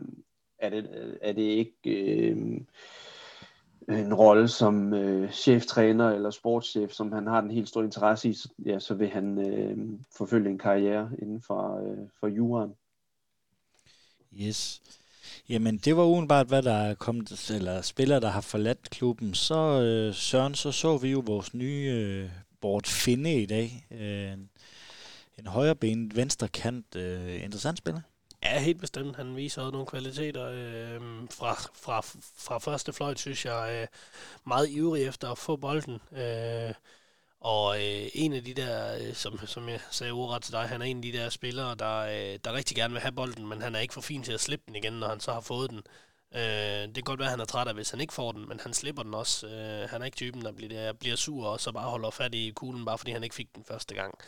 er, 0.60 0.69
det, 0.69 1.17
er 1.21 1.34
det 1.34 1.41
ikke 1.41 1.75
øh, 1.86 2.38
en 3.89 4.13
rolle 4.13 4.47
som 4.47 4.93
øh, 4.93 5.32
cheftræner 5.32 6.10
eller 6.10 6.30
sportschef, 6.30 6.91
som 6.91 7.12
han 7.12 7.27
har 7.27 7.41
den 7.41 7.51
helt 7.51 7.69
store 7.69 7.86
interesse 7.86 8.30
i, 8.30 8.34
så, 8.34 8.49
ja, 8.65 8.80
så 8.80 8.93
vil 8.93 9.10
han 9.10 9.49
øh, 9.49 9.99
forfølge 10.17 10.49
en 10.49 10.58
karriere 10.58 11.12
inden 11.19 11.41
for, 11.41 11.77
øh, 11.77 12.10
for 12.19 12.27
juraen. 12.27 12.73
Yes. 14.41 14.82
Jamen, 15.49 15.77
det 15.77 15.97
var 15.97 16.03
udenbart, 16.03 16.47
hvad 16.47 16.62
der 16.62 16.73
er 16.73 16.95
kommet, 16.95 17.49
eller 17.49 17.81
spillere, 17.81 18.19
der 18.19 18.29
har 18.29 18.41
forladt 18.41 18.89
klubben. 18.89 19.33
Så, 19.33 19.81
øh, 19.81 20.15
Søren, 20.15 20.55
så 20.55 20.71
så 20.71 20.97
vi 20.97 21.10
jo 21.12 21.23
vores 21.25 21.53
nye 21.53 21.91
øh, 21.91 22.29
Bort 22.62 22.88
Finde 22.88 23.41
i 23.41 23.45
dag. 23.45 23.88
Øh, 23.91 24.31
en 25.39 25.47
højrebenet 25.47 26.15
venstre 26.15 26.47
kant. 26.47 26.95
Øh, 26.95 27.43
interessant 27.43 27.77
spiller. 27.77 28.01
Ja, 28.43 28.60
helt 28.60 28.79
bestemt. 28.79 29.15
Han 29.15 29.36
viser 29.36 29.62
også 29.62 29.71
nogle 29.71 29.88
kvaliteter. 29.88 30.45
Øh, 30.45 31.01
fra, 31.31 31.53
fra, 31.53 32.01
fra 32.38 32.57
første 32.57 32.93
fløjt, 32.93 33.19
synes 33.19 33.45
jeg, 33.45 33.79
øh, 33.81 33.88
meget 34.47 34.69
ivrig 34.69 35.03
efter 35.03 35.31
at 35.31 35.38
få 35.38 35.55
bolden. 35.55 35.99
Øh, 36.12 36.73
og 37.39 37.78
øh, 37.78 38.10
en 38.13 38.34
af 38.34 38.43
de 38.43 38.54
der, 38.54 38.97
øh, 38.97 39.13
som, 39.13 39.47
som 39.47 39.69
jeg 39.69 39.80
sagde 39.91 40.12
ordret 40.13 40.43
til 40.43 40.54
dig, 40.54 40.62
han 40.69 40.82
er 40.82 40.86
en 40.86 40.97
af 40.97 41.02
de 41.02 41.12
der 41.12 41.30
spillere, 41.30 41.76
der, 41.76 41.97
øh, 41.97 42.39
der 42.43 42.54
rigtig 42.54 42.76
gerne 42.76 42.93
vil 42.93 43.02
have 43.02 43.12
bolden, 43.12 43.47
men 43.47 43.62
han 43.62 43.76
er 43.76 43.80
ikke 43.80 43.93
for 43.93 44.02
fin 44.02 44.23
til 44.23 44.34
at 44.34 44.41
slippe 44.41 44.63
den 44.67 44.76
igen, 44.76 44.93
når 44.93 45.08
han 45.08 45.19
så 45.19 45.34
har 45.34 45.41
fået 45.41 45.69
den. 45.69 45.82
Øh, 46.36 46.41
det 46.88 46.93
kan 46.95 47.04
godt 47.04 47.19
være, 47.19 47.28
at 47.28 47.32
han 47.32 47.39
er 47.39 47.45
træt 47.45 47.67
af, 47.67 47.73
hvis 47.73 47.89
han 47.89 48.02
ikke 48.02 48.13
får 48.13 48.32
den, 48.32 48.50
men 48.50 48.60
han 48.60 48.73
slipper 48.73 49.04
den 49.04 49.13
også. 49.13 49.47
Øh, 49.47 49.89
han 49.89 50.02
er 50.02 50.06
ikke 50.06 50.15
typen, 50.15 50.41
der 50.41 50.52
bliver, 50.52 50.69
der 50.69 50.93
bliver 50.93 51.15
sur 51.15 51.47
og 51.47 51.60
så 51.60 51.71
bare 51.71 51.89
holder 51.89 52.10
fat 52.10 52.36
i 52.36 52.52
kuglen, 52.56 52.86
bare 52.86 52.97
fordi 52.97 53.12
han 53.12 53.23
ikke 53.23 53.36
fik 53.36 53.56
den 53.56 53.63
første 53.63 53.95
gang. 53.95 54.19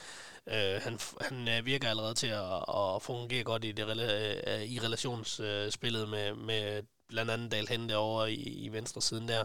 Øh, 0.48 0.82
han 0.82 1.00
han 1.22 1.48
øh, 1.48 1.66
virker 1.66 1.90
allerede 1.90 2.14
til 2.14 2.28
at, 2.28 2.54
at 2.78 3.02
fungere 3.02 3.44
godt 3.44 3.66
i, 3.66 3.72
det, 3.72 3.90
øh, 4.48 4.64
i 4.64 4.80
relationsspillet 4.80 6.10
med, 6.10 6.34
med 6.34 6.84
blandt 7.10 7.32
andet 7.32 7.52
Dal 7.52 7.68
Hente 7.68 7.98
over 7.98 8.26
i, 8.26 8.34
i 8.34 8.70
venstre 8.70 9.02
siden 9.02 9.28
der. 9.28 9.44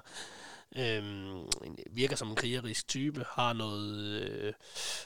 Øhm, 0.76 1.48
virker 1.90 2.16
som 2.16 2.28
en 2.28 2.36
krigerisk 2.36 2.88
type, 2.88 3.24
har 3.28 3.52
noget, 3.52 4.22
øh, 4.22 4.52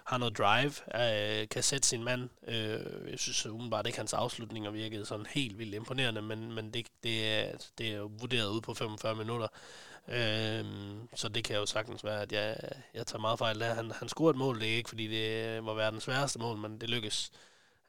har 0.04 0.18
noget 0.18 0.38
drive, 0.38 0.72
øh, 0.94 1.48
kan 1.48 1.62
sætte 1.62 1.88
sin 1.88 2.04
mand. 2.04 2.28
Øh, 2.48 3.10
jeg 3.10 3.18
synes 3.18 3.46
umiddelbart 3.46 3.86
ikke, 3.86 3.98
hans 3.98 4.12
afslutninger 4.12 4.70
virkede 4.70 5.06
sådan 5.06 5.26
helt 5.26 5.58
vildt 5.58 5.74
imponerende, 5.74 6.22
men, 6.22 6.52
men 6.52 6.70
det, 6.74 6.86
det, 7.02 7.28
er, 7.28 7.42
altså, 7.42 7.68
det 7.78 7.92
er 7.94 8.00
vurderet 8.00 8.48
ud 8.50 8.60
på 8.60 8.74
45 8.74 9.14
minutter. 9.14 9.48
Øhm, 10.08 11.08
så 11.14 11.28
det 11.28 11.44
kan 11.44 11.56
jo 11.56 11.66
sagtens 11.66 12.04
være, 12.04 12.22
at 12.22 12.32
jeg, 12.32 12.56
jeg 12.94 13.06
tager 13.06 13.20
meget 13.20 13.38
fejl 13.38 13.60
der. 13.60 13.74
Han, 13.74 13.90
han 13.90 14.08
scorede 14.08 14.30
et 14.30 14.36
mål, 14.36 14.60
det 14.60 14.72
er 14.72 14.76
ikke 14.76 14.88
fordi 14.88 15.08
det 15.08 15.64
var 15.64 15.74
verdens 15.74 16.04
sværeste 16.04 16.38
mål, 16.38 16.56
men 16.56 16.80
det 16.80 16.90
lykkes. 16.90 17.30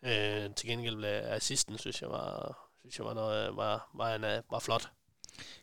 Øh, 0.03 0.55
til 0.55 0.69
gengæld 0.69 1.05
assisten, 1.05 1.77
synes 1.77 2.01
jeg 2.01 2.09
var, 2.09 2.57
synes 2.79 2.97
jeg 2.97 3.05
var, 3.05 3.13
noget, 3.13 3.55
var, 3.55 3.89
var, 3.93 4.15
en, 4.15 4.43
var 4.51 4.59
flot. 4.59 4.91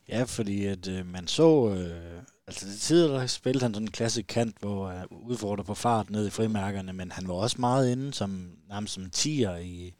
Ja, 0.08 0.22
fordi 0.22 0.66
at 0.66 0.88
øh, 0.88 1.06
man 1.06 1.26
så, 1.26 1.74
øh, 1.78 2.22
altså 2.46 2.66
det 2.66 2.80
tidligere 2.80 3.28
spillede 3.28 3.64
han 3.64 3.74
sådan 3.74 3.88
en 3.88 3.92
klassisk 3.92 4.26
kant, 4.28 4.56
hvor 4.60 4.88
han 4.88 5.08
øh, 5.12 5.18
udfordrer 5.18 5.64
på 5.64 5.74
fart 5.74 6.10
ned 6.10 6.26
i 6.26 6.30
frimærkerne, 6.30 6.92
men 6.92 7.12
han 7.12 7.28
var 7.28 7.34
også 7.34 7.56
meget 7.60 7.92
inde 7.92 8.14
som, 8.14 8.58
nærmest 8.68 8.94
som 8.94 9.10
tiger 9.10 9.56
i, 9.56 9.94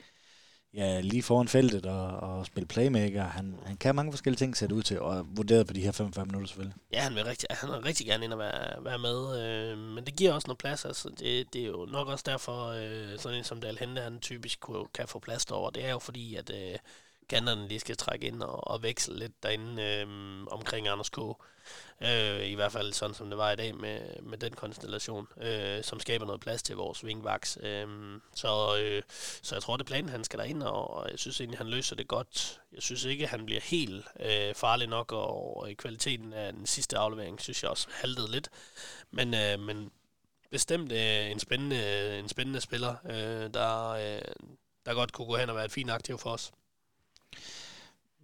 ja, 0.76 1.00
lige 1.00 1.22
foran 1.22 1.48
feltet 1.48 1.86
og, 1.86 2.06
og 2.06 2.46
spille 2.46 2.66
playmaker. 2.66 3.24
Han, 3.24 3.54
han 3.64 3.76
kan 3.76 3.94
mange 3.94 4.12
forskellige 4.12 4.38
ting 4.38 4.56
sætte 4.56 4.74
ud 4.74 4.82
til, 4.82 5.00
og 5.00 5.26
vurderet 5.36 5.66
på 5.66 5.72
de 5.72 5.80
her 5.80 5.92
45 5.92 6.26
minutter 6.26 6.48
selvfølgelig. 6.48 6.76
Ja, 6.92 7.00
han 7.00 7.14
vil 7.14 7.24
rigtig, 7.24 7.46
han 7.50 7.70
vil 7.70 7.78
rigtig 7.78 8.06
gerne 8.06 8.24
ind 8.24 8.32
og 8.32 8.38
være, 8.38 8.84
være 8.84 8.98
med, 8.98 9.40
øh, 9.40 9.78
men 9.78 10.04
det 10.04 10.16
giver 10.16 10.32
også 10.32 10.46
noget 10.48 10.58
plads. 10.58 10.84
Altså, 10.84 11.08
det, 11.18 11.52
det 11.52 11.62
er 11.62 11.66
jo 11.66 11.86
nok 11.90 12.08
også 12.08 12.24
derfor, 12.26 12.66
øh, 12.66 13.18
sådan 13.18 13.38
en 13.38 13.44
som 13.44 13.60
Dal 13.60 13.78
Hente, 13.78 14.02
han 14.02 14.20
typisk 14.20 14.60
kunne, 14.60 14.84
kan 14.94 15.08
få 15.08 15.18
plads 15.18 15.50
over. 15.50 15.70
Det 15.70 15.84
er 15.84 15.90
jo 15.90 15.98
fordi, 15.98 16.34
at 16.34 16.50
øh, 16.50 16.78
kanterne 17.28 17.68
lige 17.68 17.80
skal 17.80 17.96
trække 17.96 18.26
ind 18.26 18.42
og, 18.42 18.68
og 18.68 18.82
veksle 18.82 19.18
lidt 19.18 19.42
derinde 19.42 19.82
øh, 19.82 20.06
omkring 20.50 20.88
Anders 20.88 21.10
K. 21.10 21.18
Øh, 22.00 22.46
I 22.46 22.54
hvert 22.54 22.72
fald 22.72 22.92
sådan, 22.92 23.14
som 23.14 23.28
det 23.30 23.38
var 23.38 23.50
i 23.50 23.56
dag 23.56 23.74
med, 23.74 24.00
med 24.22 24.38
den 24.38 24.52
konstellation, 24.52 25.28
øh, 25.40 25.84
som 25.84 26.00
skaber 26.00 26.26
noget 26.26 26.40
plads 26.40 26.62
til 26.62 26.76
vores 26.76 27.04
wingvaks. 27.04 27.58
Øh, 27.62 27.88
så, 28.34 28.78
øh, 28.80 29.02
så 29.42 29.54
jeg 29.54 29.62
tror, 29.62 29.76
det 29.76 29.84
er 29.84 29.86
planen, 29.86 30.08
han 30.08 30.24
skal 30.24 30.38
derind, 30.38 30.62
og 30.62 31.10
jeg 31.10 31.18
synes 31.18 31.40
egentlig, 31.40 31.58
han 31.58 31.68
løser 31.68 31.96
det 31.96 32.08
godt. 32.08 32.60
Jeg 32.72 32.82
synes 32.82 33.04
ikke, 33.04 33.26
han 33.26 33.46
bliver 33.46 33.60
helt 33.60 34.04
øh, 34.20 34.54
farlig 34.54 34.88
nok, 34.88 35.12
og 35.12 35.68
kvaliteten 35.78 36.32
af 36.32 36.52
den 36.52 36.66
sidste 36.66 36.98
aflevering, 36.98 37.40
synes 37.40 37.62
jeg 37.62 37.70
også 37.70 37.88
haltede 37.90 38.30
lidt. 38.30 38.48
Men, 39.10 39.34
øh, 39.34 39.60
men 39.60 39.90
bestemt 40.50 40.92
øh, 40.92 41.30
en, 41.30 41.38
spændende, 41.38 42.18
en 42.18 42.28
spændende 42.28 42.60
spiller, 42.60 42.94
øh, 43.04 43.54
der, 43.54 43.88
øh, 43.88 44.22
der 44.86 44.94
godt 44.94 45.12
kunne 45.12 45.26
gå 45.26 45.36
hen 45.36 45.50
og 45.50 45.56
være 45.56 45.64
et 45.64 45.72
fint 45.72 45.90
aktiv 45.90 46.18
for 46.18 46.30
os. 46.30 46.52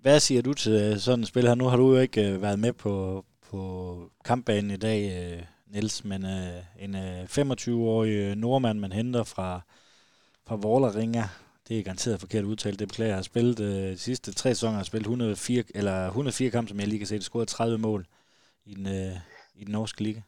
Hvad 0.03 0.21
siger 0.21 0.43
du 0.43 0.55
til 0.55 0.73
øh, 0.73 0.99
sådan 0.99 1.21
et 1.21 1.29
spil 1.29 1.47
her? 1.47 1.55
Nu 1.55 1.65
har 1.65 1.77
du 1.77 1.95
jo 1.95 2.01
ikke 2.01 2.31
øh, 2.31 2.43
været 2.43 2.59
med 2.59 2.73
på, 2.73 3.25
på 3.51 3.97
kampbanen 4.25 4.71
i 4.71 4.77
dag, 4.77 5.33
øh, 5.33 5.43
Niels, 5.73 6.05
men 6.05 6.25
øh, 6.25 6.85
en 6.85 6.95
øh, 6.95 7.25
25-årig 7.25 8.11
øh, 8.11 8.37
nordmand, 8.37 8.79
man 8.79 8.93
henter 8.93 9.25
fra, 9.25 9.61
fra 10.47 10.57
Vålerenga, 10.57 11.23
det 11.69 11.79
er 11.79 11.83
garanteret 11.83 12.21
forkert 12.21 12.45
udtalt, 12.45 12.79
det 12.79 12.89
beklager. 12.89 13.09
Jeg 13.09 13.17
har 13.17 13.23
spillet 13.23 13.61
øh, 13.61 13.91
de 13.91 13.99
sidste 13.99 14.33
tre 14.33 14.51
sæsoner, 14.51 14.77
har 14.77 14.85
spillet 14.85 15.07
104, 15.07 15.65
eller 15.75 16.07
104 16.07 16.51
kampe, 16.51 16.69
som 16.69 16.81
jeg 16.81 16.89
lige 16.89 16.99
kan 16.99 17.07
se, 17.07 17.15
det 17.15 17.25
scorede 17.25 17.47
30 17.47 17.79
mål 17.79 18.07
i 18.67 18.75
den, 18.75 18.87
øh, 18.87 19.17
i 19.55 19.65
den 19.65 19.73
norske 19.73 20.03
liga. 20.03 20.21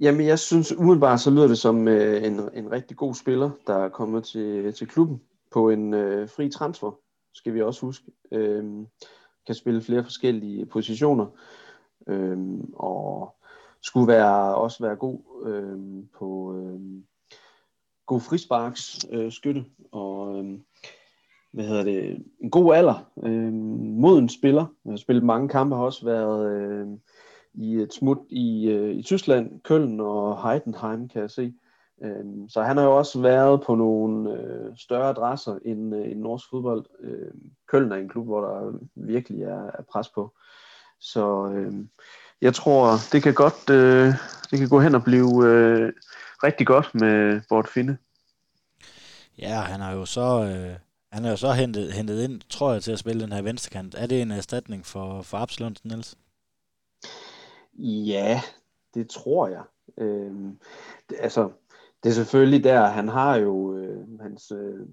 Jamen, 0.00 0.26
jeg 0.26 0.38
synes 0.38 0.72
umiddelbart, 0.72 1.20
så 1.20 1.30
lyder 1.30 1.48
det 1.48 1.58
som 1.58 1.88
øh, 1.88 2.24
en, 2.24 2.40
en 2.54 2.72
rigtig 2.72 2.96
god 2.96 3.14
spiller, 3.14 3.50
der 3.66 3.84
er 3.84 3.88
kommet 3.88 4.24
til, 4.24 4.72
til 4.72 4.86
klubben 4.86 5.20
på 5.52 5.70
en 5.70 5.94
øh, 5.94 6.28
fri 6.28 6.50
transfer, 6.50 6.98
skal 7.34 7.54
vi 7.54 7.62
også 7.62 7.86
huske. 7.86 8.12
Øh, 8.32 8.64
kan 9.46 9.54
spille 9.54 9.82
flere 9.82 10.04
forskellige 10.04 10.66
positioner, 10.66 11.26
øh, 12.06 12.38
og 12.74 13.34
skulle 13.82 14.08
være, 14.08 14.54
også 14.54 14.84
være 14.84 14.96
god 14.96 15.20
øh, 15.46 16.04
på 16.18 16.56
øh, 16.56 16.80
god 18.06 18.20
frisparks 18.20 19.06
øh, 19.10 19.32
skytte, 19.32 19.64
og 19.92 20.38
øh, 20.38 20.58
hvad 21.52 21.64
hedder 21.64 21.84
det, 21.84 22.24
en 22.40 22.50
god 22.50 22.74
alder, 22.74 23.10
øh, 23.22 23.52
moden 23.52 24.28
spiller. 24.28 24.66
Jeg 24.84 24.92
har 24.92 24.96
spillet 24.96 25.24
mange 25.24 25.48
kampe, 25.48 25.76
har 25.76 25.82
også 25.82 26.04
været 26.04 26.50
øh, 26.52 26.86
i 27.54 27.74
et 27.74 27.92
smut 27.92 28.18
i, 28.28 28.68
øh, 28.68 28.96
i 28.96 29.02
Tyskland, 29.02 29.60
Køln 29.60 30.00
og 30.00 30.50
Heidenheim, 30.50 31.08
kan 31.08 31.22
jeg 31.22 31.30
se. 31.30 31.42
Øh, 31.42 31.69
så 32.48 32.62
han 32.62 32.76
har 32.76 32.84
jo 32.84 32.96
også 32.96 33.20
været 33.20 33.62
på 33.66 33.74
nogle 33.74 34.32
øh, 34.32 34.76
større 34.76 35.08
adresser 35.08 35.58
end, 35.64 35.94
øh, 35.94 36.10
end 36.10 36.20
norsk 36.20 36.50
fodbold. 36.50 36.86
Øh, 37.00 37.30
Køln 37.68 37.92
er 37.92 37.96
en 37.96 38.08
klub, 38.08 38.26
hvor 38.26 38.40
der 38.40 38.78
virkelig 38.94 39.42
er, 39.42 39.66
er 39.66 39.82
pres 39.92 40.08
på. 40.08 40.32
Så 41.00 41.52
øh, 41.54 41.74
jeg 42.40 42.54
tror, 42.54 42.94
det 43.12 43.22
kan 43.22 43.34
godt 43.34 43.70
øh, 43.70 44.14
det 44.50 44.58
kan 44.58 44.68
gå 44.68 44.80
hen 44.80 44.94
og 44.94 45.04
blive 45.04 45.46
øh, 45.46 45.92
rigtig 46.42 46.66
godt 46.66 46.94
med 46.94 47.40
Bort 47.48 47.68
Finde. 47.68 47.96
Ja, 49.38 49.60
han 49.60 49.80
har 49.80 49.92
jo 49.92 50.04
så 50.04 50.44
øh, 50.44 50.76
han 51.12 51.24
er 51.24 51.30
jo 51.30 51.36
så 51.36 51.52
hentet, 51.52 51.92
hentet 51.92 52.22
ind, 52.22 52.40
tror 52.48 52.72
jeg, 52.72 52.82
til 52.82 52.92
at 52.92 52.98
spille 52.98 53.22
den 53.22 53.32
her 53.32 53.42
venstrekant. 53.42 53.94
Er 53.94 54.06
det 54.06 54.22
en 54.22 54.30
erstatning 54.30 54.86
for, 54.86 55.22
for 55.22 55.38
Absalon, 55.38 55.76
Niels? 55.84 56.18
Ja, 57.78 58.40
det 58.94 59.10
tror 59.10 59.48
jeg. 59.48 59.62
Øh, 59.98 60.32
det, 61.10 61.16
altså, 61.20 61.50
det 62.02 62.08
er 62.08 62.14
selvfølgelig 62.14 62.64
der, 62.64 62.86
han 62.86 63.08
har 63.08 63.36
jo, 63.36 63.76
øh, 63.76 64.20
hans 64.20 64.50
øh, 64.50 64.86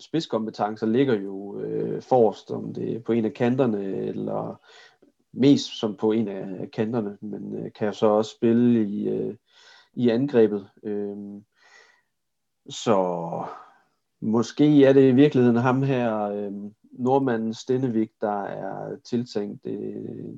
spidskompetencer 0.00 0.86
ligger 0.86 1.14
jo 1.14 1.60
øh, 1.60 2.02
forrest, 2.02 2.50
om 2.50 2.74
det 2.74 2.94
er 2.94 3.00
på 3.00 3.12
en 3.12 3.24
af 3.24 3.34
kanterne, 3.34 3.84
eller 3.84 4.60
mest 5.32 5.78
som 5.78 5.96
på 5.96 6.12
en 6.12 6.28
af 6.28 6.70
kanterne, 6.70 7.18
men 7.20 7.54
øh, 7.54 7.72
kan 7.72 7.86
jo 7.86 7.92
så 7.92 8.06
også 8.06 8.30
spille 8.36 8.88
i, 8.88 9.08
øh, 9.08 9.36
i 9.94 10.08
angrebet. 10.08 10.70
Øh, 10.82 11.16
så 12.68 13.44
måske 14.20 14.84
er 14.84 14.92
det 14.92 15.08
i 15.08 15.14
virkeligheden 15.14 15.56
ham 15.56 15.82
her, 15.82 16.22
øh, 16.22 16.52
nordmanden 16.92 17.54
Stennevik, 17.54 18.10
der 18.20 18.42
er 18.42 18.96
tiltænkt 19.04 19.66
øh, 19.66 20.34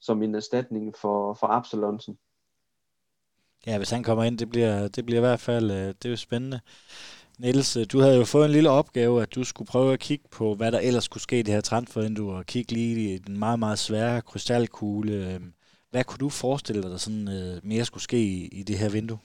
som 0.00 0.22
en 0.22 0.34
erstatning 0.34 0.96
for, 0.96 1.34
for 1.34 1.46
Absalonsen. 1.46 2.18
Ja, 3.66 3.76
hvis 3.76 3.90
han 3.90 4.02
kommer 4.02 4.24
ind, 4.24 4.38
det 4.38 4.50
bliver, 4.50 4.88
det 4.88 5.06
bliver 5.06 5.18
i 5.18 5.26
hvert 5.26 5.40
fald 5.40 5.70
øh, 5.70 5.86
det 5.86 6.04
er 6.04 6.10
jo 6.10 6.16
spændende. 6.16 6.60
Niels, 7.38 7.76
øh, 7.76 7.86
du 7.92 8.00
havde 8.00 8.16
jo 8.16 8.24
fået 8.24 8.44
en 8.44 8.52
lille 8.52 8.70
opgave, 8.70 9.22
at 9.22 9.34
du 9.34 9.44
skulle 9.44 9.68
prøve 9.68 9.92
at 9.92 10.00
kigge 10.00 10.24
på, 10.30 10.54
hvad 10.54 10.72
der 10.72 10.78
ellers 10.78 11.04
skulle 11.04 11.22
ske 11.22 11.38
i 11.38 11.42
det 11.42 11.54
her 11.54 11.60
transfervindue, 11.60 12.34
og 12.34 12.46
kigge 12.46 12.72
lige 12.72 13.14
i 13.14 13.18
den 13.18 13.38
meget, 13.38 13.58
meget 13.58 13.78
svære 13.78 14.22
krystalkugle. 14.22 15.34
Øhm, 15.34 15.52
hvad 15.90 16.04
kunne 16.04 16.18
du 16.18 16.28
forestille 16.28 16.82
dig, 16.82 16.90
der 16.90 16.96
sådan 16.96 17.28
øh, 17.28 17.60
mere 17.62 17.84
skulle 17.84 18.02
ske 18.02 18.18
i, 18.18 18.48
i 18.52 18.62
det 18.62 18.78
her 18.78 18.88
vindue? 18.88 19.18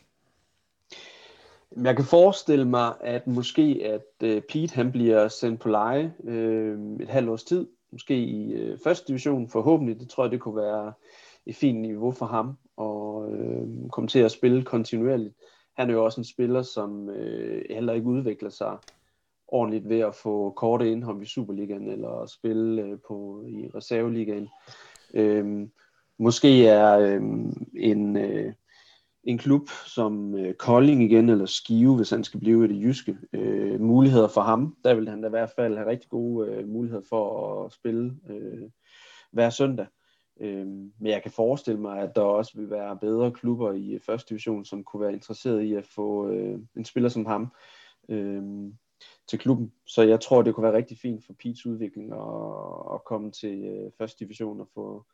Jeg 1.84 1.96
kan 1.96 2.06
forestille 2.06 2.66
mig, 2.66 2.94
at 3.02 3.28
måske 3.28 3.82
at 3.84 4.44
Pete 4.50 4.76
han 4.76 4.92
bliver 4.92 5.28
sendt 5.28 5.62
på 5.62 5.70
leje 5.70 6.14
øh, 6.24 6.78
et 7.00 7.10
halvt 7.10 7.30
års 7.30 7.44
tid, 7.44 7.68
måske 7.92 8.18
i 8.18 8.54
øh, 8.54 8.78
første 8.84 9.08
division 9.08 9.50
forhåbentlig. 9.50 10.00
Det 10.00 10.10
tror 10.10 10.24
jeg, 10.24 10.32
det 10.32 10.40
kunne 10.40 10.56
være 10.56 10.94
et 11.46 11.56
fint 11.56 11.80
niveau 11.80 12.12
for 12.12 12.26
ham 12.26 12.58
og 12.78 13.32
øh, 13.34 13.90
komme 13.92 14.08
til 14.08 14.20
at 14.20 14.32
spille 14.32 14.64
kontinuerligt. 14.64 15.34
Han 15.78 15.90
er 15.90 15.94
jo 15.94 16.06
også 16.06 16.22
en 16.22 16.26
spiller, 16.26 16.62
som 16.62 17.10
øh, 17.10 17.66
heller 17.70 17.94
ikke 17.94 18.08
udvikler 18.08 18.50
sig 18.50 18.78
ordentligt 19.48 19.90
ved 19.90 20.00
at 20.00 20.16
få 20.16 20.54
korte 20.56 20.92
indhold 20.92 21.22
i 21.22 21.26
Superligaen 21.26 21.90
eller 21.90 22.26
spille 22.26 22.82
øh, 22.82 22.98
på 23.08 23.44
i 23.48 23.70
reserveligaen. 23.76 24.50
Øh, 25.14 25.68
måske 26.20 26.68
er 26.68 27.00
øh, 27.00 27.22
en, 27.76 28.18
øh, 28.18 28.54
en 29.24 29.38
klub 29.38 29.70
som 29.70 30.36
øh, 30.36 30.54
Kolding 30.54 31.04
igen, 31.04 31.30
eller 31.30 31.46
Skive, 31.46 31.96
hvis 31.96 32.10
han 32.10 32.24
skal 32.24 32.40
blive 32.40 32.66
i 32.66 32.68
det 32.68 32.84
jyske, 32.84 33.18
øh, 33.34 33.82
muligheder 33.82 34.28
for 34.28 34.42
ham. 34.42 34.76
Der 34.84 34.94
vil 34.94 35.10
han 35.10 35.22
da 35.22 35.28
i 35.28 35.30
hvert 35.30 35.52
fald 35.56 35.78
have 35.78 35.90
rigtig 35.90 36.10
gode 36.10 36.50
øh, 36.50 36.68
muligheder 36.68 37.04
for 37.10 37.64
at 37.64 37.74
spille 37.74 38.16
øh, 38.30 38.70
hver 39.32 39.50
søndag. 39.50 39.86
Øh, 40.42 40.68
men 40.68 41.12
jeg 41.12 41.22
kan 41.22 41.32
forestille 41.32 41.80
mig, 41.80 42.00
at 42.00 42.16
der 42.16 42.22
også 42.22 42.52
vil 42.56 42.70
være 42.70 42.98
bedre 42.98 43.32
klubber 43.32 43.74
i 43.74 43.94
øh, 43.94 44.00
første 44.00 44.30
division, 44.30 44.66
som 44.66 44.84
kunne 44.84 45.02
være 45.02 45.14
interesseret 45.14 45.62
i 45.62 45.74
at 45.74 45.86
få 45.86 46.30
øh, 46.30 46.60
en 46.78 46.86
spiller 46.86 47.10
som 47.10 47.26
ham 47.26 47.48
øh, 48.10 48.44
til 49.28 49.40
klubben. 49.40 49.72
Så 49.86 50.02
jeg 50.02 50.22
tror, 50.22 50.42
det 50.42 50.56
kunne 50.56 50.64
være 50.64 50.78
rigtig 50.78 50.98
fint 50.98 51.26
for 51.26 51.34
Pete's 51.34 51.70
udvikling 51.70 52.14
at, 52.14 52.96
at 52.96 53.04
komme 53.06 53.32
til 53.32 53.64
øh, 53.64 53.92
første 53.98 54.26
division 54.26 54.62
og 54.62 54.68
få 54.74 55.06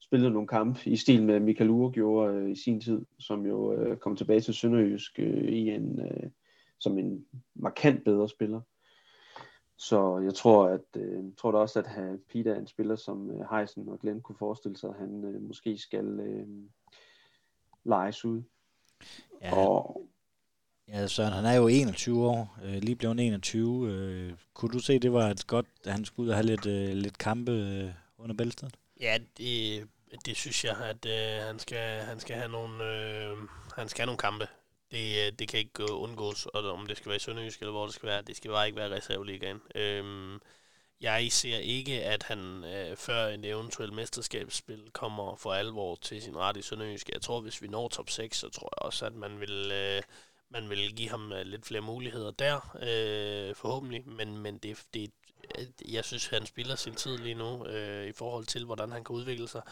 spillet 0.00 0.32
nogle 0.32 0.48
kampe 0.48 0.80
i 0.90 0.96
stil 0.96 1.22
med 1.22 1.40
Michael 1.40 1.70
Ure 1.70 1.92
gjorde 1.92 2.34
øh, 2.34 2.50
i 2.50 2.56
sin 2.56 2.80
tid, 2.80 3.04
som 3.18 3.46
jo 3.46 3.72
øh, 3.72 3.96
kom 3.96 4.16
tilbage 4.16 4.40
til 4.40 4.54
Sønderjysk 4.54 5.18
øh, 5.18 5.44
i 5.44 5.70
en, 5.70 6.00
øh, 6.00 6.30
som 6.78 6.98
en 6.98 7.26
markant 7.54 8.04
bedre 8.04 8.28
spiller. 8.28 8.60
Så 9.76 10.18
jeg 10.18 10.34
tror, 10.34 10.66
at 10.66 10.96
øh, 10.96 11.24
jeg 11.24 11.32
tror 11.38 11.52
da 11.52 11.58
også, 11.58 11.78
at 11.78 11.86
Peter 12.28 12.54
er 12.54 12.58
en 12.58 12.66
spiller, 12.66 12.96
som 12.96 13.30
øh, 13.30 13.46
Heisen 13.50 13.88
og 13.88 13.98
Glenn 14.00 14.20
kunne 14.20 14.36
forestille 14.38 14.76
sig, 14.76 14.90
at 14.90 14.96
han 14.96 15.24
øh, 15.24 15.42
måske 15.42 15.78
skal 15.78 16.20
øh, 16.20 16.46
lejes 17.84 18.24
ud. 18.24 18.42
Ja. 19.42 19.56
Og, 19.56 20.06
ja, 20.88 21.06
Søren, 21.06 21.32
han 21.32 21.44
er 21.44 21.54
jo 21.54 21.68
21 21.68 22.26
år, 22.26 22.58
øh, 22.64 22.74
lige 22.74 22.96
blevet 22.96 23.20
21. 23.20 23.88
Øh, 23.88 24.32
kunne 24.54 24.70
du 24.70 24.78
se, 24.78 24.98
det 24.98 25.12
var 25.12 25.28
et 25.28 25.46
godt, 25.46 25.66
at 25.84 25.92
han 25.92 26.04
skulle 26.04 26.24
ud 26.24 26.30
og 26.30 26.36
have 26.36 26.46
lidt, 26.46 26.66
øh, 26.66 26.88
lidt 26.88 27.18
kampe 27.18 27.52
øh, 27.52 27.90
under 28.18 28.34
bælstedet? 28.34 28.74
Ja, 29.00 29.18
det, 29.38 29.88
det 30.26 30.36
synes 30.36 30.64
jeg, 30.64 30.76
at 30.76 31.06
øh, 31.06 31.46
han, 31.46 31.58
skal, 31.58 32.00
han 32.00 32.20
skal 32.20 32.36
have 32.36 32.48
nogle, 32.48 32.84
øh, 32.84 33.36
han 33.76 33.88
skal 33.88 34.02
have 34.02 34.06
nogle 34.06 34.18
kampe. 34.18 34.46
Det, 34.92 35.26
øh, 35.26 35.32
det 35.38 35.48
kan 35.48 35.58
ikke 35.58 35.92
undgås, 35.92 36.46
og 36.46 36.64
om 36.64 36.86
det 36.86 36.96
skal 36.96 37.08
være 37.08 37.16
i 37.16 37.20
Sønderjysk 37.20 37.60
eller 37.60 37.72
hvor 37.72 37.86
det 37.86 37.94
skal 37.94 38.08
være, 38.08 38.22
det 38.22 38.36
skal 38.36 38.50
bare 38.50 38.66
ikke 38.66 38.78
være 38.78 38.96
reserveligaen. 38.96 39.60
Øhm, 39.74 40.40
jeg 41.00 41.32
ser 41.32 41.58
ikke, 41.58 42.04
at 42.04 42.22
han 42.22 42.64
øh, 42.64 42.96
før 42.96 43.26
en 43.26 43.44
eventuel 43.44 43.92
mesterskabsspil 43.92 44.90
kommer 44.92 45.36
for 45.36 45.52
alvor 45.52 45.94
til 46.02 46.22
sin 46.22 46.36
ret 46.36 46.56
i 46.56 46.62
Sønderjysk. 46.62 47.08
Jeg 47.08 47.22
tror, 47.22 47.40
hvis 47.40 47.62
vi 47.62 47.68
når 47.68 47.88
top 47.88 48.10
6, 48.10 48.36
så 48.36 48.48
tror 48.48 48.68
jeg 48.76 48.86
også, 48.86 49.06
at 49.06 49.14
man 49.14 49.40
vil, 49.40 49.72
øh, 49.72 50.02
man 50.48 50.70
vil 50.70 50.96
give 50.96 51.08
ham 51.08 51.32
øh, 51.32 51.42
lidt 51.46 51.66
flere 51.66 51.82
muligheder 51.82 52.30
der, 52.30 52.76
øh, 52.82 53.54
forhåbentlig, 53.54 54.08
men, 54.08 54.38
men 54.38 54.58
det, 54.58 54.84
det, 54.94 55.10
Øh, 55.58 55.94
jeg 55.94 56.04
synes, 56.04 56.26
han 56.26 56.46
spiller 56.46 56.76
sin 56.76 56.94
tid 56.94 57.18
lige 57.18 57.34
nu 57.34 57.66
øh, 57.66 58.06
i 58.08 58.12
forhold 58.12 58.46
til, 58.46 58.64
hvordan 58.64 58.92
han 58.92 59.04
kan 59.04 59.16
udvikle 59.16 59.48
sig. 59.48 59.62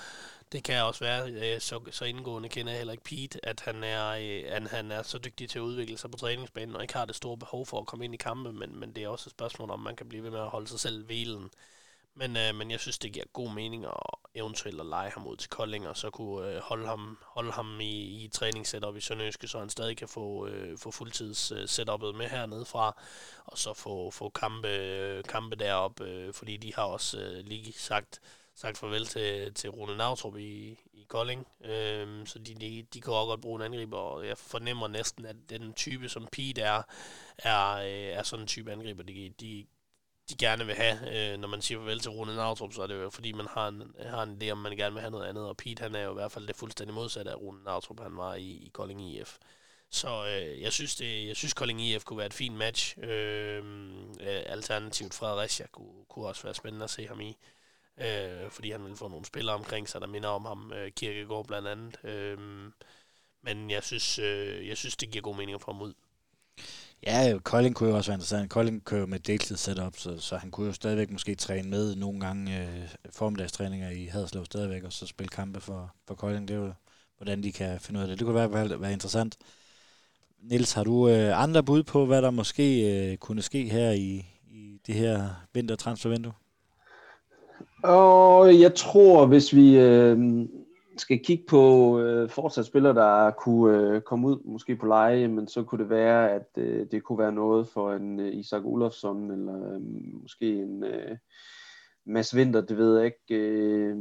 Det 0.52 0.64
kan 0.64 0.82
også 0.82 1.00
være, 1.04 1.30
øh, 1.30 1.60
så, 1.60 1.80
så 1.90 2.04
indgående 2.04 2.48
kender 2.48 2.72
jeg 2.72 2.78
heller 2.78 2.92
ikke 2.92 3.04
Pete, 3.04 3.46
at 3.46 3.60
han 3.60 3.84
er, 3.84 4.06
øh, 4.08 4.42
at 4.46 4.70
han 4.70 4.92
er 4.92 5.02
så 5.02 5.18
dygtig 5.18 5.50
til 5.50 5.58
at 5.58 5.62
udvikle 5.62 5.98
sig 5.98 6.10
på 6.10 6.18
træningsbanen, 6.18 6.76
og 6.76 6.82
ikke 6.82 6.94
har 6.94 7.04
det 7.04 7.16
store 7.16 7.38
behov 7.38 7.66
for 7.66 7.80
at 7.80 7.86
komme 7.86 8.04
ind 8.04 8.14
i 8.14 8.16
kampe, 8.16 8.52
men, 8.52 8.76
men 8.76 8.92
det 8.94 9.04
er 9.04 9.08
også 9.08 9.28
et 9.28 9.32
spørgsmål, 9.32 9.70
om 9.70 9.80
man 9.80 9.96
kan 9.96 10.08
blive 10.08 10.22
ved 10.22 10.30
med 10.30 10.40
at 10.40 10.48
holde 10.48 10.68
sig 10.68 10.80
selv 10.80 11.04
hvilen. 11.04 11.50
Men, 12.20 12.36
øh, 12.36 12.54
men 12.54 12.70
jeg 12.70 12.80
synes, 12.80 12.98
det 12.98 13.12
giver 13.12 13.24
god 13.32 13.54
mening 13.54 13.84
at 13.84 13.92
eventuelt 14.34 14.80
at 14.80 14.86
lege 14.86 15.10
ham 15.10 15.26
ud 15.26 15.36
til 15.36 15.50
Kolding, 15.50 15.88
og 15.88 15.96
så 15.96 16.10
kunne 16.10 16.48
øh, 16.48 16.60
holde 16.60 16.86
ham, 16.86 17.18
holde 17.22 17.52
ham 17.52 17.80
i, 17.80 18.24
i 18.24 18.28
træningssetup 18.28 18.96
i 18.96 19.00
Sønderjyske, 19.00 19.48
så 19.48 19.58
han 19.58 19.70
stadig 19.70 19.96
kan 19.96 20.08
få, 20.08 20.46
øh, 20.46 20.78
få 20.78 20.90
fuldtids 20.90 21.52
øh, 21.52 21.68
setupet 21.68 22.14
med 22.14 22.28
hernede 22.28 22.64
fra, 22.64 23.02
og 23.44 23.58
så 23.58 23.74
få, 23.74 24.10
få 24.10 24.28
kampe, 24.28 24.68
øh, 24.68 25.24
kampe 25.24 25.56
derop, 25.56 26.00
øh, 26.00 26.32
fordi 26.34 26.56
de 26.56 26.74
har 26.74 26.82
også 26.82 27.20
øh, 27.20 27.44
lige 27.44 27.72
sagt, 27.72 28.20
sagt 28.54 28.78
farvel 28.78 29.06
til, 29.06 29.54
til 29.54 29.70
Rune 29.70 29.96
Nautrup 29.96 30.36
i, 30.36 30.78
i 30.92 31.04
Kolding, 31.08 31.46
øh, 31.64 32.26
så 32.26 32.38
de, 32.38 32.54
de, 32.54 32.86
de 32.94 33.00
kan 33.00 33.12
også 33.12 33.28
godt 33.28 33.40
bruge 33.40 33.60
en 33.60 33.72
angriber, 33.72 33.98
og 33.98 34.26
jeg 34.26 34.38
fornemmer 34.38 34.88
næsten, 34.88 35.26
at 35.26 35.36
den 35.48 35.72
type, 35.74 36.08
som 36.08 36.28
Pete 36.32 36.60
er, 36.60 36.82
er, 37.38 37.72
øh, 37.72 38.18
er 38.18 38.22
sådan 38.22 38.42
en 38.42 38.46
type 38.46 38.72
angriber, 38.72 39.02
de, 39.02 39.32
de 39.40 39.66
de 40.30 40.36
gerne 40.36 40.66
vil 40.66 40.74
have. 40.74 41.32
Øh, 41.32 41.38
når 41.38 41.48
man 41.48 41.62
siger 41.62 41.78
farvel 41.78 42.00
til 42.00 42.10
Rune 42.10 42.34
Nautrup, 42.36 42.72
så 42.72 42.82
er 42.82 42.86
det 42.86 42.94
jo 42.94 43.10
fordi, 43.10 43.32
man 43.32 43.46
har 43.50 43.68
en, 43.68 43.94
har 44.06 44.22
en 44.22 44.42
idé 44.42 44.50
om, 44.50 44.58
man 44.58 44.76
gerne 44.76 44.92
vil 44.94 45.00
have 45.00 45.10
noget 45.10 45.28
andet. 45.28 45.48
Og 45.48 45.56
Pete, 45.56 45.82
han 45.82 45.94
er 45.94 46.02
jo 46.02 46.10
i 46.10 46.14
hvert 46.14 46.32
fald 46.32 46.46
det 46.46 46.56
fuldstændig 46.56 46.94
modsatte 46.94 47.30
af 47.30 47.36
Rune 47.36 47.64
Nautrup, 47.64 48.00
han 48.00 48.16
var 48.16 48.34
i, 48.34 48.50
i 48.50 48.70
Kolding 48.72 49.02
IF. 49.02 49.38
Så 49.90 50.26
øh, 50.26 50.62
jeg 50.62 50.72
synes, 50.72 50.96
det, 50.96 51.26
jeg 51.28 51.36
synes 51.36 51.54
Kolding 51.54 51.82
IF 51.82 52.04
kunne 52.04 52.18
være 52.18 52.26
et 52.26 52.34
fint 52.34 52.56
match. 52.56 52.98
Øh, 52.98 53.64
øh, 54.20 54.42
alternativt 54.46 55.14
Fredericia 55.14 55.66
kunne, 55.66 56.04
kunne 56.08 56.26
også 56.26 56.42
være 56.42 56.54
spændende 56.54 56.84
at 56.84 56.90
se 56.90 57.06
ham 57.06 57.20
i. 57.20 57.36
Øh, 58.00 58.50
fordi 58.50 58.70
han 58.70 58.84
vil 58.84 58.96
få 58.96 59.08
nogle 59.08 59.26
spillere 59.26 59.54
omkring 59.56 59.88
sig, 59.88 60.00
der 60.00 60.06
minder 60.06 60.28
om 60.28 60.44
ham. 60.44 60.72
Øh, 60.72 60.92
Kirkegaard 60.92 61.46
blandt 61.46 61.68
andet. 61.68 62.04
Øh, 62.04 62.38
men 63.42 63.70
jeg 63.70 63.82
synes, 63.82 64.18
øh, 64.18 64.68
jeg 64.68 64.76
synes, 64.76 64.96
det 64.96 65.10
giver 65.10 65.22
god 65.22 65.36
mening 65.36 65.54
at 65.54 65.60
få 65.62 65.72
ham 65.72 65.82
ud. 65.82 65.94
Ja, 67.06 67.38
Kolding 67.42 67.74
kunne 67.74 67.90
jo 67.90 67.96
også 67.96 68.10
være 68.10 68.16
interessant. 68.16 68.50
Kolding 68.50 68.84
kører 68.84 69.06
med 69.06 69.18
deltid 69.18 69.56
setup, 69.56 69.96
så, 69.96 70.18
så 70.18 70.36
han 70.36 70.50
kunne 70.50 70.66
jo 70.66 70.72
stadigvæk 70.72 71.10
måske 71.10 71.34
træne 71.34 71.70
med 71.70 71.96
nogle 71.96 72.20
gange 72.20 72.60
øh, 72.60 72.88
formiddagstræninger 73.10 73.90
i 73.90 74.04
Haderslev 74.04 74.44
stadigvæk, 74.44 74.84
og 74.84 74.92
så 74.92 75.06
spille 75.06 75.28
kampe 75.28 75.60
for, 75.60 75.92
for 76.06 76.14
Kolding. 76.14 76.48
Det 76.48 76.54
er 76.54 76.60
jo, 76.60 76.72
hvordan 77.16 77.42
de 77.42 77.52
kan 77.52 77.80
finde 77.80 77.98
ud 77.98 78.02
af 78.02 78.08
det. 78.08 78.18
Det 78.18 78.24
kunne 78.24 78.34
være, 78.34 78.52
være, 78.52 78.80
være 78.80 78.92
interessant. 78.92 79.36
Nils, 80.42 80.72
har 80.72 80.84
du 80.84 81.08
øh, 81.08 81.42
andre 81.42 81.62
bud 81.62 81.82
på, 81.82 82.06
hvad 82.06 82.22
der 82.22 82.30
måske 82.30 82.92
øh, 83.10 83.16
kunne 83.16 83.42
ske 83.42 83.68
her 83.68 83.90
i, 83.90 84.26
i 84.50 84.80
det 84.86 84.94
her 84.94 85.28
vintertransfervindue? 85.54 86.32
Og 87.82 88.60
jeg 88.60 88.74
tror, 88.74 89.26
hvis 89.26 89.54
vi 89.54 89.78
øh, 89.78 90.18
skal 91.00 91.24
kigge 91.24 91.44
på 91.48 91.98
øh, 92.00 92.30
fortsat 92.30 92.66
spillere, 92.66 92.94
der 92.94 93.30
kunne 93.30 93.78
øh, 93.78 94.00
komme 94.00 94.28
ud 94.28 94.42
måske 94.44 94.76
på 94.76 94.86
leje, 94.86 95.28
men 95.28 95.48
så 95.48 95.62
kunne 95.62 95.82
det 95.82 95.90
være, 95.90 96.30
at 96.30 96.48
øh, 96.56 96.86
det 96.90 97.02
kunne 97.02 97.18
være 97.18 97.32
noget 97.32 97.68
for 97.68 97.92
en 97.92 98.20
øh, 98.20 98.34
Isak 98.34 98.64
Olofsson, 98.64 99.30
eller 99.30 99.74
øh, 99.74 99.80
måske 100.22 100.52
en 100.52 100.84
øh, 100.84 101.16
Mads 102.06 102.36
Winter, 102.36 102.60
det 102.60 102.76
ved 102.76 102.96
jeg 102.96 103.06
ikke. 103.06 103.44
Øh, 103.44 103.96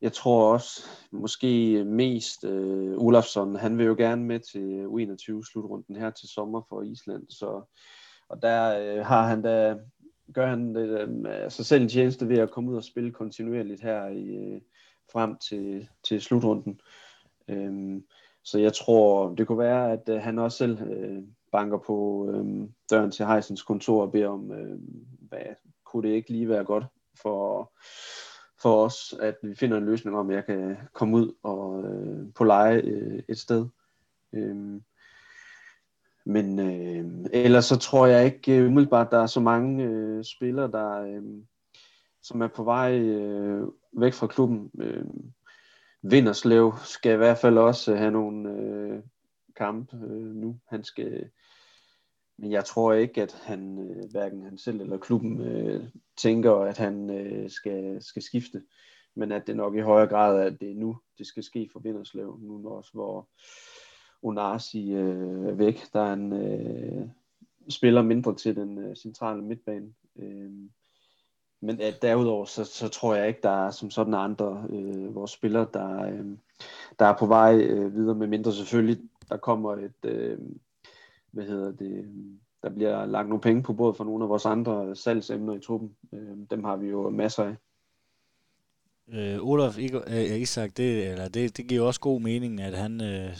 jeg 0.00 0.12
tror 0.12 0.52
også, 0.52 0.86
måske 1.12 1.84
mest 1.84 2.44
øh, 2.44 2.98
Olofsson, 2.98 3.56
han 3.56 3.78
vil 3.78 3.86
jo 3.86 3.94
gerne 3.98 4.24
med 4.24 4.40
til 4.40 4.86
U21-slutrunden 4.86 5.96
her 5.96 6.10
til 6.10 6.28
sommer 6.28 6.62
for 6.68 6.82
Island, 6.82 7.26
så 7.28 7.62
og 8.28 8.42
der 8.42 8.78
øh, 8.80 9.06
har 9.06 9.28
han 9.28 9.42
da, 9.42 9.76
gør 10.34 10.46
han 10.46 10.74
det, 10.74 11.08
øh, 11.26 11.50
sig 11.50 11.66
selv 11.66 11.82
en 11.82 11.88
tjeneste 11.88 12.28
ved 12.28 12.38
at 12.38 12.50
komme 12.50 12.70
ud 12.70 12.76
og 12.76 12.84
spille 12.84 13.12
kontinuerligt 13.12 13.82
her 13.82 14.08
i, 14.08 14.28
øh, 14.28 14.60
frem 15.12 15.36
til, 15.36 15.88
til 16.02 16.20
slutrunden. 16.20 16.80
Øhm, 17.48 18.04
så 18.42 18.58
jeg 18.58 18.72
tror, 18.72 19.34
det 19.34 19.46
kunne 19.46 19.58
være, 19.58 19.92
at 19.92 20.08
øh, 20.08 20.20
han 20.20 20.38
også 20.38 20.58
selv 20.58 20.82
øh, 20.82 21.22
banker 21.52 21.78
på 21.78 22.28
øh, 22.30 22.68
døren 22.90 23.10
til 23.10 23.26
Heisens 23.26 23.62
kontor 23.62 24.02
og 24.02 24.12
beder 24.12 24.28
om, 24.28 24.52
øh, 24.52 24.78
hvad 25.20 25.46
kunne 25.84 26.08
det 26.08 26.14
ikke 26.14 26.30
lige 26.30 26.48
være 26.48 26.64
godt 26.64 26.84
for, 27.22 27.72
for 28.62 28.84
os, 28.84 29.14
at 29.20 29.36
vi 29.42 29.54
finder 29.54 29.78
en 29.78 29.86
løsning 29.86 30.16
om, 30.16 30.30
at 30.30 30.36
jeg 30.36 30.46
kan 30.46 30.76
komme 30.92 31.16
ud 31.16 31.34
og 31.42 31.84
øh, 31.84 32.32
på 32.34 32.44
leje 32.44 32.76
øh, 32.76 33.22
et 33.28 33.38
sted. 33.38 33.66
Øhm, 34.32 34.82
men 36.24 36.58
øh, 36.58 37.26
ellers 37.32 37.64
så 37.64 37.76
tror 37.76 38.06
jeg 38.06 38.24
ikke 38.24 38.56
øh, 38.56 38.66
umiddelbart, 38.66 39.10
der 39.10 39.18
er 39.18 39.26
så 39.26 39.40
mange 39.40 39.84
øh, 39.84 40.24
spillere, 40.24 40.70
der, 40.70 41.02
øh, 41.02 41.22
som 42.22 42.42
er 42.42 42.48
på 42.48 42.64
vej 42.64 42.98
øh, 42.98 43.68
væk 43.92 44.12
fra 44.12 44.26
klubben. 44.26 44.70
Øh, 44.78 45.04
Vinderslev 46.02 46.72
skal 46.84 47.12
i 47.12 47.16
hvert 47.16 47.38
fald 47.38 47.58
også 47.58 47.96
have 47.96 48.10
nogle 48.10 48.50
øh, 48.50 49.02
kampe 49.56 49.96
øh, 49.96 50.34
nu. 50.34 50.58
Han 50.68 50.84
skal, 50.84 51.30
men 52.38 52.52
jeg 52.52 52.64
tror 52.64 52.92
ikke, 52.92 53.22
at 53.22 53.42
han 53.42 53.78
øh, 53.78 54.10
hverken 54.10 54.42
han 54.42 54.58
selv 54.58 54.80
eller 54.80 54.98
klubben 54.98 55.40
øh, 55.40 55.84
tænker, 56.16 56.52
at 56.52 56.78
han 56.78 57.10
øh, 57.10 57.50
skal, 57.50 58.02
skal 58.02 58.22
skifte. 58.22 58.62
Men 59.14 59.32
at 59.32 59.46
det 59.46 59.56
nok 59.56 59.76
i 59.76 59.80
højere 59.80 60.08
grad 60.08 60.40
at 60.40 60.60
det 60.60 60.70
er 60.70 60.74
nu, 60.74 60.98
det 61.18 61.26
skal 61.26 61.42
ske 61.42 61.68
for 61.72 61.80
Vinderslev. 61.80 62.38
Nu 62.42 62.68
også, 62.68 62.90
hvor 62.92 63.28
Onasi 64.22 64.92
øh, 64.92 65.46
er 65.46 65.52
væk. 65.52 65.92
Der 65.92 66.00
er 66.00 66.12
en 66.12 66.32
øh, 66.32 67.08
spiller 67.68 68.02
mindre 68.02 68.34
til 68.34 68.56
den 68.56 68.78
øh, 68.78 68.96
centrale 68.96 69.42
midtbane. 69.42 69.92
Øh, 70.16 70.50
men 71.60 71.80
at 71.80 72.02
derudover, 72.02 72.44
så, 72.44 72.64
så 72.64 72.88
tror 72.88 73.14
jeg 73.14 73.28
ikke, 73.28 73.40
der 73.42 73.66
er 73.66 73.70
som 73.70 73.90
sådan 73.90 74.14
andre 74.14 74.64
øh, 74.70 75.14
vores 75.14 75.30
spillere, 75.30 75.66
der, 75.74 76.02
øh, 76.02 76.26
der 76.98 77.06
er 77.06 77.16
på 77.18 77.26
vej 77.26 77.56
øh, 77.56 77.94
videre, 77.94 78.14
med 78.14 78.26
mindre 78.26 78.52
selvfølgelig, 78.52 78.98
der 79.28 79.36
kommer 79.36 79.72
et, 79.72 80.04
øh, 80.04 80.38
hvad 81.30 81.44
hedder 81.44 81.72
det, 81.72 82.04
der 82.62 82.70
bliver 82.70 83.06
lagt 83.06 83.28
nogle 83.28 83.40
penge 83.40 83.62
på 83.62 83.72
både 83.72 83.94
for 83.94 84.04
nogle 84.04 84.24
af 84.24 84.28
vores 84.28 84.46
andre 84.46 84.96
salgsemner 84.96 85.54
i 85.54 85.60
truppen. 85.60 85.96
Øh, 86.12 86.36
dem 86.50 86.64
har 86.64 86.76
vi 86.76 86.88
jo 86.88 87.10
masser 87.10 87.44
af. 87.44 87.56
Øh, 89.12 89.38
Olaf 89.46 89.78
øh, 89.78 90.40
Isak, 90.40 90.76
det, 90.76 91.10
eller 91.10 91.28
det, 91.28 91.56
det 91.56 91.66
giver 91.66 91.86
også 91.86 92.00
god 92.00 92.20
mening, 92.20 92.60
at 92.60 92.74
han 92.74 93.00
øh, 93.00 93.36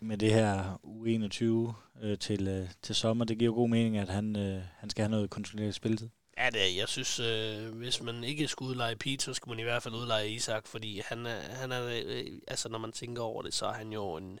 med 0.00 0.16
det 0.16 0.32
her 0.32 0.80
U21 0.84 1.72
øh, 2.04 2.18
til, 2.18 2.48
øh, 2.48 2.68
til 2.82 2.94
sommer, 2.94 3.24
det 3.24 3.38
giver 3.38 3.54
god 3.54 3.68
mening, 3.68 3.96
at 3.96 4.08
han, 4.08 4.36
øh, 4.36 4.62
han 4.76 4.90
skal 4.90 5.02
have 5.02 5.10
noget 5.10 5.30
kontinuerligt 5.30 5.76
spilletid. 5.76 6.08
Ja, 6.42 6.50
det 6.50 6.62
er, 6.62 6.76
jeg 6.76 6.88
synes, 6.88 7.20
øh, 7.20 7.74
hvis 7.74 8.02
man 8.02 8.24
ikke 8.24 8.48
skulle 8.48 8.70
udleje 8.70 8.96
Pete, 8.96 9.24
så 9.24 9.34
skulle 9.34 9.52
man 9.52 9.60
i 9.60 9.62
hvert 9.62 9.82
fald 9.82 9.94
udleje 9.94 10.28
Isak, 10.28 10.66
fordi 10.66 11.02
han 11.04 11.26
er, 11.26 11.40
han 11.40 11.72
er 11.72 12.02
øh, 12.06 12.26
altså 12.48 12.68
når 12.68 12.78
man 12.78 12.92
tænker 12.92 13.22
over 13.22 13.42
det, 13.42 13.54
så 13.54 13.66
er 13.66 13.72
han 13.72 13.92
jo 13.92 14.16
en, 14.16 14.38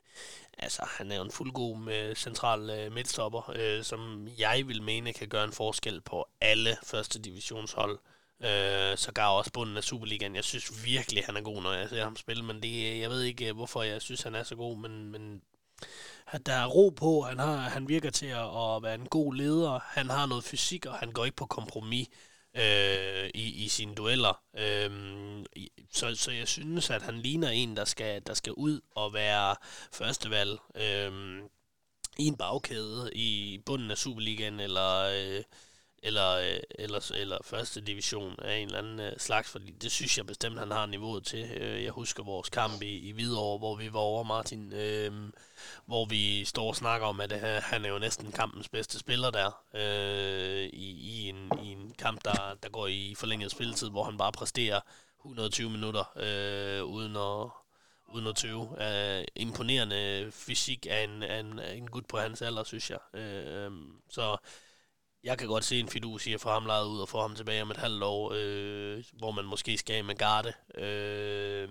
altså 0.58 0.82
han 0.98 1.12
er 1.12 1.16
jo 1.16 1.22
en 1.22 1.30
fuldgod 1.30 1.76
med 1.76 2.14
central 2.14 2.70
øh, 2.70 2.92
midtstopper, 2.92 3.52
øh, 3.54 3.82
som 3.82 4.28
jeg 4.38 4.68
vil 4.68 4.82
mene 4.82 5.12
kan 5.12 5.28
gøre 5.28 5.44
en 5.44 5.52
forskel 5.52 6.00
på 6.00 6.28
alle 6.40 6.76
første 6.84 7.18
divisionshold. 7.18 7.98
Øh, 8.40 8.96
så 8.96 9.12
gav 9.14 9.36
også 9.38 9.52
bunden 9.52 9.76
af 9.76 9.84
Superligaen. 9.84 10.36
Jeg 10.36 10.44
synes 10.44 10.84
virkelig, 10.84 11.24
han 11.26 11.36
er 11.36 11.40
god, 11.40 11.62
når 11.62 11.72
jeg 11.72 11.88
ser 11.88 12.04
ham 12.04 12.16
spille, 12.16 12.44
men 12.44 12.62
det, 12.62 13.00
jeg 13.00 13.10
ved 13.10 13.22
ikke, 13.22 13.48
øh, 13.48 13.54
hvorfor 13.54 13.82
jeg 13.82 14.02
synes, 14.02 14.22
han 14.22 14.34
er 14.34 14.42
så 14.42 14.56
god, 14.56 14.78
men, 14.78 15.12
men 15.12 15.42
at 16.26 16.46
der 16.46 16.52
er 16.52 16.66
ro 16.66 16.88
på, 16.88 17.20
han, 17.20 17.38
har, 17.38 17.56
han 17.56 17.88
virker 17.88 18.10
til 18.10 18.26
at, 18.26 18.44
at 18.44 18.82
være 18.82 18.94
en 18.94 19.06
god 19.06 19.34
leder, 19.34 19.80
han 19.84 20.10
har 20.10 20.26
noget 20.26 20.44
fysik, 20.44 20.86
og 20.86 20.94
han 20.94 21.12
går 21.12 21.24
ikke 21.24 21.36
på 21.36 21.46
kompromis 21.46 22.08
øh, 22.56 23.30
i, 23.34 23.64
i 23.64 23.68
sine 23.68 23.94
dueller. 23.94 24.42
Øh, 24.58 24.90
så, 25.92 26.14
så 26.14 26.30
jeg 26.32 26.48
synes, 26.48 26.90
at 26.90 27.02
han 27.02 27.18
ligner 27.18 27.48
en, 27.48 27.76
der 27.76 27.84
skal, 27.84 28.22
der 28.26 28.34
skal 28.34 28.52
ud 28.52 28.80
og 28.94 29.14
være 29.14 29.56
førstevalg 29.92 30.58
øh, 30.74 31.42
i 32.18 32.26
en 32.26 32.36
bagkæde 32.36 33.10
i 33.14 33.60
bunden 33.66 33.90
af 33.90 33.98
Superligaen, 33.98 34.60
eller... 34.60 34.98
Øh, 34.98 35.42
eller, 36.02 36.30
øh, 36.30 36.60
eller, 36.70 37.10
eller 37.14 37.38
første 37.44 37.80
division 37.80 38.34
af 38.42 38.56
en 38.56 38.66
eller 38.66 38.78
anden 38.78 39.00
øh, 39.00 39.12
slags, 39.18 39.48
fordi 39.50 39.70
det 39.70 39.92
synes 39.92 40.18
jeg 40.18 40.26
bestemt, 40.26 40.58
han 40.58 40.70
har 40.70 40.86
niveauet 40.86 41.26
til. 41.26 41.50
Øh, 41.52 41.84
jeg 41.84 41.92
husker 41.92 42.24
vores 42.24 42.48
kamp 42.48 42.82
i, 42.82 42.98
i 42.98 43.12
Hvidovre, 43.12 43.58
hvor 43.58 43.76
vi 43.76 43.92
var 43.92 44.00
over 44.00 44.22
Martin, 44.22 44.72
øh, 44.72 45.12
hvor 45.86 46.04
vi 46.04 46.44
står 46.44 46.68
og 46.68 46.76
snakker 46.76 47.06
om, 47.06 47.20
at 47.20 47.32
han 47.62 47.84
er 47.84 47.88
jo 47.88 47.98
næsten 47.98 48.32
kampens 48.32 48.68
bedste 48.68 48.98
spiller 48.98 49.30
der, 49.30 49.62
øh, 49.74 50.64
i, 50.72 50.90
i, 50.90 51.28
en, 51.28 51.50
i 51.62 51.66
en 51.66 51.94
kamp, 51.98 52.24
der, 52.24 52.56
der 52.62 52.68
går 52.68 52.86
i 52.86 53.14
forlænget 53.18 53.50
spilletid, 53.50 53.90
hvor 53.90 54.04
han 54.04 54.18
bare 54.18 54.32
præsterer 54.32 54.80
120 55.20 55.70
minutter, 55.70 56.12
øh, 56.16 56.84
uden 56.84 57.16
at, 57.16 57.50
uden 58.14 58.26
at 58.26 58.36
tøve. 58.36 58.60
Uh, 58.60 59.24
imponerende 59.36 60.30
fysik 60.32 60.86
af 60.90 61.04
en, 61.04 61.22
af 61.22 61.40
en, 61.40 61.58
af 61.58 61.74
en 61.74 61.90
gut 61.90 62.06
på 62.06 62.18
hans 62.18 62.42
alder, 62.42 62.64
synes 62.64 62.90
jeg. 62.90 62.98
Uh, 63.14 63.72
så 64.10 64.36
jeg 65.24 65.38
kan 65.38 65.48
godt 65.48 65.64
se 65.64 65.80
en 65.80 65.88
fidus 65.88 66.26
i 66.26 66.32
at 66.32 66.40
få 66.40 66.48
ham 66.48 66.66
lejet 66.66 66.86
ud 66.86 67.00
og 67.00 67.08
få 67.08 67.20
ham 67.20 67.34
tilbage 67.34 67.62
om 67.62 67.70
et 67.70 67.76
halvt 67.76 68.02
år, 68.02 68.32
øh, 68.34 69.04
hvor 69.12 69.30
man 69.30 69.44
måske 69.44 69.78
skal 69.78 70.04
med 70.04 70.14
garde. 70.14 70.52
Øh, 70.74 71.68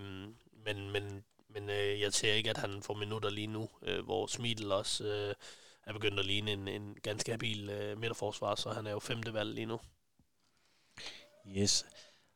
men 0.64 0.90
men, 0.90 1.24
men 1.48 1.70
øh, 1.70 2.00
jeg 2.00 2.12
ser 2.12 2.32
ikke, 2.32 2.50
at 2.50 2.56
han 2.56 2.82
får 2.82 2.94
minutter 2.94 3.30
lige 3.30 3.46
nu, 3.46 3.68
øh, 3.82 4.04
hvor 4.04 4.26
Smidl 4.26 4.72
også 4.72 5.04
øh, 5.04 5.34
er 5.86 5.92
begyndt 5.92 6.18
at 6.18 6.26
ligne 6.26 6.52
en, 6.52 6.68
en 6.68 6.96
ganske 7.02 7.30
habil 7.30 7.70
øh, 7.70 7.98
midterforsvar, 7.98 8.54
så 8.54 8.70
han 8.70 8.86
er 8.86 8.90
jo 8.90 8.98
femte 8.98 9.34
valg 9.34 9.54
lige 9.54 9.66
nu. 9.66 9.80
Yes. 11.56 11.86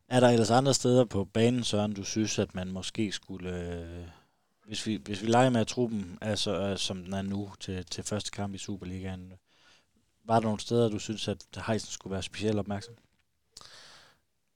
Er 0.08 0.20
der 0.20 0.28
ellers 0.28 0.50
andre 0.50 0.74
steder 0.74 1.04
på 1.04 1.24
banen, 1.24 1.64
Søren, 1.64 1.94
du 1.94 2.04
synes, 2.04 2.38
at 2.38 2.54
man 2.54 2.72
måske 2.72 3.12
skulle... 3.12 3.50
Øh, 3.50 4.06
hvis, 4.66 4.86
vi, 4.86 4.96
hvis 5.04 5.22
vi 5.22 5.26
leger 5.26 5.50
med, 5.50 5.60
at 5.60 5.66
truppen 5.66 6.18
altså, 6.20 6.60
øh, 6.60 6.78
som 6.78 7.04
den 7.04 7.12
er 7.12 7.22
nu 7.22 7.52
til, 7.60 7.84
til 7.84 8.04
første 8.04 8.30
kamp 8.30 8.54
i 8.54 8.58
Superligaen, 8.58 9.32
var 10.26 10.34
der 10.34 10.46
nogle 10.46 10.60
steder, 10.60 10.88
du 10.88 10.98
synes, 10.98 11.28
at 11.28 11.46
Heisen 11.66 11.90
skulle 11.90 12.12
være 12.12 12.22
specielt 12.22 12.58
opmærksom? 12.58 12.94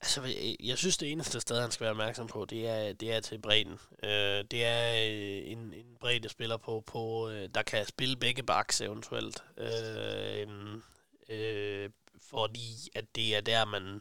Altså, 0.00 0.22
jeg 0.60 0.78
synes, 0.78 0.96
det 0.96 1.12
eneste 1.12 1.40
sted, 1.40 1.60
han 1.60 1.70
skal 1.70 1.84
være 1.84 1.90
opmærksom 1.90 2.26
på, 2.26 2.44
det 2.44 2.68
er, 2.68 2.92
det 2.92 3.12
er 3.12 3.20
til 3.20 3.38
bredden. 3.38 3.78
Øh, 4.02 4.44
det 4.50 4.64
er 4.64 4.92
øh, 4.92 5.52
en, 5.52 5.58
en 5.58 5.96
bredde 6.00 6.28
spiller 6.28 6.56
på, 6.56 6.82
på 6.86 7.28
øh, 7.28 7.48
der 7.54 7.62
kan 7.62 7.86
spille 7.86 8.16
begge 8.16 8.42
baks 8.42 8.80
eventuelt. 8.80 9.44
Øh, 9.58 10.40
øhm, 10.40 10.82
øh, 11.28 11.90
fordi 12.30 12.90
at 12.94 13.04
det 13.16 13.36
er 13.36 13.40
der, 13.40 13.64
man... 13.64 14.00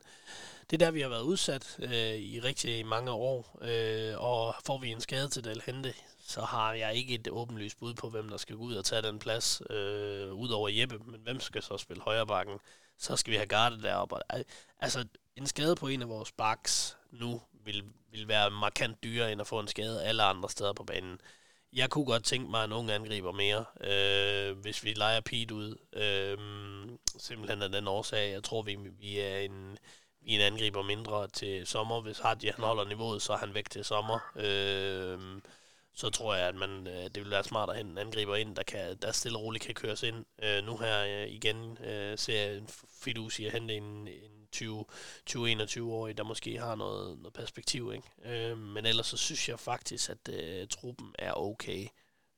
Det 0.70 0.82
er 0.82 0.86
der, 0.86 0.92
vi 0.92 1.02
har 1.02 1.10
været 1.10 1.22
udsat 1.22 1.78
øh, 1.80 2.16
i 2.16 2.40
rigtig 2.40 2.86
mange 2.86 3.12
år, 3.12 3.60
øh, 3.62 4.14
og 4.18 4.56
får 4.66 4.78
vi 4.78 4.92
en 4.92 5.02
skade 5.02 5.30
til 5.30 5.44
Dalhente, 5.44 5.94
så 6.30 6.42
har 6.42 6.74
jeg 6.74 6.96
ikke 6.96 7.14
et 7.14 7.28
åbenlyst 7.32 7.80
bud 7.80 7.94
på, 7.94 8.10
hvem 8.10 8.30
der 8.30 8.38
skal 8.38 8.56
gå 8.56 8.64
ud 8.64 8.76
og 8.76 8.86
tage 8.86 9.02
den 9.02 9.20
plads, 9.20 9.62
øh, 9.70 10.34
ud 10.34 10.50
over 10.50 10.70
Jeppe, 10.70 10.98
men 11.06 11.22
hvem 11.24 11.40
skal 11.40 11.64
så 11.64 11.78
spille 11.78 12.04
højre 12.04 12.28
bakken? 12.28 12.60
Så 12.98 13.16
skal 13.16 13.32
vi 13.32 13.38
have 13.38 13.48
Garde 13.48 13.82
deroppe. 13.82 14.16
Altså, 14.80 15.06
en 15.36 15.48
skade 15.48 15.76
på 15.76 15.88
en 15.88 16.02
af 16.02 16.10
vores 16.10 16.32
backs 16.32 16.98
nu 17.12 17.42
vil, 17.66 17.84
vil 18.12 18.28
være 18.28 18.50
markant 18.50 19.04
dyrere, 19.04 19.32
end 19.32 19.42
at 19.42 19.48
få 19.48 19.60
en 19.60 19.68
skade 19.68 20.04
alle 20.04 20.24
andre 20.24 20.50
steder 20.50 20.74
på 20.74 20.84
banen. 20.84 21.22
Jeg 21.74 21.90
kunne 21.90 22.06
godt 22.06 22.24
tænke 22.24 22.52
mig 22.52 22.66
en 22.66 22.72
ung 22.72 22.92
angriber 22.92 23.32
mere, 23.32 23.66
øh, 23.82 24.58
hvis 24.58 24.84
vi 24.84 24.94
leger 24.94 25.22
Pete 25.22 25.56
ud. 25.56 25.76
Øh, 25.94 26.38
simpelthen 27.18 27.62
af 27.62 27.70
den 27.70 27.88
årsag, 27.88 28.32
jeg 28.32 28.44
tror, 28.44 28.62
vi, 28.62 28.78
vi 29.00 29.20
er 29.20 29.38
en, 29.38 29.78
vi 30.22 30.36
er 30.36 30.40
en 30.40 30.54
angriber 30.54 30.84
mindre 30.84 31.28
til 31.28 31.68
sommer. 31.68 32.02
Hvis 32.02 32.20
Hardy 32.20 32.52
han 32.52 32.64
holder 32.64 32.86
niveauet, 32.86 33.22
så 33.22 33.34
er 33.34 33.38
han 33.38 33.54
væk 33.54 33.70
til 33.70 33.86
sommer. 33.86 34.20
Øh, 34.36 35.42
så 36.00 36.10
tror 36.10 36.36
jeg, 36.36 36.48
at 36.48 36.56
man, 36.56 36.88
øh, 36.88 37.04
det 37.04 37.16
vil 37.16 37.32
være 37.32 37.44
smart 37.44 37.70
at 37.70 37.78
hente 37.78 37.92
en 37.92 37.98
angriber 37.98 38.36
ind, 38.36 38.56
der, 38.56 38.64
kan, 38.64 38.98
der 39.02 39.12
stille 39.12 39.38
og 39.38 39.44
roligt 39.44 39.64
kan 39.64 39.76
køres 39.76 40.04
ind. 40.04 40.26
Øh, 40.44 40.64
nu 40.66 40.78
her 40.78 41.04
øh, 41.04 41.28
igen 41.28 41.78
øh, 41.84 42.18
ser 42.18 42.42
jeg 42.42 42.58
en 42.58 42.70
fidus 43.02 43.40
i 43.40 43.46
at 43.46 43.52
hente 43.52 43.74
en, 43.74 44.08
en 44.08 44.48
20-21-årig, 44.56 46.18
der 46.18 46.24
måske 46.24 46.60
har 46.60 46.76
noget, 46.76 47.18
noget 47.18 47.34
perspektiv. 47.34 47.94
Ikke? 47.94 48.50
Øh, 48.52 48.58
men 48.58 48.86
ellers 48.86 49.08
så 49.08 49.18
synes 49.18 49.50
jeg 49.50 49.60
faktisk, 49.60 50.10
at 50.10 50.30
øh, 50.30 50.68
truppen 50.68 51.16
er 51.20 51.34
okay. 51.34 51.88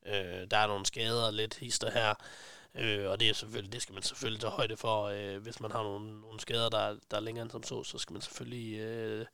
Øh, 0.06 0.46
der 0.50 0.56
er 0.56 0.66
nogle 0.66 0.86
skader 0.86 1.30
lidt 1.30 1.54
hister 1.54 1.90
her, 1.90 2.14
øh, 2.74 3.10
og 3.10 3.20
det, 3.20 3.28
er 3.28 3.34
selvfølgelig, 3.34 3.72
det 3.72 3.82
skal 3.82 3.92
man 3.92 4.02
selvfølgelig 4.02 4.40
tage 4.40 4.50
højde 4.50 4.76
for. 4.76 5.04
Øh, 5.04 5.42
hvis 5.42 5.60
man 5.60 5.70
har 5.72 5.82
nogle, 5.82 6.20
nogle 6.20 6.40
skader, 6.40 6.68
der, 6.68 6.96
der 7.10 7.16
er 7.16 7.20
længere 7.20 7.42
end 7.42 7.50
som 7.50 7.62
så, 7.62 7.82
så 7.84 7.98
skal 7.98 8.12
man 8.12 8.22
selvfølgelig 8.22 8.78
øh, 8.78 9.26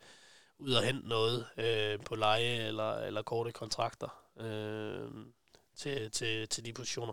ud 0.59 0.73
og 0.73 0.83
hente 0.83 1.09
noget 1.09 1.45
øh, 1.59 1.99
på 2.05 2.15
leje 2.15 2.67
eller, 2.67 2.95
eller 2.95 3.23
korte 3.23 3.53
kontrakter 3.53 4.09
øh, 4.41 5.11
til, 5.77 6.11
til, 6.11 6.49
til 6.49 6.65
de 6.65 6.73
positioner. 6.73 7.13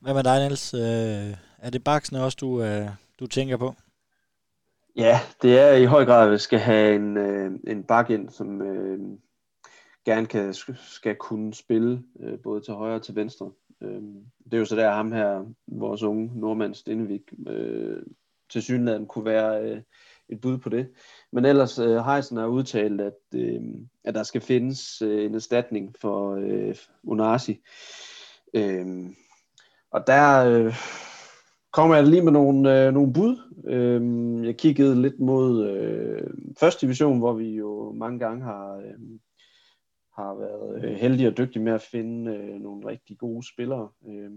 Hvad 0.00 0.14
med 0.14 0.24
dig, 0.24 0.40
Niels? 0.40 0.74
Øh, 0.74 1.36
er 1.58 1.70
det 1.70 1.84
baksene 1.84 2.24
også, 2.24 2.36
du, 2.40 2.62
øh, 2.62 2.88
du 3.20 3.26
tænker 3.26 3.56
på? 3.56 3.74
Ja, 4.96 5.20
det 5.42 5.58
er 5.58 5.72
i 5.72 5.84
høj 5.84 6.04
grad, 6.04 6.26
at 6.26 6.32
vi 6.32 6.38
skal 6.38 6.58
have 6.58 6.94
en, 6.94 7.16
øh, 7.16 7.50
en 7.66 7.84
bak 7.84 8.10
ind, 8.10 8.30
som 8.30 8.62
øh, 8.62 9.18
gerne 10.04 10.26
kan, 10.26 10.54
skal 10.82 11.16
kunne 11.16 11.54
spille 11.54 12.02
øh, 12.20 12.38
både 12.38 12.60
til 12.60 12.74
højre 12.74 12.94
og 12.94 13.02
til 13.02 13.14
venstre. 13.14 13.52
Øh, 13.80 14.02
det 14.44 14.54
er 14.54 14.58
jo 14.58 14.64
så 14.64 14.76
der 14.76 14.92
ham 14.92 15.12
her, 15.12 15.44
vores 15.66 16.02
unge 16.02 16.40
nordmand 16.40 16.74
Stenevik, 16.74 17.32
øh, 17.46 18.02
til 18.50 18.62
synligheden 18.62 19.06
kunne 19.06 19.24
være 19.24 19.62
øh, 19.62 19.82
et 20.28 20.40
bud 20.40 20.58
på 20.58 20.68
det. 20.68 20.88
Men 21.32 21.44
ellers 21.44 21.78
øh, 21.78 21.96
Heisen 21.96 22.36
har 22.36 22.46
udtalt, 22.46 23.00
at, 23.00 23.14
øh, 23.34 23.60
at 24.04 24.14
der 24.14 24.22
skal 24.22 24.40
findes 24.40 25.02
øh, 25.02 25.24
en 25.24 25.34
erstatning 25.34 25.94
for 26.00 26.34
øh, 26.34 26.76
Unasi. 27.02 27.60
Øh, 28.54 28.86
og 29.90 30.06
der... 30.06 30.44
Øh, 30.44 30.74
kommer 31.76 31.96
jeg 31.96 32.06
lige 32.06 32.22
med 32.22 32.32
nogle, 32.32 32.86
øh, 32.86 32.94
nogle 32.94 33.12
bud. 33.12 33.36
Øh, 33.66 34.46
jeg 34.46 34.56
kiggede 34.56 35.02
lidt 35.02 35.20
mod 35.20 35.68
øh, 35.68 36.30
første 36.60 36.86
division, 36.86 37.18
hvor 37.18 37.32
vi 37.32 37.56
jo 37.56 37.92
mange 37.92 38.18
gange 38.18 38.44
har, 38.44 38.76
øh, 38.76 39.18
har 40.14 40.34
været 40.34 40.84
øh, 40.84 40.94
heldige 40.94 41.28
og 41.28 41.38
dygtige 41.38 41.62
med 41.62 41.72
at 41.72 41.82
finde 41.82 42.34
øh, 42.36 42.60
nogle 42.60 42.88
rigtig 42.88 43.18
gode 43.18 43.48
spillere. 43.52 43.88
Øh, 44.08 44.30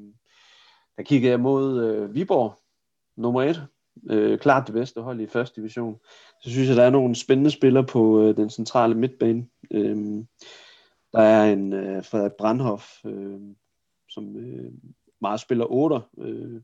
der 0.98 1.04
kiggede 1.04 1.32
jeg 1.32 1.40
mod 1.40 1.84
øh, 1.84 2.16
Viborg, 2.16 2.54
nummer 3.18 3.44
et. 3.44 3.68
Øh, 4.10 4.40
klart 4.40 4.68
det 4.68 4.74
bedste 4.74 5.02
hold 5.02 5.22
i 5.22 5.28
første 5.28 5.62
division. 5.62 6.00
Så 6.42 6.50
synes 6.50 6.70
jeg, 6.70 6.78
der 6.78 6.84
er 6.84 6.90
nogle 6.90 7.16
spændende 7.16 7.52
spillere 7.52 7.86
på 7.86 8.22
øh, 8.22 8.38
den 8.38 8.50
centrale 8.50 8.96
midtbane. 8.96 9.48
Øh, 9.72 9.98
der 11.14 11.22
er 11.22 11.54
en 11.54 11.74
øh, 11.74 12.06
Frederik 12.06 12.32
Brandhoff, 12.38 13.06
øh, 13.06 13.40
som 14.10 14.38
øh, 14.38 14.72
meget 15.22 15.40
spiller 15.40 15.66
8. 15.70 16.02
Øh, 16.18 16.62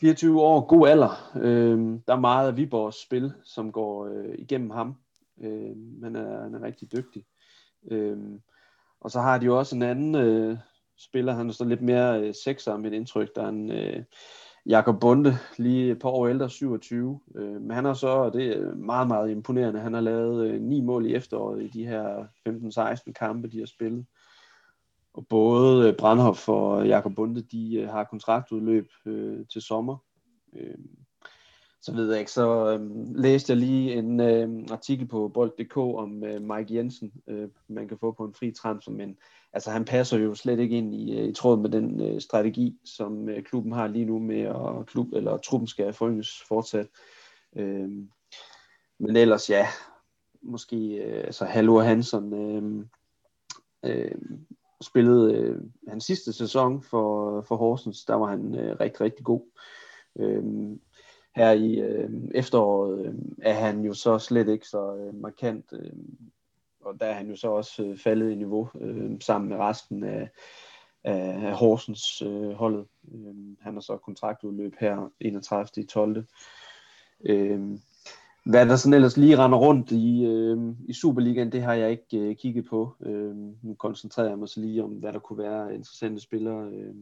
24 0.00 0.40
år, 0.40 0.66
god 0.66 0.88
alder. 0.88 1.32
Øh, 1.36 1.78
der 2.06 2.12
er 2.12 2.20
meget 2.20 2.48
af 2.48 2.56
Viborgs 2.56 3.02
spil, 3.02 3.32
som 3.44 3.72
går 3.72 4.06
øh, 4.06 4.34
igennem 4.38 4.70
ham. 4.70 4.94
Øh, 5.42 6.02
han, 6.02 6.16
er, 6.16 6.42
han 6.42 6.54
er 6.54 6.62
rigtig 6.62 6.92
dygtig. 6.92 7.24
Øh, 7.90 8.18
og 9.00 9.10
så 9.10 9.20
har 9.20 9.38
de 9.38 9.46
jo 9.46 9.58
også 9.58 9.76
en 9.76 9.82
anden 9.82 10.14
øh, 10.14 10.58
spiller, 10.98 11.32
han 11.32 11.48
er 11.48 11.52
så 11.52 11.64
lidt 11.64 11.82
mere 11.82 12.20
øh, 12.22 12.34
sekser, 12.44 12.76
mit 12.76 12.92
indtryk. 12.92 13.34
Der 13.36 13.42
er 13.42 13.48
en 13.48 13.72
øh, 13.72 14.04
Jakob 14.66 15.00
Bunde, 15.00 15.34
lige 15.56 15.90
et 15.90 15.98
par 15.98 16.08
år 16.08 16.28
ældre, 16.28 16.50
27. 16.50 17.20
Øh, 17.34 17.60
men 17.60 17.70
han 17.70 17.84
har 17.84 17.94
så, 17.94 18.08
og 18.08 18.32
det 18.32 18.56
er 18.56 18.74
meget, 18.74 19.08
meget 19.08 19.30
imponerende, 19.30 19.80
han 19.80 19.94
har 19.94 20.00
lavet 20.00 20.46
øh, 20.46 20.60
ni 20.60 20.80
mål 20.80 21.06
i 21.06 21.14
efteråret 21.14 21.62
i 21.62 21.68
de 21.68 21.86
her 21.86 22.26
15-16 23.08 23.12
kampe, 23.12 23.48
de 23.48 23.58
har 23.58 23.66
spillet. 23.66 24.06
Og 25.14 25.26
både 25.26 25.88
øh, 25.88 25.96
Brandhoff 25.96 26.48
og 26.48 26.86
Jakob 26.86 27.14
Bunde, 27.14 27.42
de 27.42 27.76
øh, 27.76 27.88
har 27.88 28.04
kontraktudløb 28.04 28.88
øh, 29.06 29.46
til 29.52 29.62
sommer. 29.62 29.96
Øh, 30.56 30.78
så 31.82 31.92
ved 31.94 32.10
jeg 32.10 32.18
ikke, 32.18 32.32
så 32.32 32.72
øh, 32.72 33.16
læste 33.16 33.50
jeg 33.50 33.56
lige 33.56 33.94
en 33.94 34.20
øh, 34.20 34.66
artikel 34.70 35.06
på 35.06 35.28
bold.dk 35.28 35.76
om 35.76 36.24
øh, 36.24 36.42
Mike 36.42 36.74
Jensen, 36.74 37.12
øh, 37.26 37.48
man 37.68 37.88
kan 37.88 37.98
få 37.98 38.12
på 38.12 38.24
en 38.24 38.34
fri 38.34 38.50
transfer, 38.50 38.92
men 38.92 39.16
altså, 39.52 39.70
han 39.70 39.84
passer 39.84 40.18
jo 40.18 40.34
slet 40.34 40.58
ikke 40.58 40.76
ind 40.76 40.94
i, 40.94 41.18
øh, 41.18 41.28
i 41.28 41.32
tråd 41.32 41.58
med 41.58 41.70
den 41.70 42.00
øh, 42.00 42.20
strategi, 42.20 42.78
som 42.84 43.28
øh, 43.28 43.42
klubben 43.42 43.72
har 43.72 43.86
lige 43.86 44.04
nu 44.04 44.18
med, 44.18 44.40
at 44.40 44.86
klub, 44.86 45.12
eller 45.12 45.36
truppen 45.36 45.66
skal 45.66 45.92
forynges 45.92 46.42
fortsat. 46.48 46.86
Øh, 47.56 47.88
men 48.98 49.16
ellers 49.16 49.50
ja, 49.50 49.66
måske 50.42 50.76
øh, 50.76 51.24
altså 51.24 51.44
Hallo 51.44 51.80
Hansen, 51.80 52.32
øh, 52.32 52.86
øh, 53.84 54.14
spillede 54.82 55.34
øh, 55.34 55.60
hans 55.88 56.04
sidste 56.04 56.32
sæson 56.32 56.82
for, 56.82 57.40
for 57.40 57.56
Horsens, 57.56 58.04
der 58.04 58.14
var 58.14 58.26
han 58.26 58.54
øh, 58.54 58.76
rigtig, 58.80 59.00
rigtig 59.00 59.24
god. 59.24 59.42
Øh, 60.18 60.44
her 61.36 61.50
i 61.50 61.80
øh, 61.80 62.10
efteråret 62.34 63.06
øh, 63.06 63.14
er 63.42 63.52
han 63.52 63.84
jo 63.84 63.94
så 63.94 64.18
slet 64.18 64.48
ikke 64.48 64.68
så 64.68 64.96
øh, 64.96 65.14
markant, 65.14 65.72
øh, 65.72 65.92
og 66.84 67.00
der 67.00 67.06
er 67.06 67.12
han 67.12 67.28
jo 67.28 67.36
så 67.36 67.48
også 67.48 67.84
øh, 67.84 67.98
faldet 67.98 68.30
i 68.30 68.34
niveau 68.34 68.68
øh, 68.80 69.20
sammen 69.20 69.48
med 69.48 69.56
resten 69.56 70.04
af, 70.04 70.30
af, 71.04 71.48
af 71.48 71.52
Horsens 71.52 72.22
øh, 72.22 72.50
holdet. 72.50 72.86
Øh, 73.14 73.34
han 73.60 73.74
har 73.74 73.80
så 73.80 73.96
kontraktudløb 73.96 74.74
her 74.80 75.12
31. 75.20 75.82
i 75.82 75.86
12. 75.86 76.24
Øh, 77.24 77.60
hvad 78.44 78.66
der 78.66 78.76
sådan 78.76 78.94
ellers 78.94 79.16
lige 79.16 79.38
render 79.38 79.58
rundt 79.58 79.90
i, 79.90 80.24
øh, 80.24 80.74
i 80.88 80.92
Superligaen, 80.92 81.52
det 81.52 81.62
har 81.62 81.74
jeg 81.74 81.90
ikke 81.90 82.18
øh, 82.18 82.36
kigget 82.36 82.64
på. 82.64 82.94
Øh, 83.00 83.36
nu 83.62 83.74
koncentrerer 83.78 84.28
jeg 84.28 84.38
mig 84.38 84.48
så 84.48 84.60
lige 84.60 84.84
om, 84.84 84.90
hvad 84.90 85.12
der 85.12 85.18
kunne 85.18 85.38
være 85.38 85.74
interessante 85.74 86.20
spillere 86.20 86.70
øh, 86.72 86.94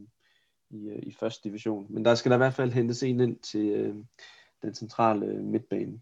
i, 0.70 0.88
øh, 0.88 1.02
i 1.02 1.12
første 1.12 1.48
division. 1.48 1.86
Men 1.88 2.04
der 2.04 2.14
skal 2.14 2.30
der 2.30 2.36
i 2.36 2.38
hvert 2.38 2.54
fald 2.54 2.72
hentes 2.72 3.02
en 3.02 3.20
ind 3.20 3.36
til 3.36 3.68
øh, 3.68 3.94
den 4.62 4.74
centrale 4.74 5.26
øh, 5.26 5.44
midtbane. 5.44 6.00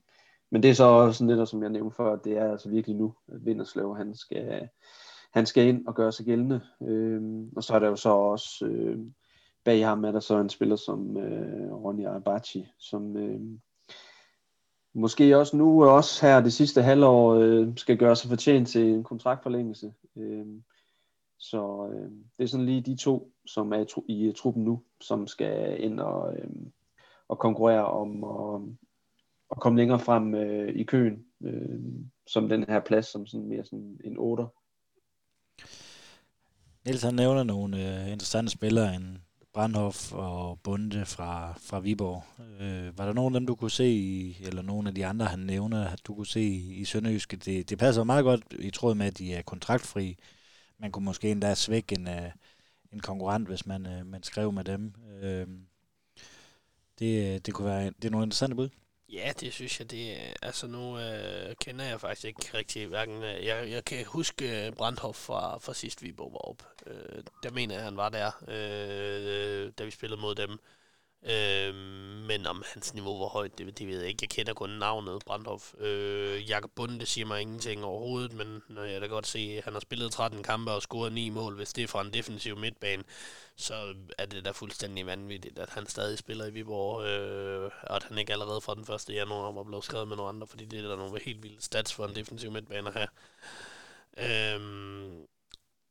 Men 0.50 0.62
det 0.62 0.70
er 0.70 0.74
så 0.74 0.84
også 0.84 1.26
lidt, 1.26 1.48
som 1.48 1.62
jeg 1.62 1.70
nævnte 1.70 1.96
før, 1.96 2.16
det 2.16 2.36
er 2.36 2.50
altså 2.50 2.68
virkelig 2.68 2.96
nu, 2.96 3.14
at 3.28 3.44
Vinderslev, 3.46 3.96
han 3.96 4.14
skal, 4.14 4.68
han 5.32 5.46
skal 5.46 5.66
ind 5.66 5.86
og 5.86 5.94
gøre 5.94 6.12
sig 6.12 6.26
gældende. 6.26 6.60
Øhm, 6.82 7.48
og 7.56 7.64
så 7.64 7.74
er 7.74 7.78
der 7.78 7.88
jo 7.88 7.96
så 7.96 8.10
også, 8.10 8.66
øh, 8.66 8.98
bag 9.64 9.86
ham 9.86 10.04
er 10.04 10.12
der 10.12 10.20
så 10.20 10.38
en 10.38 10.48
spiller 10.48 10.76
som 10.76 11.16
øh, 11.16 11.72
Ronny 11.72 12.06
Abachi, 12.06 12.66
som... 12.78 13.16
Øh, 13.16 13.40
måske 14.94 15.38
også 15.38 15.56
nu, 15.56 15.84
også 15.84 16.26
her 16.26 16.40
det 16.40 16.52
sidste 16.52 16.82
halvår, 16.82 17.34
øh, 17.34 17.68
skal 17.76 17.98
gøre 17.98 18.16
sig 18.16 18.28
fortjent 18.28 18.68
til 18.68 18.86
en 18.86 19.04
kontraktforlængelse. 19.04 19.92
Øh, 20.16 20.46
så 21.38 21.90
øh, 21.92 22.10
det 22.38 22.44
er 22.44 22.46
sådan 22.46 22.66
lige 22.66 22.80
de 22.80 22.96
to, 22.96 23.32
som 23.46 23.72
er 23.72 23.78
i, 23.78 23.84
tru- 23.84 24.04
i 24.08 24.32
truppen 24.36 24.64
nu, 24.64 24.82
som 25.00 25.26
skal 25.26 25.82
ind 25.84 26.00
og, 26.00 26.36
øh, 26.36 26.50
og 27.28 27.38
konkurrere 27.38 27.86
om 27.86 28.24
at, 28.24 28.62
at 29.50 29.60
komme 29.60 29.78
længere 29.78 30.00
frem 30.00 30.34
øh, 30.34 30.74
i 30.74 30.84
køen, 30.84 31.24
øh, 31.44 31.80
som 32.26 32.48
den 32.48 32.64
her 32.68 32.80
plads, 32.80 33.06
som 33.06 33.26
sådan 33.26 33.48
mere 33.48 33.64
sådan 33.64 34.00
en 34.04 34.18
8 34.18 34.44
Niels 36.84 37.02
han 37.02 37.14
nævner 37.14 37.42
nogle 37.42 37.76
øh, 37.76 38.12
interessante 38.12 38.50
spillere, 38.50 38.94
en 38.94 39.18
Brandhoff 39.52 40.12
og 40.12 40.60
Bunde 40.60 41.06
fra, 41.06 41.52
fra 41.58 41.80
Viborg. 41.80 42.24
Øh, 42.60 42.98
var 42.98 43.06
der 43.06 43.12
nogen 43.12 43.34
af 43.34 43.40
dem, 43.40 43.46
du 43.46 43.54
kunne 43.54 43.70
se, 43.70 43.88
i, 43.88 44.36
eller 44.46 44.62
nogen 44.62 44.86
af 44.86 44.94
de 44.94 45.06
andre, 45.06 45.26
han 45.26 45.38
nævner, 45.38 45.88
at 45.88 46.00
du 46.06 46.14
kunne 46.14 46.26
se 46.26 46.40
i, 46.40 46.74
i 46.74 46.84
Sønderjyske? 46.84 47.36
Det, 47.36 47.70
det 47.70 47.78
passer 47.78 48.04
meget 48.04 48.24
godt 48.24 48.42
i 48.58 48.70
tråd 48.70 48.94
med, 48.94 49.06
at 49.06 49.18
de 49.18 49.34
er 49.34 49.42
kontraktfri. 49.42 50.18
Man 50.78 50.92
kunne 50.92 51.04
måske 51.04 51.30
endda 51.30 51.54
svække 51.54 51.94
en, 51.98 52.08
øh, 52.08 52.30
en 52.92 53.00
konkurrent, 53.00 53.48
hvis 53.48 53.66
man, 53.66 53.86
øh, 53.86 54.06
man 54.06 54.22
skrev 54.22 54.52
med 54.52 54.64
dem. 54.64 54.94
Øh, 55.22 55.46
det, 56.98 57.34
øh, 57.34 57.40
det 57.46 57.54
kunne 57.54 57.68
være 57.68 57.84
det 57.86 58.04
er 58.04 58.10
nogle 58.10 58.24
interessante 58.24 58.56
bud. 58.56 58.68
Ja, 59.12 59.32
det 59.40 59.52
synes 59.52 59.80
jeg, 59.80 59.90
det 59.90 60.20
er, 60.20 60.32
altså 60.42 60.66
nu 60.66 60.98
øh, 60.98 61.56
kender 61.60 61.84
jeg 61.84 62.00
faktisk 62.00 62.24
ikke 62.24 62.50
rigtig 62.54 62.86
hverken, 62.86 63.22
øh, 63.22 63.44
jeg, 63.44 63.70
jeg 63.70 63.84
kan 63.84 64.04
huske 64.06 64.66
øh, 64.66 64.72
Brandhoff 64.72 65.18
fra, 65.18 65.58
fra 65.58 65.74
sidst 65.74 66.02
vi 66.02 66.14
var 66.18 66.48
op. 66.48 66.62
Øh, 66.86 67.22
der 67.42 67.50
mener 67.50 67.74
jeg, 67.74 67.84
han 67.84 67.96
var 67.96 68.08
der, 68.08 68.30
øh, 68.48 69.72
da 69.78 69.84
vi 69.84 69.90
spillede 69.90 70.20
mod 70.20 70.34
dem. 70.34 70.58
Øh, 71.22 71.74
men 72.26 72.46
om 72.46 72.62
hans 72.74 72.94
niveau 72.94 73.18
var 73.18 73.26
højt, 73.26 73.58
det, 73.58 73.78
det 73.78 73.86
ved 73.86 73.98
jeg 73.98 74.08
ikke. 74.08 74.18
Jeg 74.22 74.30
kender 74.30 74.54
kun 74.54 74.70
navnet 74.70 75.22
Brandhoff. 75.26 75.74
Øh, 75.78 76.50
Jakob 76.50 76.70
Bunde 76.74 77.06
siger 77.06 77.26
mig 77.26 77.40
ingenting 77.40 77.84
overhovedet, 77.84 78.32
men 78.32 78.62
når 78.68 78.82
jeg 78.84 79.00
da 79.00 79.06
godt 79.06 79.26
se, 79.26 79.54
at 79.58 79.64
han 79.64 79.72
har 79.72 79.80
spillet 79.80 80.12
13 80.12 80.42
kampe 80.42 80.72
og 80.72 80.82
scoret 80.82 81.12
9 81.12 81.30
mål, 81.30 81.54
hvis 81.56 81.72
det 81.72 81.84
er 81.84 81.88
fra 81.88 82.00
en 82.00 82.12
defensiv 82.12 82.56
midtbane, 82.56 83.04
så 83.56 83.94
er 84.18 84.26
det 84.26 84.44
da 84.44 84.50
fuldstændig 84.50 85.06
vanvittigt, 85.06 85.58
at 85.58 85.70
han 85.70 85.86
stadig 85.86 86.18
spiller 86.18 86.46
i 86.46 86.50
Viborg, 86.50 87.04
øh, 87.04 87.70
og 87.82 87.96
at 87.96 88.02
han 88.02 88.18
ikke 88.18 88.32
allerede 88.32 88.60
fra 88.60 88.74
den 88.74 88.94
1. 88.94 89.14
januar 89.14 89.52
var 89.52 89.62
blevet 89.62 89.84
skrevet 89.84 90.08
med 90.08 90.16
nogle 90.16 90.28
andre, 90.28 90.46
fordi 90.46 90.64
det 90.64 90.84
er 90.84 90.88
da 90.88 90.96
nogle 90.96 91.20
helt 91.20 91.42
vilde 91.42 91.62
stats 91.62 91.94
for 91.94 92.06
en 92.06 92.14
defensiv 92.14 92.50
midtbane 92.50 92.92
her. 92.92 93.06
Øh, 94.18 94.60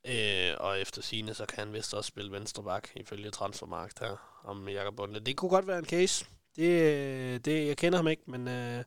Øh, 0.08 0.56
og 0.60 0.82
efter 0.82 1.02
sine 1.02 1.34
så 1.34 1.46
kan 1.46 1.60
han 1.60 1.74
vist 1.74 1.94
også 1.94 2.08
spille 2.08 2.32
venstre 2.32 2.64
bak, 2.64 2.90
ifølge 2.96 3.32
Transfermarkt 3.32 4.00
her, 4.00 4.42
om 4.44 4.70
Jakob 4.70 4.96
Bunde. 4.96 5.20
Det 5.20 5.38
kunne 5.38 5.50
godt 5.50 5.68
være 5.68 5.80
en 5.80 5.86
case. 5.86 6.26
Det, 6.56 6.82
øh, 6.82 7.40
det, 7.40 7.68
jeg 7.68 7.78
kender 7.78 7.98
ham 7.98 8.08
ikke, 8.08 8.24
men 8.26 8.48
øh, 8.48 8.84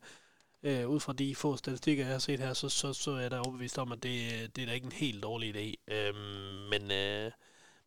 øh, 0.62 0.88
ud 0.88 1.00
fra 1.00 1.12
de 1.12 1.34
få 1.34 1.56
statistikker, 1.56 2.04
jeg 2.04 2.12
har 2.12 2.18
set 2.18 2.40
her, 2.40 2.52
så, 2.54 2.68
så, 2.68 2.92
så 2.92 3.10
er 3.10 3.20
jeg 3.20 3.30
da 3.30 3.38
overbevist 3.38 3.78
om, 3.78 3.92
at 3.92 4.02
det, 4.02 4.32
øh, 4.32 4.48
det 4.56 4.62
er 4.62 4.66
da 4.66 4.72
ikke 4.72 4.84
en 4.84 4.92
helt 4.92 5.22
dårlig 5.22 5.56
idé. 5.56 5.94
Øh, 5.94 6.14
men, 6.70 6.90
øh, 6.90 7.30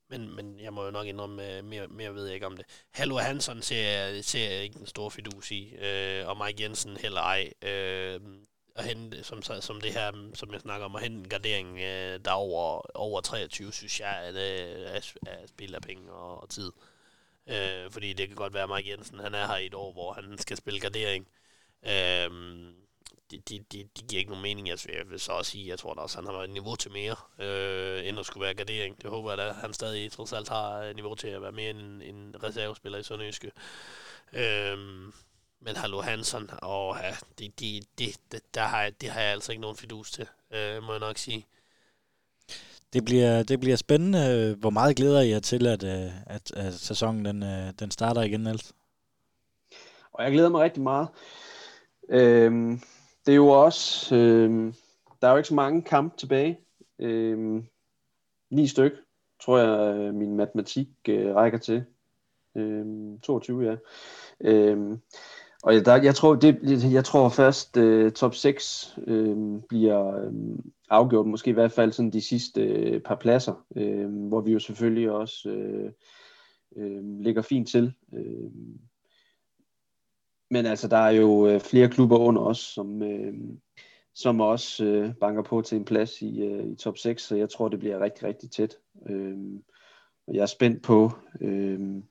men, 0.10 0.36
men 0.36 0.60
jeg 0.60 0.74
må 0.74 0.86
jo 0.86 0.92
nok 0.92 1.08
indrømme, 1.08 1.58
øh, 1.58 1.64
mere, 1.64 1.88
mere 1.88 2.16
ved 2.16 2.26
jeg 2.26 2.34
ikke 2.34 2.46
om 2.46 2.58
det. 2.58 2.66
Hallo 2.92 3.18
Hansen 3.18 3.62
ser, 3.62 4.22
ser 4.22 4.50
jeg 4.50 4.64
ikke 4.64 4.80
den 4.80 4.88
store 4.88 5.12
fidus 5.12 5.52
i, 5.52 5.76
øh, 5.76 6.28
og 6.28 6.46
Mike 6.46 6.64
Jensen 6.64 6.98
heller 6.98 7.22
ej. 7.22 7.54
Øh, 7.62 8.20
at 8.76 8.86
hente, 8.86 9.24
som, 9.24 9.42
som 9.42 9.82
det 9.82 9.94
her, 9.94 10.32
som 10.34 10.52
jeg 10.54 10.62
snakker 10.62 10.86
om, 10.86 10.96
at 10.96 11.02
hente 11.02 11.18
en 11.18 11.30
gardering, 11.30 11.80
øh, 11.80 12.20
der 12.26 12.32
over, 12.32 12.82
over 12.98 13.22
23, 13.22 13.72
synes 13.72 14.00
jeg, 14.00 14.18
at, 14.18 14.36
øh, 14.36 14.82
er, 14.96 15.14
er 15.28 15.48
spild 15.48 15.76
af 15.76 15.82
penge 15.82 16.12
og, 16.12 16.42
og 16.42 16.50
tid. 16.50 16.72
Øh, 17.48 17.92
fordi 17.92 18.14
det 18.14 18.28
kan 18.28 18.36
godt 18.36 18.54
være, 18.54 18.64
at 18.64 18.70
Mike 18.76 18.90
Jensen, 18.90 19.20
han 19.20 19.36
er 19.36 19.48
her 19.48 19.58
i 19.58 19.66
et 19.66 19.74
år, 19.74 19.94
hvor 19.94 20.14
han 20.14 20.38
skal 20.38 20.58
spille 20.58 20.80
gardering. 20.80 21.28
Øh, 21.84 22.30
det, 23.32 23.50
de, 23.50 23.60
de, 23.72 23.90
de 23.98 24.02
giver 24.08 24.20
ikke 24.20 24.32
nogen 24.32 24.42
mening. 24.42 24.70
Altså, 24.70 24.90
jeg 24.92 25.10
vil 25.10 25.20
så 25.20 25.32
også 25.32 25.52
sige, 25.52 25.68
jeg 25.68 25.80
tror 25.80 25.94
da 25.94 26.02
også, 26.02 26.18
han 26.18 26.26
har 26.26 26.34
et 26.34 26.50
niveau 26.50 26.76
til 26.76 26.92
mere, 26.92 27.16
øh, 27.40 28.08
end 28.08 28.20
at 28.20 28.26
skulle 28.26 28.46
være 28.46 28.54
gardering. 28.54 29.02
Det 29.02 29.10
håber 29.10 29.32
jeg 29.32 29.38
da, 29.38 29.52
han 29.52 29.74
stadig 29.74 30.12
trods 30.12 30.34
alt 30.34 30.50
har 30.50 30.94
niveau 30.94 31.16
til 31.16 31.28
at 31.28 31.42
være 31.42 31.52
mere 31.52 31.70
end 31.70 32.02
en 32.04 32.36
reservespiller 32.44 33.00
i 33.00 33.04
Sønderjyske. 33.04 33.52
Øh, 34.34 34.78
men 35.66 35.76
Hallo 35.76 36.02
Hansen, 36.02 36.50
og 36.62 36.96
ja, 37.04 37.12
det, 37.40 37.60
de, 37.60 37.82
de, 38.00 38.14
de, 38.32 38.40
der 38.54 38.62
har, 38.62 38.90
det 39.02 39.10
har 39.10 39.22
jeg 39.22 39.32
altså 39.32 39.52
ikke 39.52 39.62
nogen 39.62 39.78
fidus 39.78 40.12
til, 40.12 40.28
øh, 40.52 40.84
må 40.84 40.92
jeg 40.92 41.00
nok 41.00 41.18
sige. 41.18 41.46
Det 42.94 43.06
bliver, 43.06 43.44
det 43.44 43.60
bliver 43.60 43.76
spændende. 43.76 44.56
Hvor 44.60 44.70
meget 44.70 44.96
glæder 44.96 45.22
I 45.22 45.30
jer 45.30 45.40
til, 45.40 45.68
at, 45.68 45.84
øh, 45.84 46.12
at, 46.28 46.52
at 46.52 46.74
sæsonen 46.74 47.26
den, 47.26 47.44
øh, 47.44 47.74
den 47.80 47.92
starter 47.92 48.22
igen, 48.22 48.40
Niels? 48.40 48.74
Og 50.14 50.24
jeg 50.24 50.32
glæder 50.32 50.50
mig 50.50 50.62
rigtig 50.62 50.84
meget. 50.84 51.08
Øhm, 52.10 52.82
det 53.26 53.32
er 53.32 53.36
jo 53.36 53.48
også, 53.48 54.16
øhm, 54.16 54.74
der 55.22 55.28
er 55.28 55.32
jo 55.32 55.38
ikke 55.38 55.50
så 55.50 55.56
mange 55.56 55.82
kampe 55.82 56.18
tilbage. 56.18 56.60
Øhm, 57.00 57.66
ni 58.50 58.68
styk, 58.68 58.92
tror 59.44 59.58
jeg, 59.58 59.96
øh, 59.96 60.14
min 60.14 60.36
matematik 60.36 60.88
øh, 61.10 61.36
rækker 61.36 61.58
til. 61.58 61.86
Øhm, 62.56 63.20
22, 63.20 63.70
ja. 63.70 63.76
Øhm, 64.42 65.02
og 65.64 65.74
jeg, 65.74 65.86
der, 65.86 66.04
jeg, 66.04 66.16
tror, 66.16 66.36
det, 66.36 66.84
jeg 66.94 67.06
tror 67.06 67.30
først 67.30 67.78
uh, 67.78 68.12
top 68.12 68.36
6 68.36 68.94
uh, 68.98 69.14
øh, 69.14 69.62
bliver 69.70 70.28
um, 70.28 70.72
afgjort, 70.90 71.28
måske 71.28 71.50
i 71.50 71.54
hvert 71.54 71.72
fald 71.72 71.92
sådan 71.92 72.12
de 72.12 72.22
sidste 72.22 72.92
uh, 72.96 73.02
par 73.02 73.16
pladser, 73.16 73.66
uh, 73.70 74.28
hvor 74.28 74.42
vi 74.42 74.52
jo 74.52 74.60
selvfølgelig 74.60 75.12
også 75.12 75.50
uh, 75.50 75.92
uh, 76.84 77.22
ligger 77.22 77.42
fint 77.42 77.70
til. 77.70 77.94
Uh, 78.12 78.52
men 80.52 80.66
altså, 80.66 80.88
der 80.88 80.98
er 80.98 81.12
jo 81.12 81.56
uh, 81.56 81.62
flere 81.62 81.90
klubber 81.90 82.18
under 82.18 82.42
os, 82.42 82.60
som, 82.60 83.02
uh, 83.02 83.34
som 84.16 84.42
også 84.42 84.86
uh, 84.86 85.16
banker 85.16 85.44
på 85.44 85.62
til 85.62 85.78
en 85.78 85.86
plads 85.86 86.22
i, 86.22 86.48
uh, 86.48 86.72
i 86.72 86.76
top 86.76 86.98
6, 86.98 87.24
så 87.24 87.36
jeg 87.36 87.50
tror, 87.50 87.68
det 87.68 87.80
bliver 87.80 88.00
rigtig, 88.00 88.24
rigtig 88.24 88.52
tæt. 88.52 88.78
Uh, 88.96 89.60
og 90.28 90.36
jeg 90.36 90.42
er 90.42 90.46
spændt 90.46 90.84
på... 90.84 91.12
Uh, 91.42 92.04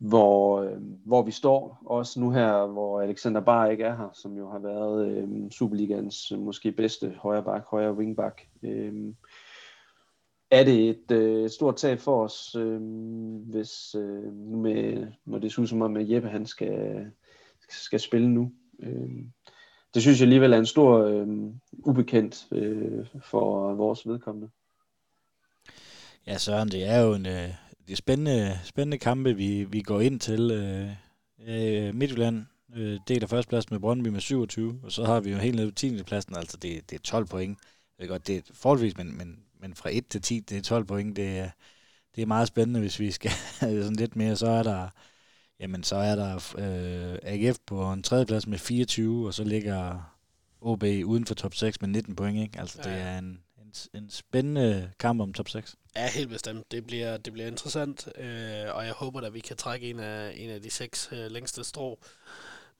hvor, 0.00 0.62
øh, 0.62 0.76
hvor 1.04 1.22
vi 1.22 1.30
står, 1.30 1.82
også 1.86 2.20
nu 2.20 2.30
her, 2.30 2.66
hvor 2.66 3.00
Alexander 3.00 3.40
Bar 3.40 3.66
ikke 3.66 3.84
er 3.84 3.96
her, 3.96 4.10
som 4.14 4.36
jo 4.36 4.50
har 4.50 4.58
været 4.58 5.08
øh, 5.08 5.50
Superligans 5.50 6.32
måske 6.36 6.72
bedste 6.72 7.14
højre 7.18 7.42
bak, 7.42 7.64
højre 7.70 7.94
wingback. 7.94 8.48
Øh, 8.62 8.94
er 10.50 10.64
det 10.64 10.90
et, 10.90 11.10
øh, 11.10 11.50
stort 11.50 11.76
tab 11.76 11.98
for 11.98 12.24
os, 12.24 12.54
øh, 12.54 12.80
hvis 13.50 13.94
øh, 13.94 14.34
nu 14.34 14.58
med, 14.58 15.06
når 15.24 15.38
det 15.38 15.52
ser 15.52 15.62
ud 15.62 15.66
som 15.66 15.82
om, 15.82 15.96
at 15.96 16.10
Jeppe 16.10 16.28
han 16.28 16.46
skal, 16.46 17.06
skal 17.68 18.00
spille 18.00 18.28
nu. 18.28 18.52
Øh, 18.82 19.10
det 19.94 20.02
synes 20.02 20.18
jeg 20.18 20.24
alligevel 20.24 20.52
er 20.52 20.58
en 20.58 20.66
stor 20.66 20.98
øh, 20.98 21.26
ubekendt 21.72 22.46
øh, 22.52 23.06
for 23.22 23.74
vores 23.74 24.06
vedkommende. 24.06 24.48
Ja, 26.26 26.38
Søren, 26.38 26.68
det 26.68 26.88
er 26.88 27.00
jo 27.00 27.14
en, 27.14 27.26
øh, 27.26 27.50
det 27.90 27.94
er 27.94 27.98
spændende, 27.98 28.58
spændende 28.64 28.98
kampe, 28.98 29.36
vi, 29.36 29.64
vi 29.64 29.82
går 29.82 30.00
ind 30.00 30.20
til. 30.20 30.50
Øh, 30.50 30.90
øh, 31.48 31.94
Midtjylland 31.94 32.46
øh, 32.76 33.00
deler 33.08 33.26
førstepladsen 33.26 33.74
med 33.74 33.80
Brøndby 33.80 34.08
med 34.08 34.20
27, 34.20 34.80
og 34.82 34.92
så 34.92 35.04
har 35.04 35.20
vi 35.20 35.30
jo 35.30 35.38
helt 35.38 35.56
nede 35.56 35.68
på 35.68 35.74
10. 35.74 36.02
pladsen, 36.02 36.36
altså 36.36 36.56
det, 36.56 36.90
det 36.90 36.96
er 36.96 37.02
12 37.02 37.26
point. 37.26 37.58
Det 37.96 38.04
er 38.04 38.08
godt, 38.08 38.26
det 38.26 38.36
er 38.36 38.40
forholdsvis, 38.54 38.96
men, 38.96 39.18
men, 39.18 39.38
men 39.60 39.74
fra 39.74 39.90
1 39.92 40.06
til 40.08 40.22
10, 40.22 40.40
det 40.40 40.58
er 40.58 40.62
12 40.62 40.84
point, 40.84 41.16
det 41.16 41.38
er, 41.38 41.50
det 42.16 42.22
er 42.22 42.26
meget 42.26 42.48
spændende, 42.48 42.80
hvis 42.80 43.00
vi 43.00 43.10
skal 43.10 43.30
sådan 43.60 43.96
lidt 43.96 44.16
mere, 44.16 44.36
så 44.36 44.48
er 44.48 44.62
der, 44.62 44.88
jamen 45.60 45.82
så 45.82 45.96
er 45.96 46.16
der 46.16 46.34
øh, 46.58 47.18
AGF 47.22 47.58
på 47.66 47.92
en 47.92 48.02
tredje 48.02 48.26
plads 48.26 48.46
med 48.46 48.58
24, 48.58 49.26
og 49.26 49.34
så 49.34 49.44
ligger 49.44 50.12
OB 50.60 50.82
uden 50.82 51.26
for 51.26 51.34
top 51.34 51.54
6 51.54 51.80
med 51.80 51.88
19 51.88 52.16
point, 52.16 52.42
ikke? 52.42 52.60
Altså 52.60 52.80
ja. 52.84 52.90
det 52.90 53.00
er 53.00 53.18
en, 53.18 53.40
en 53.94 54.10
spændende 54.10 54.90
kamp 54.98 55.20
om 55.20 55.32
top 55.32 55.48
6. 55.48 55.76
Ja, 55.96 56.10
helt 56.10 56.28
bestemt. 56.28 56.72
Det 56.72 56.86
bliver, 56.86 57.16
det 57.16 57.32
bliver 57.32 57.48
interessant, 57.48 58.08
øh, 58.18 58.74
og 58.76 58.86
jeg 58.86 58.92
håber 58.92 59.20
at 59.20 59.34
vi 59.34 59.40
kan 59.40 59.56
trække 59.56 59.90
en 59.90 60.00
af, 60.00 60.32
en 60.36 60.50
af 60.50 60.62
de 60.62 60.70
seks 60.70 61.08
øh, 61.12 61.30
længste 61.30 61.64
strå. 61.64 61.98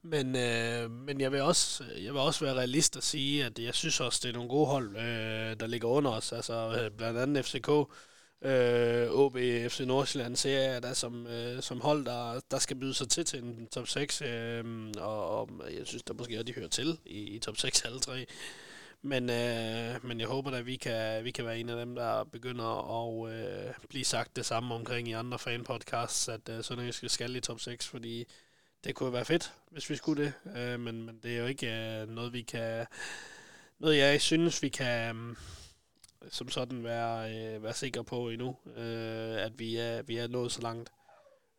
Men, 0.03 0.37
øh, 0.37 0.91
men 0.91 1.21
jeg, 1.21 1.33
vil 1.33 1.41
også, 1.43 1.85
jeg 1.85 2.13
vil 2.13 2.21
også 2.21 2.45
være 2.45 2.55
realist 2.55 2.97
og 2.97 3.03
sige, 3.03 3.45
at 3.45 3.59
jeg 3.59 3.75
synes 3.75 4.01
også, 4.01 4.21
det 4.23 4.29
er 4.29 4.33
nogle 4.33 4.49
gode 4.49 4.67
hold, 4.67 4.97
øh, 4.97 5.61
der 5.61 5.67
ligger 5.67 5.89
under 5.89 6.11
os. 6.11 6.33
Altså 6.33 6.81
øh, 6.83 6.91
blandt 6.91 7.19
andet 7.19 7.45
FCK, 7.47 7.69
øh, 8.43 9.11
OB, 9.11 9.37
FC 9.69 9.81
Nordsjælland 9.87 10.37
ser 10.37 10.61
jeg 10.61 10.83
der 10.83 10.95
som, 10.95 11.27
øh, 11.27 11.63
som 11.63 11.81
hold, 11.81 12.05
der, 12.05 12.41
der 12.51 12.59
skal 12.59 12.77
byde 12.77 12.95
sig 12.95 13.09
til 13.09 13.25
til 13.25 13.43
en 13.43 13.67
top 13.67 13.89
6. 13.89 14.23
Øh, 14.23 14.65
og, 14.99 15.41
og 15.41 15.49
jeg 15.79 15.87
synes 15.87 16.03
der 16.03 16.15
måske, 16.15 16.37
også, 16.37 16.43
de 16.43 16.53
hører 16.53 16.69
til 16.69 16.99
i, 17.07 17.19
i 17.19 17.39
top 17.39 17.57
6 17.57 17.83
alle 17.85 18.01
tre. 18.01 18.27
Men, 19.03 19.31
øh, 19.31 20.07
men 20.07 20.21
jeg 20.21 20.29
håber 20.29 20.51
at 20.51 20.67
vi 20.67 20.77
kan, 20.77 21.25
vi 21.25 21.31
kan 21.31 21.45
være 21.45 21.59
en 21.59 21.69
af 21.69 21.77
dem, 21.77 21.95
der 21.95 22.25
begynder 22.25 23.01
at 23.01 23.33
øh, 23.33 23.75
blive 23.89 24.05
sagt 24.05 24.37
det 24.37 24.47
samme 24.47 24.75
omkring 24.75 25.09
i 25.09 25.13
andre 25.13 25.39
fanpodcasts, 25.39 26.29
at 26.29 26.49
øh, 26.49 26.65
Sønderjyske 26.65 27.09
skal 27.09 27.37
i 27.37 27.41
top 27.41 27.61
6, 27.61 27.89
fordi 27.89 28.25
det 28.85 28.95
kunne 28.95 29.13
være 29.13 29.25
fedt, 29.25 29.53
hvis 29.71 29.91
vi 29.91 29.97
skulle 29.97 30.25
det. 30.25 30.33
Øh, 30.57 30.81
men, 30.81 31.03
men 31.03 31.21
det 31.23 31.35
er 31.35 31.39
jo 31.39 31.47
ikke 31.47 32.01
øh, 32.01 32.09
noget, 32.09 32.33
vi 32.33 32.43
kan... 32.43 32.87
Noget, 33.79 33.99
jeg 33.99 34.21
synes, 34.21 34.63
vi 34.63 34.69
kan 34.69 35.17
øh, 35.17 35.37
som 36.31 36.49
sådan 36.49 36.85
være, 36.85 37.37
øh, 37.37 37.63
være 37.63 37.75
sikre 37.75 38.05
på 38.05 38.29
endnu, 38.29 38.57
øh, 38.77 39.45
at 39.45 39.59
vi 39.59 39.77
er, 39.77 40.03
vi 40.03 40.17
er 40.17 40.29
nået 40.29 40.53
så 40.53 40.61
langt. 40.61 40.93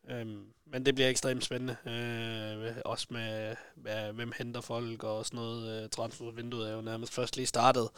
Øhm, 0.10 0.46
men 0.66 0.86
det 0.86 0.96
bliver 0.96 1.10
ekstremt 1.10 1.44
spændende. 1.44 1.76
Øh, 1.86 2.76
også 2.86 3.08
med, 3.10 3.56
med, 3.76 4.14
hvem 4.14 4.32
henter 4.38 4.62
folk 4.62 5.04
og 5.04 5.26
sådan 5.26 5.38
noget. 5.38 5.84
Øh, 5.84 5.90
transfervinduet 5.90 6.70
er 6.70 6.76
jo 6.76 6.82
nærmest 6.82 7.14
først 7.14 7.36
lige 7.36 7.48
startet. 7.48 7.90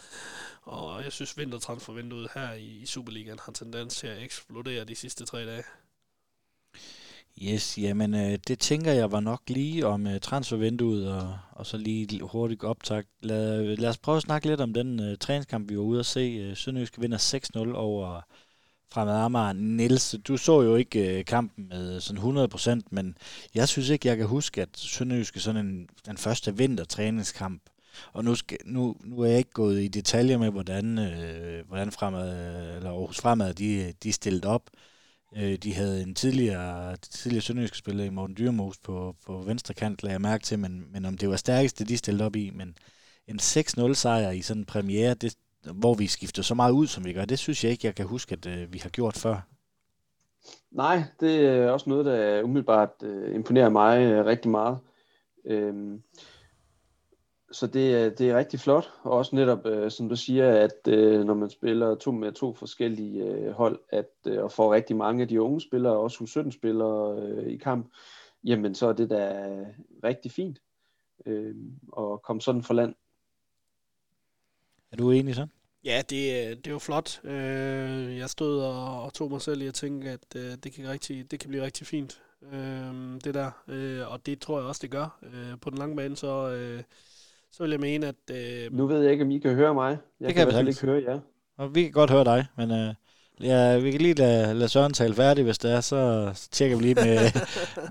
Og 0.62 1.04
jeg 1.04 1.12
synes, 1.12 1.38
vintertransfervinduet 1.38 2.30
her 2.36 2.54
i, 2.54 2.66
i 2.66 2.86
Superligaen 2.86 3.40
har 3.46 3.52
tendens 3.52 3.96
til 3.96 4.08
at 4.08 4.24
eksplodere 4.24 4.84
de 4.84 4.96
sidste 4.96 5.26
tre 5.26 5.46
dage. 5.46 5.64
Yes, 7.42 7.78
jamen 7.78 8.14
øh, 8.14 8.40
det 8.48 8.60
tænker 8.60 8.92
jeg 8.92 9.12
var 9.12 9.20
nok 9.20 9.42
lige 9.48 9.88
om 9.88 10.08
øh, 10.08 10.20
transfervinduet, 10.20 11.12
og, 11.12 11.38
og 11.52 11.66
så 11.66 11.78
lige 11.78 12.22
hurtigt 12.22 12.64
optag. 12.64 13.04
Lad, 13.22 13.64
lad 13.78 13.90
os 13.90 13.98
prøve 13.98 14.16
at 14.18 14.24
snakke 14.24 14.48
lidt 14.48 14.62
om 14.62 14.74
den 14.74 15.00
øh, 15.00 15.18
træningskamp, 15.18 15.70
vi 15.70 15.78
var 15.78 15.84
ude 15.84 16.00
at 16.00 16.06
se. 16.06 16.20
Øh, 16.20 16.58
Sønderjysk 16.58 17.02
vinder 17.02 17.18
6-0 17.72 17.76
over 17.76 18.22
fremad 18.94 19.16
Amager. 19.16 19.54
Niels, 19.54 20.16
du 20.28 20.38
så 20.38 20.62
jo 20.62 20.76
ikke 20.76 21.20
øh, 21.20 21.26
kampen 21.26 21.68
med 21.70 22.02
sådan 22.02 22.78
100%, 22.82 22.88
men 22.92 23.18
jeg 23.56 23.70
synes 23.70 23.90
ikke, 23.90 24.08
jeg 24.08 24.18
kan 24.18 24.26
huske, 24.26 24.62
at 24.62 24.70
Sønderjyske 24.76 25.40
sådan 25.40 25.66
en, 25.66 25.90
den 26.06 26.18
første 26.18 26.58
vintertræningskamp, 26.58 27.62
og 28.14 28.24
nu, 28.24 28.36
skal, 28.36 28.58
nu, 28.66 28.96
nu 29.04 29.22
er 29.22 29.26
jeg 29.26 29.38
ikke 29.38 29.52
gået 29.52 29.82
i 29.82 29.88
detaljer 29.88 30.38
med, 30.38 30.52
hvordan, 30.52 31.00
øh, 31.00 31.68
hvordan 31.68 31.92
fremad, 31.92 32.30
eller 32.76 32.90
Aarhus 32.90 33.18
Fremad, 33.18 33.54
de, 33.54 33.94
de 34.04 34.14
stillede 34.14 34.48
op. 34.48 34.70
Øh, 35.36 35.58
de 35.58 35.74
havde 35.74 36.02
en 36.02 36.16
tidligere, 36.16 36.96
tidligere 36.98 37.42
sønderjyske 37.42 37.78
spiller 37.78 38.04
i 38.04 38.10
Morten 38.10 38.38
Dyrmos 38.38 38.78
på, 38.78 39.16
på 39.26 39.42
venstre 39.42 39.74
kant, 39.74 40.04
lagde 40.04 40.14
jeg 40.14 40.22
mærke 40.22 40.44
til, 40.44 40.60
men, 40.60 40.84
men 40.92 41.06
om 41.06 41.18
det 41.18 41.30
var 41.30 41.36
stærkeste, 41.36 41.86
de 41.86 41.98
stillede 41.98 42.26
op 42.26 42.36
i, 42.36 42.50
men 42.50 42.76
en 43.28 43.40
6-0 43.40 43.94
sejr 43.94 44.32
i 44.32 44.42
sådan 44.42 44.62
en 44.62 44.66
premiere, 44.66 45.14
det, 45.14 45.36
hvor 45.72 45.94
vi 45.94 46.08
skifter 46.08 46.42
så 46.42 46.56
meget 46.56 46.72
ud, 46.72 46.88
som 46.88 47.06
vi 47.06 47.14
gør, 47.14 47.26
det 47.26 47.40
synes 47.40 47.64
jeg 47.64 47.72
ikke, 47.72 47.88
jeg 47.88 47.96
kan 47.96 48.06
huske, 48.06 48.34
at 48.34 48.46
øh, 48.46 48.74
vi 48.74 48.78
har 48.78 48.90
gjort 48.90 49.18
før. 49.18 49.42
Nej, 50.72 51.04
det 51.20 51.46
er 51.46 51.70
også 51.70 51.90
noget, 51.90 52.06
der 52.06 52.44
umiddelbart 52.44 52.90
øh, 53.04 53.36
imponerer 53.36 53.70
mig 53.70 54.04
øh, 54.04 54.26
rigtig 54.26 54.52
meget. 54.52 54.78
Øhm, 55.46 56.04
så 57.52 57.68
det, 57.68 58.20
det 58.20 58.30
er 58.30 58.38
rigtig 58.38 58.60
flot, 58.60 58.94
og 59.04 59.12
også 59.12 59.36
netop, 59.36 59.66
øh, 59.66 59.92
som 59.92 60.10
du 60.10 60.16
siger, 60.16 60.52
at 60.52 60.88
øh, 60.88 61.24
når 61.26 61.34
man 61.34 61.50
spiller 61.50 61.96
to 61.96 62.12
med 62.12 62.32
to 62.32 62.54
forskellige 62.54 63.24
øh, 63.24 63.52
hold, 63.52 63.80
at 63.90 64.12
øh, 64.28 64.44
og 64.44 64.52
får 64.52 64.74
rigtig 64.74 64.96
mange 64.96 65.22
af 65.22 65.28
de 65.28 65.42
unge 65.42 65.62
spillere, 65.62 65.98
også 65.98 66.24
U17-spillere 66.24 67.22
øh, 67.22 67.48
i 67.48 67.58
kamp, 67.58 67.92
jamen 68.44 68.76
så 68.76 68.88
er 68.88 68.94
det 68.94 69.10
da 69.10 69.56
rigtig 70.04 70.32
fint 70.32 70.60
øh, 71.26 71.56
at 71.98 72.22
komme 72.22 72.42
sådan 72.42 72.64
for 72.64 72.74
land. 72.74 72.96
Er 74.94 74.98
du 74.98 75.12
enig 75.12 75.36
så? 75.36 75.48
Ja, 75.84 76.02
det, 76.10 76.66
det 76.66 76.74
var 76.74 76.80
flot. 76.80 77.22
Øh, 77.24 78.18
jeg 78.18 78.30
stod 78.30 78.62
og, 78.62 79.04
og 79.04 79.14
tog 79.14 79.32
mig 79.32 79.42
selv 79.42 79.62
i 79.62 79.68
at 79.68 79.74
tænke, 79.74 80.10
at 80.10 80.36
øh, 80.36 80.52
det, 80.64 80.74
kan 80.74 80.90
rigtig, 80.90 81.32
det 81.32 81.40
kan 81.40 81.50
blive 81.50 81.64
rigtig 81.64 81.88
fint, 81.88 82.22
øh, 82.54 82.94
det 83.24 83.34
der. 83.34 83.52
Øh, 83.68 84.12
og 84.12 84.26
det 84.26 84.40
tror 84.40 84.60
jeg 84.60 84.68
også, 84.68 84.80
det 84.82 84.92
gør. 84.92 85.20
Øh, 85.24 85.60
på 85.62 85.70
den 85.70 85.78
lange 85.78 85.96
bane, 85.96 86.16
så, 86.16 86.50
øh, 86.50 86.84
så 87.52 87.64
vil 87.64 87.72
jeg 87.72 87.80
mene, 87.80 88.08
at... 88.08 88.16
Øh, 88.32 88.74
nu 88.74 88.88
ved 88.88 89.02
jeg 89.02 89.12
ikke, 89.12 89.24
om 89.24 89.32
I 89.32 89.40
kan 89.40 89.56
høre 89.56 89.74
mig. 89.74 89.98
Jeg 90.20 90.28
det 90.28 90.36
kan, 90.36 90.48
kan 90.50 90.66
vi 90.66 90.70
ikke 90.70 90.82
høre 90.82 91.04
jer. 91.04 91.20
Og 91.58 91.76
vi 91.76 91.84
kan 91.84 91.92
godt 91.92 92.12
høre 92.12 92.26
dig, 92.26 92.46
men 92.58 92.72
øh, 92.72 92.94
ja, 93.44 93.78
vi 93.78 93.92
kan 93.92 94.02
lige 94.02 94.14
lade, 94.14 94.54
lade 94.54 94.70
Søren 94.70 94.94
tale 94.94 95.16
færdig, 95.16 95.44
hvis 95.44 95.58
det 95.58 95.72
er, 95.72 95.82
så 95.82 96.32
tjekker 96.52 96.78
vi 96.78 96.84
lige 96.84 96.96
med, 96.96 97.06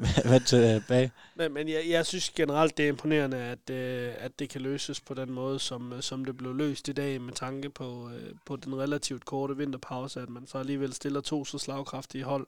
med, 0.00 0.30
med 0.30 0.40
tilbage. 0.40 1.12
Men, 1.34 1.52
men 1.54 1.68
jeg, 1.68 1.82
jeg 1.88 2.06
synes 2.06 2.30
generelt, 2.30 2.76
det 2.76 2.84
er 2.84 2.88
imponerende, 2.88 3.36
at, 3.36 3.70
øh, 3.70 4.12
at 4.18 4.38
det 4.38 4.48
kan 4.48 4.60
løses 4.60 5.00
på 5.00 5.14
den 5.14 5.32
måde, 5.32 5.58
som, 5.58 5.94
som 6.00 6.24
det 6.24 6.36
blev 6.36 6.54
løst 6.54 6.88
i 6.88 6.92
dag, 6.92 7.20
med 7.20 7.32
tanke 7.32 7.70
på, 7.70 8.10
øh, 8.14 8.34
på 8.46 8.56
den 8.56 8.78
relativt 8.78 9.24
korte 9.24 9.56
vinterpause, 9.56 10.20
at 10.20 10.28
man 10.28 10.46
så 10.46 10.58
alligevel 10.58 10.92
stiller 10.92 11.20
to 11.20 11.44
så 11.44 11.58
slagkraftige 11.58 12.24
hold. 12.24 12.46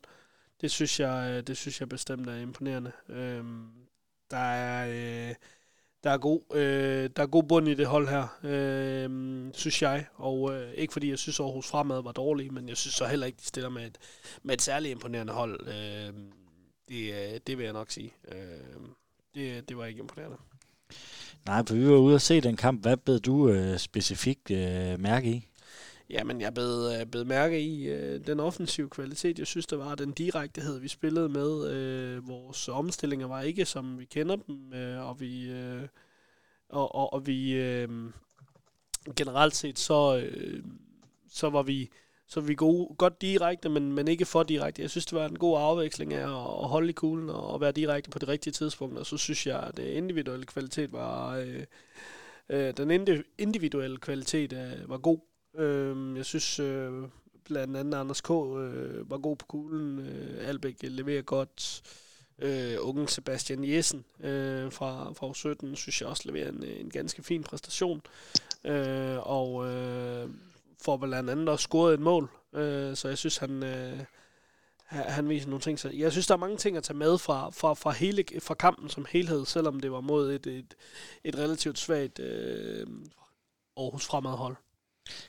Det 0.61 0.71
synes 0.71 1.01
jeg, 1.01 1.31
øh, 1.31 1.43
det 1.47 1.57
synes 1.57 1.81
jeg 1.81 1.89
bestemt 1.89 2.29
er 2.29 2.37
imponerende. 2.37 2.93
Øh, 3.09 3.45
der 4.31 4.37
er... 4.37 5.29
Øh, 5.29 5.35
der 6.05 6.11
er 6.11 6.19
god, 6.19 6.41
øh, 6.55 7.11
der 7.17 7.23
er 7.23 7.27
god 7.27 7.43
bund 7.43 7.69
i 7.69 7.75
det 7.75 7.87
hold 7.87 8.09
her, 8.09 8.39
øh, 8.45 9.51
synes 9.55 9.83
jeg. 9.83 10.07
Og 10.15 10.53
øh, 10.55 10.73
ikke 10.75 10.93
fordi 10.93 11.11
jeg 11.11 11.19
synes 11.19 11.41
Aarhus 11.41 11.67
Fremad 11.67 12.03
var 12.03 12.13
dårlig, 12.13 12.53
men 12.53 12.69
jeg 12.69 12.77
synes 12.77 12.95
så 12.95 13.07
heller 13.07 13.27
ikke, 13.27 13.39
de 13.41 13.47
stiller 13.47 13.71
med 13.71 13.87
et, 13.87 13.99
med 14.43 14.55
et 14.55 14.63
særligt 14.63 14.93
imponerende 14.93 15.33
hold. 15.33 15.69
Øh, 15.69 16.15
det, 16.89 17.15
øh, 17.15 17.41
det 17.47 17.59
vil 17.59 17.65
jeg 17.65 17.73
nok 17.73 17.91
sige. 17.91 18.13
Øh, 18.29 18.39
det, 19.35 19.69
det 19.69 19.77
var 19.77 19.85
ikke 19.85 20.01
imponerende. 20.01 20.37
Nej, 21.47 21.65
for 21.67 21.75
vi 21.75 21.89
var 21.89 21.97
ude 21.97 22.15
og 22.15 22.21
se 22.21 22.41
den 22.41 22.57
kamp. 22.57 22.83
Hvad 22.83 22.97
bed 22.97 23.21
du 23.21 23.49
øh, 23.49 23.79
specifikt 23.79 24.51
øh, 24.51 25.01
mærke 25.01 25.29
i? 25.31 25.49
Jamen, 26.11 26.41
jeg 26.41 26.55
blev, 26.55 26.91
øh, 27.17 27.27
mærke 27.27 27.61
i 27.61 27.89
øh, 27.89 28.27
den 28.27 28.41
offensive 28.41 28.89
kvalitet. 28.89 29.39
Jeg 29.39 29.47
synes, 29.47 29.67
der 29.67 29.77
var 29.77 29.95
den 29.95 30.13
direktehed, 30.13 30.79
vi 30.79 30.89
spillede 30.89 31.29
med. 31.29 31.71
Øh, 31.71 32.29
vores 32.29 32.69
omstillinger 32.69 33.27
var 33.27 33.43
ikke, 33.43 33.65
som 33.65 33.99
vi 33.99 34.05
kender 34.05 34.37
dem, 34.37 34.73
øh, 34.73 35.09
og 35.09 35.21
vi... 35.21 35.51
Øh, 35.51 35.83
og, 36.69 36.95
og, 36.95 37.13
og 37.13 37.27
vi 37.27 37.53
øh, 37.53 37.89
generelt 39.17 39.57
set 39.57 39.79
så 39.79 40.17
øh, 40.17 40.63
så 41.29 41.51
var 41.51 41.63
vi 41.63 41.91
så 42.27 42.41
var 42.41 42.47
vi 42.47 42.55
gode, 42.55 42.95
godt 42.95 43.23
direkte, 43.23 43.69
men, 43.69 43.93
men 43.93 44.09
ikke 44.09 44.25
for 44.25 44.43
direkte. 44.43 44.83
Jeg 44.83 44.91
synes, 44.91 45.07
det 45.07 45.19
var 45.19 45.29
en 45.29 45.39
god 45.39 45.59
afveksling 45.59 46.15
af 46.15 46.19
at, 46.19 46.63
at 46.63 46.69
holde 46.69 46.89
i 46.89 46.93
kuglen 46.93 47.31
og, 47.31 47.55
at 47.55 47.61
være 47.61 47.73
direkte 47.73 48.11
på 48.11 48.19
det 48.19 48.29
rigtige 48.29 48.53
tidspunkt. 48.53 48.99
Og 48.99 49.07
så 49.07 49.17
synes 49.17 49.47
jeg, 49.47 49.61
at 49.61 49.77
det 49.77 49.85
individuelle 49.85 50.47
kvalitet 50.47 50.93
var... 50.93 51.37
Øh, 51.37 51.65
øh, 52.49 52.77
den 52.77 53.25
individuelle 53.39 53.97
kvalitet 53.97 54.53
øh, 54.53 54.89
var 54.91 54.99
god. 54.99 55.19
Øh, 55.59 56.17
jeg 56.17 56.25
synes 56.25 56.61
øh, 56.61 56.93
blandt 57.45 57.77
andet 57.77 57.99
Anders 57.99 58.21
K. 58.21 58.31
Øh, 58.31 59.11
var 59.11 59.19
god 59.19 59.37
på 59.37 59.47
kuglen. 59.47 59.99
Øh, 59.99 60.49
Albæk 60.49 60.77
leverer 60.83 61.23
godt. 61.23 61.83
Øh, 62.39 62.77
unge 62.81 63.09
Sebastian 63.09 63.65
Jessen 63.65 64.05
øh, 64.21 64.73
fra, 64.73 65.13
fra 65.13 65.35
17 65.35 65.77
synes 65.77 66.01
jeg 66.01 66.09
også 66.09 66.23
leverer 66.27 66.49
en, 66.49 66.65
en 66.65 66.91
ganske 66.91 67.23
fin 67.23 67.43
præstation. 67.43 68.03
Øh, 68.65 69.19
og 69.19 69.67
øh, 69.67 70.31
får 70.83 70.97
blandt 70.97 71.31
andet 71.31 71.49
også 71.49 71.63
scoret 71.63 71.95
et 71.95 72.01
mål. 72.01 72.31
Øh, 72.53 72.97
så 72.97 73.09
jeg 73.09 73.19
synes, 73.19 73.37
han, 73.37 73.63
øh, 73.63 73.99
han 74.87 75.29
viser 75.29 75.49
nogle 75.49 75.61
ting. 75.61 75.79
Så 75.79 75.91
jeg 75.91 76.13
synes, 76.13 76.27
der 76.27 76.35
er 76.35 76.39
mange 76.39 76.57
ting 76.57 76.77
at 76.77 76.83
tage 76.83 76.97
med 76.97 77.19
fra, 77.19 77.51
fra, 77.51 77.75
fra, 77.75 77.91
hele, 77.91 78.25
fra 78.41 78.55
kampen 78.55 78.89
som 78.89 79.07
helhed, 79.09 79.47
selvom 79.47 79.81
det 79.81 79.93
var 79.93 80.01
mod 80.01 80.33
et, 80.33 80.47
et, 80.47 80.75
et 81.25 81.39
relativt 81.39 81.79
svagt 81.79 82.19
øh, 82.19 82.87
Aarhus 83.77 84.07
fremadhold. 84.07 84.57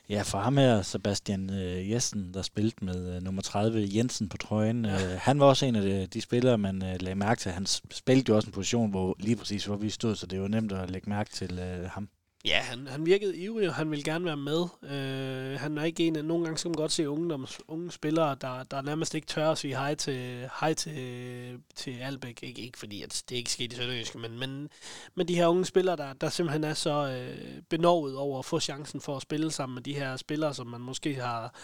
Ja, 0.08 0.22
for 0.22 0.38
ham 0.38 0.56
her, 0.56 0.82
Sebastian 0.82 1.50
øh, 1.50 1.90
Jessen, 1.90 2.34
der 2.34 2.42
spillede 2.42 2.84
med 2.84 3.16
øh, 3.16 3.22
nummer 3.22 3.42
30, 3.42 3.88
Jensen 3.94 4.28
på 4.28 4.36
trøjen, 4.36 4.84
øh, 4.84 5.18
han 5.18 5.40
var 5.40 5.46
også 5.46 5.66
en 5.66 5.76
af 5.76 5.82
de, 5.82 6.06
de 6.06 6.20
spillere, 6.20 6.58
man 6.58 6.82
øh, 6.82 7.02
lagde 7.02 7.14
mærke 7.14 7.40
til. 7.40 7.52
Han 7.52 7.66
spillede 7.90 8.24
jo 8.28 8.36
også 8.36 8.48
en 8.48 8.52
position, 8.52 8.90
hvor 8.90 9.16
lige 9.18 9.36
præcis 9.36 9.64
hvor 9.64 9.76
vi 9.76 9.90
stod, 9.90 10.16
så 10.16 10.26
det 10.26 10.40
var 10.40 10.48
nemt 10.48 10.72
at 10.72 10.90
lægge 10.90 11.10
mærke 11.10 11.30
til 11.30 11.58
øh, 11.58 11.90
ham. 11.90 12.08
Ja, 12.46 12.60
han, 12.60 12.86
han 12.86 13.06
virkede 13.06 13.36
ivrig, 13.36 13.68
og 13.68 13.74
han 13.74 13.90
ville 13.90 14.04
gerne 14.04 14.24
være 14.24 14.36
med. 14.36 14.62
Øh, 14.82 15.60
han 15.60 15.78
er 15.78 15.84
ikke 15.84 16.06
en 16.06 16.16
af, 16.16 16.24
nogle 16.24 16.44
gange 16.44 16.58
skal 16.58 16.68
man 16.68 16.74
godt 16.74 16.92
se 16.92 17.08
unge, 17.10 17.46
unge 17.68 17.92
spillere, 17.92 18.36
der, 18.40 18.62
der 18.62 18.82
nærmest 18.82 19.14
ikke 19.14 19.26
tør 19.26 19.50
at 19.50 19.58
sige 19.58 19.76
hej 19.76 19.94
til, 19.94 20.48
hej 20.60 20.74
til, 20.74 21.60
til 21.74 21.98
Albæk. 22.00 22.42
Ikke, 22.42 22.62
ikke 22.62 22.78
fordi, 22.78 23.02
at 23.02 23.22
det 23.28 23.36
ikke 23.36 23.50
skete 23.50 23.74
i 23.74 23.78
Sønderjysk, 23.78 24.14
men, 24.14 24.38
men, 24.38 24.68
men 25.14 25.28
de 25.28 25.34
her 25.34 25.46
unge 25.46 25.64
spillere, 25.64 25.96
der, 25.96 26.12
der 26.12 26.28
simpelthen 26.28 26.64
er 26.64 26.74
så 26.74 27.08
øh, 27.08 27.62
benovet 27.68 28.16
over 28.16 28.38
at 28.38 28.44
få 28.44 28.60
chancen 28.60 29.00
for 29.00 29.16
at 29.16 29.22
spille 29.22 29.50
sammen 29.50 29.74
med 29.74 29.82
de 29.82 29.94
her 29.94 30.16
spillere, 30.16 30.54
som 30.54 30.66
man 30.66 30.80
måske 30.80 31.14
har, 31.14 31.54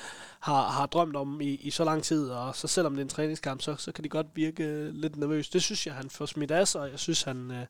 har, 0.41 0.69
har 0.69 0.87
drømt 0.87 1.17
om 1.17 1.41
i, 1.41 1.55
i 1.55 1.71
så 1.71 1.85
lang 1.85 2.03
tid. 2.03 2.29
Og 2.29 2.57
så 2.57 2.69
selvom 2.69 2.93
det 2.93 3.01
er 3.01 3.05
en 3.05 3.09
træningskamp, 3.09 3.63
så, 3.63 3.77
så 3.79 3.93
kan 3.93 4.05
de 4.05 4.09
godt 4.09 4.27
virke 4.35 4.91
lidt 4.93 5.17
nervøs. 5.17 5.49
Det 5.49 5.63
synes 5.63 5.87
jeg, 5.87 5.95
han 5.95 6.11
får 6.11 6.27
smidt 6.27 6.51
af 6.51 6.69
sig, 6.69 6.81
og 6.81 6.91
jeg 6.91 6.99
synes, 6.99 7.23
han... 7.23 7.51
Øh, 7.51 7.67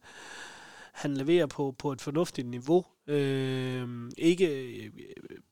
han 0.93 1.17
leverer 1.17 1.47
på, 1.47 1.75
på 1.79 1.93
et 1.93 2.01
fornuftigt 2.01 2.49
niveau. 2.49 2.85
Øh, 3.07 4.11
ikke 4.19 4.77
øh, 4.77 4.91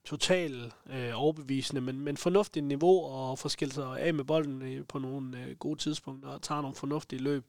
totalt 0.04 0.72
øh, 0.90 1.10
overbevisende, 1.14 1.80
men, 1.80 2.00
men 2.00 2.16
fornuftigt 2.16 2.66
niveau 2.66 3.04
og 3.04 3.38
får 3.38 3.48
skilt 3.48 3.74
sig 3.74 4.00
af 4.00 4.14
med 4.14 4.24
bolden 4.24 4.62
øh, 4.62 4.86
på 4.88 4.98
nogle 4.98 5.38
øh, 5.38 5.56
gode 5.56 5.78
tidspunkter 5.78 6.28
og 6.28 6.42
tager 6.42 6.60
nogle 6.60 6.76
fornuftige 6.76 7.22
løb. 7.22 7.44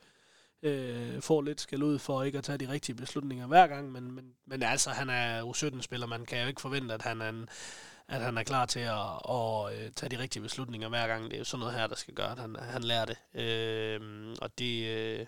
Øh, 0.64 1.22
får 1.22 1.42
lidt 1.42 1.62
skal 1.62 1.84
ud 1.84 2.00
for 2.00 2.24
ikke 2.24 2.38
at 2.38 2.44
tage 2.44 2.58
de 2.58 2.70
rigtige 2.70 2.96
beslutninger 2.96 3.48
hver 3.48 3.68
gang, 3.68 3.92
men, 3.92 4.12
men, 4.12 4.26
men 4.46 4.64
altså, 4.64 4.90
han 4.90 5.10
er 5.10 5.42
U17-spiller, 5.42 6.08
man 6.08 6.26
kan 6.26 6.42
jo 6.42 6.48
ikke 6.48 6.62
forvente, 6.62 6.94
at 6.94 7.02
han 7.02 7.22
er 7.22 7.30
en, 7.30 7.50
at 8.08 8.22
han 8.22 8.38
er 8.38 8.44
klar 8.44 8.66
til 8.66 8.80
at, 8.80 9.00
at, 9.30 9.86
at 9.86 9.96
tage 9.96 10.10
de 10.10 10.20
rigtige 10.20 10.44
beslutninger 10.44 10.90
hver 10.90 11.08
gang. 11.08 11.24
Det 11.24 11.34
er 11.34 11.38
jo 11.38 11.44
sådan 11.44 11.60
noget 11.60 11.76
her, 11.76 11.88
der 11.88 11.96
skal 11.96 12.14
gøre, 12.14 12.32
at 12.32 12.40
han, 12.40 12.56
han 12.60 12.84
lærer 12.84 13.06
det. 13.06 13.18
Øh, 13.42 14.36
og 14.42 14.60
det, 14.60 14.88
øh, 14.88 15.26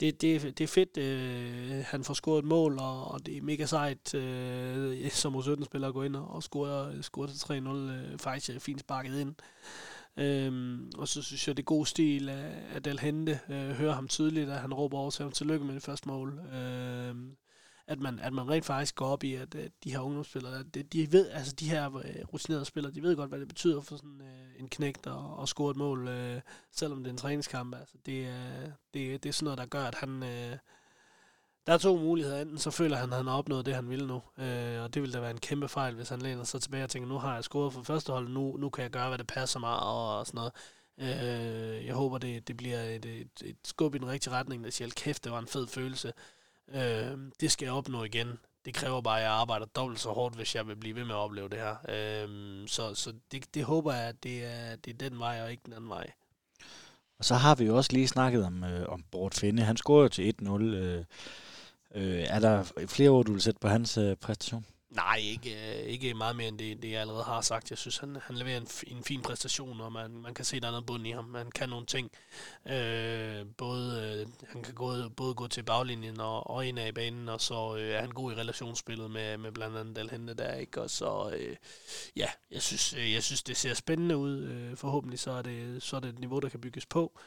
det, 0.00 0.22
det, 0.22 0.58
det 0.58 0.64
er 0.64 0.68
fedt, 0.68 0.96
øh, 0.96 1.84
han 1.86 2.04
får 2.04 2.14
scoret 2.14 2.38
et 2.38 2.44
mål, 2.44 2.78
og, 2.78 3.04
og 3.04 3.26
det 3.26 3.36
er 3.36 3.42
mega 3.42 3.66
sejt, 3.66 4.14
øh, 4.14 5.10
som 5.10 5.36
U17-spiller 5.36 5.88
at 5.88 5.94
gå 5.94 6.02
ind 6.02 6.16
og 6.16 6.42
score, 6.42 7.02
score 7.02 7.28
til 7.28 7.34
3-0, 7.34 7.68
øh, 7.68 8.18
faktisk 8.18 8.50
øh, 8.50 8.60
fint 8.60 8.80
sparket 8.80 9.20
ind. 9.20 9.34
Øhm, 10.16 10.90
og 10.96 11.08
så 11.08 11.22
synes 11.22 11.48
jeg, 11.48 11.56
det 11.56 11.62
er 11.62 11.64
god 11.64 11.86
stil 11.86 12.28
af, 12.28 12.52
af 12.74 12.82
Del 12.82 12.98
Hente. 12.98 13.40
Øh, 13.48 13.70
hører 13.70 13.94
ham 13.94 14.08
tydeligt, 14.08 14.50
at 14.50 14.60
han 14.60 14.74
råber 14.74 14.98
over 14.98 15.10
til 15.10 15.22
ham 15.22 15.32
tillykke 15.32 15.66
med 15.66 15.74
det 15.74 15.82
første 15.82 16.08
mål. 16.08 16.40
Øh, 16.54 17.14
at 17.88 18.00
man, 18.00 18.18
at 18.18 18.32
man 18.32 18.48
rent 18.50 18.64
faktisk 18.64 18.94
går 18.94 19.06
op 19.06 19.24
i, 19.24 19.34
at, 19.34 19.54
at 19.54 19.72
de 19.84 19.90
her 19.90 20.00
ungdomsspillere, 20.00 20.62
de, 20.62 20.82
de 20.82 21.12
ved, 21.12 21.30
altså 21.30 21.52
de 21.52 21.70
her 21.70 21.88
uh, 21.88 22.32
rutinerede 22.32 22.64
spillere, 22.64 22.92
de 22.92 23.02
ved 23.02 23.16
godt, 23.16 23.30
hvad 23.30 23.40
det 23.40 23.48
betyder 23.48 23.80
for 23.80 23.96
sådan 23.96 24.20
uh, 24.20 24.60
en 24.60 24.68
knægt 24.68 25.06
og, 25.06 25.42
at 25.42 25.48
score 25.48 25.70
et 25.70 25.76
mål, 25.76 26.08
uh, 26.08 26.40
selvom 26.72 26.98
det 26.98 27.06
er 27.06 27.10
en 27.10 27.18
træningskamp. 27.18 27.74
Altså, 27.74 27.94
det, 28.06 28.26
uh, 28.26 28.70
det, 28.94 29.22
det 29.22 29.28
er 29.28 29.32
sådan 29.32 29.44
noget, 29.44 29.58
der 29.58 29.66
gør, 29.66 29.84
at 29.84 29.94
han... 29.94 30.22
Uh, 30.22 30.58
der 31.66 31.74
er 31.74 31.78
to 31.78 31.96
muligheder. 31.96 32.40
Enten 32.40 32.58
så 32.58 32.70
føler 32.70 32.96
han, 32.96 33.10
at 33.10 33.16
han 33.16 33.26
har 33.26 33.38
opnået 33.38 33.66
det, 33.66 33.74
han 33.74 33.88
ville 33.88 34.06
nu. 34.06 34.14
Uh, 34.14 34.82
og 34.82 34.94
det 34.94 35.02
ville 35.02 35.12
da 35.12 35.20
være 35.20 35.30
en 35.30 35.40
kæmpe 35.40 35.68
fejl, 35.68 35.94
hvis 35.94 36.08
han 36.08 36.22
læner 36.22 36.44
sig 36.44 36.62
tilbage 36.62 36.84
og 36.84 36.90
tænker, 36.90 37.08
nu 37.08 37.18
har 37.18 37.34
jeg 37.34 37.44
scoret 37.44 37.72
for 37.72 37.82
første 37.82 38.12
hold, 38.12 38.28
nu, 38.28 38.56
nu 38.56 38.70
kan 38.70 38.82
jeg 38.82 38.90
gøre, 38.90 39.08
hvad 39.08 39.18
det 39.18 39.26
passer 39.26 39.60
mig, 39.60 39.80
og, 39.80 40.18
og 40.18 40.26
sådan 40.26 40.38
noget. 40.38 40.52
Uh, 40.98 41.86
jeg 41.86 41.94
håber, 41.94 42.18
det, 42.18 42.48
det 42.48 42.56
bliver 42.56 42.82
et, 42.82 43.04
et, 43.04 43.42
et 43.44 43.56
skub 43.64 43.94
i 43.94 43.98
den 43.98 44.08
rigtige 44.08 44.34
retning, 44.34 44.64
der 44.64 44.70
siger, 44.70 44.90
kæft, 44.96 45.24
det 45.24 45.32
var 45.32 45.38
en 45.38 45.46
fed 45.46 45.66
følelse. 45.66 46.12
Øh, 46.74 47.18
det 47.40 47.52
skal 47.52 47.66
jeg 47.66 47.74
opnå 47.74 48.04
igen. 48.04 48.38
det 48.64 48.74
kræver 48.74 49.00
bare, 49.00 49.18
at 49.18 49.24
jeg 49.24 49.32
arbejder 49.32 49.66
dobbelt 49.66 50.00
så 50.00 50.10
hårdt, 50.10 50.36
hvis 50.36 50.54
jeg 50.54 50.66
vil 50.66 50.76
blive 50.76 50.96
ved 50.96 51.04
med 51.04 51.14
at 51.14 51.18
opleve 51.18 51.48
det 51.48 51.58
her. 51.58 51.76
Øh, 51.88 52.68
så 52.68 52.94
så 52.94 53.12
det, 53.32 53.54
det 53.54 53.64
håber 53.64 53.92
jeg, 53.92 54.08
at 54.08 54.22
det 54.22 54.44
er, 54.44 54.76
det 54.76 54.92
er 54.92 55.08
den 55.08 55.18
vej, 55.18 55.42
og 55.42 55.50
ikke 55.50 55.62
den 55.66 55.72
anden 55.72 55.90
vej. 55.90 56.10
Og 57.18 57.24
så 57.24 57.34
har 57.34 57.54
vi 57.54 57.64
jo 57.64 57.76
også 57.76 57.92
lige 57.92 58.08
snakket 58.08 58.44
om, 58.44 58.64
øh, 58.64 58.88
om 58.88 59.04
Bort 59.10 59.34
Finde. 59.34 59.62
Han 59.62 59.76
scorede 59.76 60.08
til 60.08 60.34
1-0. 60.42 60.62
Øh, 60.62 61.04
øh, 61.94 62.24
er 62.28 62.40
der 62.40 62.86
flere 62.86 63.10
ord, 63.10 63.24
du 63.26 63.32
vil 63.32 63.42
sætte 63.42 63.60
på 63.60 63.68
hans 63.68 63.98
øh, 63.98 64.16
præstation? 64.16 64.64
Nej, 64.90 65.16
ikke, 65.16 65.80
øh, 65.80 65.86
ikke 65.86 66.14
meget 66.14 66.36
mere 66.36 66.48
end 66.48 66.58
det, 66.58 66.82
det, 66.82 66.90
jeg 66.90 67.00
allerede 67.00 67.24
har 67.24 67.40
sagt. 67.40 67.70
Jeg 67.70 67.78
synes, 67.78 67.98
han, 67.98 68.16
han 68.22 68.36
leverer 68.36 68.56
en, 68.56 68.68
en 68.86 69.04
fin 69.04 69.22
præstation, 69.22 69.80
og 69.80 69.92
man, 69.92 70.10
man 70.10 70.34
kan 70.34 70.44
se, 70.44 70.60
der 70.60 70.66
er 70.66 70.70
noget 70.70 70.86
bund 70.86 71.06
i 71.06 71.10
ham. 71.10 71.34
Han 71.34 71.50
kan 71.50 71.68
nogle 71.68 71.86
ting. 71.86 72.10
Øh, 72.66 73.46
både, 73.56 74.18
øh, 74.20 74.48
han 74.48 74.62
kan 74.62 74.74
gå, 74.74 75.08
både 75.08 75.34
gå 75.34 75.48
til 75.48 75.62
baglinjen 75.62 76.20
og, 76.20 76.50
og 76.50 76.66
ind 76.66 76.78
af 76.78 76.94
banen, 76.94 77.28
og 77.28 77.40
så 77.40 77.76
øh, 77.76 77.90
er 77.90 78.00
han 78.00 78.10
god 78.10 78.32
i 78.32 78.34
relationsspillet 78.34 79.10
med, 79.10 79.38
med 79.38 79.52
blandt 79.52 79.76
andet 79.76 79.96
Dalhente 79.96 80.34
der. 80.34 80.54
Ikke? 80.54 80.82
Og 80.82 80.90
så, 80.90 81.32
øh, 81.36 81.56
ja, 82.16 82.28
jeg 82.50 82.62
synes, 82.62 82.92
øh, 82.92 83.12
jeg 83.12 83.22
synes, 83.22 83.42
det 83.42 83.56
ser 83.56 83.74
spændende 83.74 84.16
ud. 84.16 84.38
Øh, 84.38 84.76
forhåbentlig 84.76 85.18
så 85.18 85.30
er, 85.30 85.42
det, 85.42 85.82
så 85.82 85.96
er 85.96 86.00
det 86.00 86.08
et 86.08 86.18
niveau, 86.18 86.38
der 86.38 86.48
kan 86.48 86.60
bygges 86.60 86.86
på. 86.86 87.20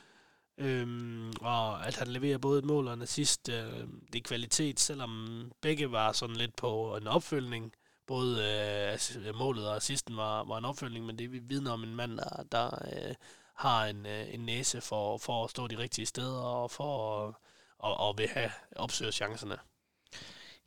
Øhm, 0.57 1.33
og 1.41 1.87
at 1.87 1.95
han 1.95 2.07
leverer 2.07 2.37
både 2.37 2.59
et 2.59 2.65
mål 2.65 2.87
og 2.87 2.93
en 2.93 3.01
assist, 3.01 3.49
øh, 3.49 3.87
det 4.13 4.19
er 4.19 4.23
kvalitet, 4.23 4.79
selvom 4.79 5.51
begge 5.61 5.91
var 5.91 6.11
sådan 6.11 6.35
lidt 6.35 6.55
på 6.55 6.95
en 6.95 7.07
opfølgning. 7.07 7.73
Både 8.07 8.43
øh, 8.43 9.27
øh, 9.27 9.35
målet 9.35 9.67
og 9.67 9.75
assisten 9.75 10.17
var, 10.17 10.43
var 10.43 10.57
en 10.57 10.65
opfølgning, 10.65 11.05
men 11.05 11.19
det 11.19 11.31
vi 11.31 11.39
vidner 11.39 11.71
om 11.71 11.83
en 11.83 11.95
mand, 11.95 12.17
der, 12.17 12.43
der 12.51 12.67
øh, 12.67 13.15
har 13.55 13.85
en, 13.85 14.05
øh, 14.05 14.33
en 14.33 14.39
næse 14.39 14.81
for, 14.81 15.17
for 15.17 15.43
at 15.43 15.49
stå 15.49 15.67
de 15.67 15.77
rigtige 15.77 16.05
steder 16.05 16.41
og 16.41 16.71
for 16.71 17.27
at 17.27 17.33
og, 17.81 17.97
og 17.97 18.17
vil 18.17 18.27
have 18.27 18.51
opsøge 18.75 19.11
chancerne. 19.11 19.57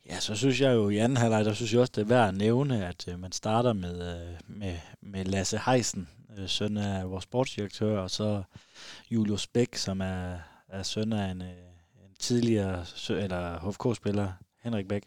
Ja, 0.09 0.19
så 0.19 0.35
synes 0.35 0.61
jeg 0.61 0.73
jo 0.73 0.89
i 0.89 0.97
anden 0.97 1.17
halvleg, 1.17 1.45
der 1.45 1.53
synes 1.53 1.73
jeg 1.73 1.81
også, 1.81 1.93
det 1.95 2.01
er 2.01 2.05
værd 2.05 2.27
at 2.27 2.35
nævne, 2.37 2.87
at 2.87 3.07
øh, 3.07 3.19
man 3.19 3.31
starter 3.31 3.73
med, 3.73 4.15
øh, 4.15 4.33
med, 4.47 4.77
med 5.01 5.25
Lasse 5.25 5.59
Heisen, 5.65 6.09
øh, 6.37 6.49
søn 6.49 6.77
af 6.77 7.09
vores 7.09 7.23
sportsdirektør, 7.23 7.99
og 7.99 8.11
så 8.11 8.43
Julius 9.11 9.47
Bæk, 9.47 9.75
som 9.75 10.01
er, 10.01 10.37
er 10.69 10.83
søn 10.83 11.13
af 11.13 11.31
en, 11.31 11.41
øh, 11.41 11.47
en 11.47 12.15
tidligere 12.19 12.85
eller 13.09 13.69
HFK-spiller, 13.69 14.31
Henrik 14.63 14.87
Bæk. 14.87 15.03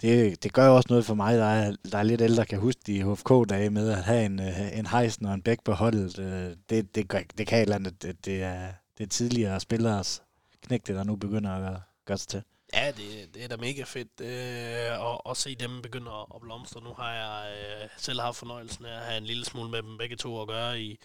Det, 0.00 0.42
det 0.42 0.52
gør 0.52 0.66
jo 0.66 0.76
også 0.76 0.86
noget 0.90 1.04
for 1.04 1.14
mig, 1.14 1.38
der 1.38 1.44
er, 1.44 1.76
der 1.92 1.98
er 1.98 2.02
lidt 2.02 2.20
ældre, 2.20 2.46
kan 2.46 2.58
huske 2.58 2.80
de 2.86 3.12
HFK-dage 3.12 3.70
med 3.70 3.90
at 3.90 4.04
have 4.04 4.26
en, 4.26 4.40
øh, 4.40 4.78
en 4.78 4.86
Heisen 4.86 5.26
og 5.26 5.34
en 5.34 5.42
Bæk 5.42 5.58
på 5.64 5.72
holdet. 5.72 6.18
Øh, 6.18 6.56
det, 6.70 6.94
det, 6.94 7.08
gør, 7.08 7.20
det 7.38 7.46
kan 7.46 7.58
et 7.58 7.62
eller 7.62 7.74
andet. 7.74 8.02
Det, 8.02 8.24
det, 8.24 8.42
er, 8.42 8.72
det 8.98 9.04
er 9.04 9.08
tidligere 9.08 9.60
spillers 9.60 10.22
knægte, 10.62 10.94
der 10.94 11.04
nu 11.04 11.16
begynder 11.16 11.50
at 11.50 11.60
gøre, 11.60 11.80
gøre 12.06 12.18
sig 12.18 12.28
til. 12.28 12.42
Ja, 12.76 12.92
det, 12.96 13.34
det 13.34 13.44
er 13.44 13.48
da 13.48 13.56
mega 13.56 13.82
fedt 13.82 14.20
øh, 14.20 15.10
at, 15.12 15.20
at 15.30 15.36
se 15.36 15.54
dem 15.54 15.82
begynde 15.82 16.10
at, 16.10 16.26
at 16.34 16.40
blomstre. 16.40 16.80
Nu 16.80 16.92
har 16.94 17.12
jeg 17.12 17.56
øh, 17.56 17.88
selv 17.96 18.20
haft 18.20 18.36
fornøjelsen 18.36 18.84
af 18.84 18.96
at 18.96 19.06
have 19.06 19.18
en 19.18 19.24
lille 19.24 19.44
smule 19.44 19.70
med 19.70 19.82
dem 19.82 19.98
begge 19.98 20.16
to 20.16 20.42
at 20.42 20.48
gøre 20.48 20.80
i, 20.80 20.98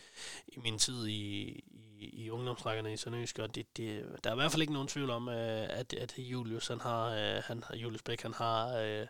i 0.48 0.60
min 0.60 0.80
tid 0.80 1.08
i, 1.08 1.64
i, 2.00 2.24
i 2.24 2.30
ungdomsrækkerne 2.30 2.94
i 2.94 2.98
Sønderjysk, 2.98 3.40
og 3.40 3.56
det, 3.56 3.78
det, 3.78 4.06
der 4.24 4.30
er 4.30 4.34
i 4.34 4.36
hvert 4.36 4.52
fald 4.52 4.62
ikke 4.62 4.74
nogen 4.74 4.88
tvivl 4.88 5.10
om, 5.10 5.30
øh, 5.30 5.68
at, 5.70 5.94
at 5.94 6.14
Julius, 6.18 6.68
han 6.68 6.82
har, 6.82 7.06
øh, 7.10 7.44
han, 7.46 7.64
Julius 7.74 8.02
Bæk, 8.02 8.22
han 8.22 8.34
har, 8.34 8.78
øh, 8.78 9.08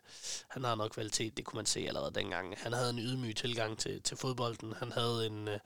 han 0.47 0.63
har 0.63 0.75
noget 0.75 0.91
kvalitet, 0.91 1.37
det 1.37 1.45
kunne 1.45 1.57
man 1.57 1.65
se 1.65 1.79
allerede 1.87 2.13
dengang. 2.15 2.55
Han 2.57 2.73
havde 2.73 2.89
en 2.89 2.99
ydmyg 2.99 3.35
tilgang 3.35 3.77
til, 3.77 4.01
til 4.01 4.17
fodbolden, 4.17 4.73
han 4.79 4.91
havde 4.91 5.27
en... 5.27 5.47
Øh, 5.47 5.59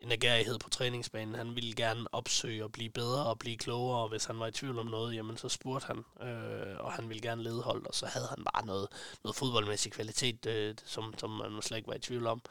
en 0.00 0.12
agerighed 0.12 0.58
på 0.58 0.70
træningsbanen. 0.70 1.34
Han 1.34 1.56
ville 1.56 1.74
gerne 1.74 2.14
opsøge 2.14 2.64
og 2.64 2.72
blive 2.72 2.90
bedre 2.90 3.26
og 3.26 3.38
blive 3.38 3.56
klogere, 3.56 4.02
og 4.02 4.08
hvis 4.08 4.24
han 4.24 4.38
var 4.38 4.46
i 4.46 4.50
tvivl 4.50 4.78
om 4.78 4.86
noget, 4.86 5.14
jamen 5.14 5.36
så 5.36 5.48
spurgte 5.48 5.86
han, 5.86 6.28
øh, 6.28 6.76
og 6.78 6.92
han 6.92 7.08
ville 7.08 7.22
gerne 7.22 7.42
lede 7.42 7.62
hold, 7.62 7.86
og 7.86 7.94
så 7.94 8.06
havde 8.06 8.26
han 8.28 8.44
bare 8.44 8.66
noget, 8.66 8.88
noget 9.24 9.36
fodboldmæssig 9.36 9.92
kvalitet, 9.92 10.46
øh, 10.46 10.74
som, 10.84 11.14
som 11.18 11.30
man 11.30 11.62
slet 11.62 11.76
ikke 11.76 11.88
var 11.88 11.94
i 11.94 11.98
tvivl 11.98 12.26
om. 12.26 12.42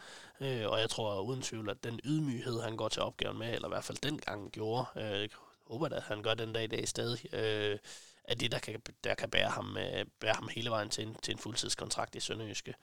Øh, 0.41 0.67
og 0.67 0.79
jeg 0.79 0.89
tror 0.89 1.21
uden 1.21 1.41
tvivl, 1.41 1.69
at 1.69 1.83
den 1.83 1.99
ydmyghed, 2.05 2.61
han 2.61 2.77
går 2.77 2.89
til 2.89 3.01
opgaven 3.01 3.37
med, 3.37 3.53
eller 3.53 3.67
i 3.67 3.71
hvert 3.71 3.83
fald 3.83 3.97
dengang 3.97 4.51
gjorde, 4.51 4.85
øh, 4.95 5.21
jeg 5.21 5.29
håber 5.67 5.89
at 5.89 6.03
han 6.03 6.23
gør 6.23 6.33
den 6.33 6.53
dag 6.53 6.63
i 6.63 6.67
dag 6.67 6.87
stadig, 6.87 7.33
øh, 7.35 7.79
er 8.23 8.35
det, 8.35 8.51
der 8.51 8.59
kan, 8.59 8.81
der 9.03 9.15
kan 9.15 9.29
bære, 9.29 9.49
ham, 9.49 9.77
øh, 9.77 10.05
bære 10.19 10.33
ham 10.33 10.49
hele 10.55 10.69
vejen 10.69 10.89
til 10.89 11.07
en, 11.07 11.15
til 11.21 11.31
en 11.31 11.37
fuldtidskontrakt 11.37 12.15
i 12.15 12.19
Sønderjyske. 12.19 12.73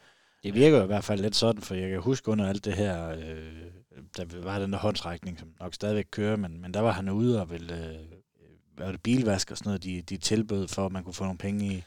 Det 0.44 0.54
virker 0.54 0.82
i 0.82 0.86
hvert 0.86 1.04
fald 1.04 1.20
lidt 1.20 1.36
sådan, 1.36 1.62
for 1.62 1.74
jeg 1.74 1.90
kan 1.90 2.00
huske 2.00 2.30
under 2.30 2.48
alt 2.48 2.64
det 2.64 2.74
her, 2.74 3.08
øh, 3.08 3.62
der 4.16 4.42
var 4.42 4.58
den 4.58 4.72
der 4.72 4.78
håndtrækning, 4.78 5.38
som 5.38 5.48
nok 5.60 5.74
stadigvæk 5.74 6.06
kører, 6.10 6.36
men, 6.36 6.60
men 6.60 6.74
der 6.74 6.80
var 6.80 6.92
han 6.92 7.08
ude 7.08 7.40
og 7.40 7.50
ville, 7.50 7.88
øh, 7.88 8.78
var 8.78 8.92
det 8.92 9.02
bilvask 9.02 9.50
og 9.50 9.58
sådan 9.58 9.68
noget, 9.68 9.82
de, 9.82 10.02
de 10.02 10.16
tilbød 10.16 10.68
for, 10.68 10.86
at 10.86 10.92
man 10.92 11.04
kunne 11.04 11.14
få 11.14 11.24
nogle 11.24 11.38
penge 11.38 11.74
i, 11.74 11.84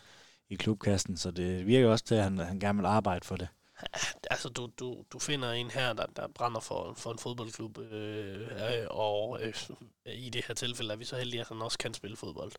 i 0.50 0.56
klubkassen, 0.56 1.18
så 1.18 1.32
det 1.32 1.68
virker 1.68 1.90
også 1.90 2.06
til, 2.06 2.16
at 2.16 2.24
han, 2.24 2.38
han 2.38 2.60
gerne 2.60 2.80
vil 2.80 2.86
arbejde 2.86 3.26
for 3.26 3.36
det. 3.36 3.48
Altså, 4.32 4.50
du, 4.50 4.70
du, 4.80 5.04
du 5.14 5.20
finder 5.20 5.52
en 5.52 5.72
her, 5.72 5.94
der, 5.94 6.06
der 6.16 6.28
brænder 6.28 6.60
for, 6.60 6.94
for 6.94 7.12
en 7.12 7.20
fodboldklub, 7.20 7.78
øh, 7.78 8.42
øh, 8.42 8.88
og 8.90 9.40
øh, 9.42 9.54
i 10.06 10.30
det 10.30 10.46
her 10.48 10.56
tilfælde 10.56 10.94
er 10.94 10.98
vi 10.98 11.06
så 11.06 11.16
heldige, 11.16 11.42
at 11.42 11.48
han 11.48 11.62
også 11.62 11.78
kan 11.78 11.94
spille 11.94 12.18
fodbold. 12.18 12.52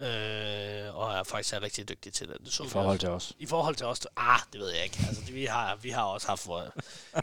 Øh, 0.00 0.96
og 0.96 1.12
er 1.12 1.22
faktisk 1.22 1.54
er 1.54 1.62
rigtig 1.62 1.88
dygtig 1.88 2.12
til 2.12 2.28
det. 2.28 2.36
det 2.44 2.52
så 2.52 2.64
I 2.64 2.68
forhold 2.68 2.98
til 2.98 3.08
os? 3.08 3.32
I 3.38 3.46
forhold 3.46 3.74
til 3.74 3.86
os? 3.86 4.06
Ah, 4.16 4.40
det 4.52 4.60
ved 4.60 4.70
jeg 4.70 4.84
ikke. 4.84 4.98
Altså, 5.08 5.22
det, 5.26 5.34
vi, 5.34 5.44
har, 5.44 5.76
vi 5.82 5.90
har 5.90 6.02
også 6.02 6.26
haft... 6.26 6.40
For, 6.40 6.74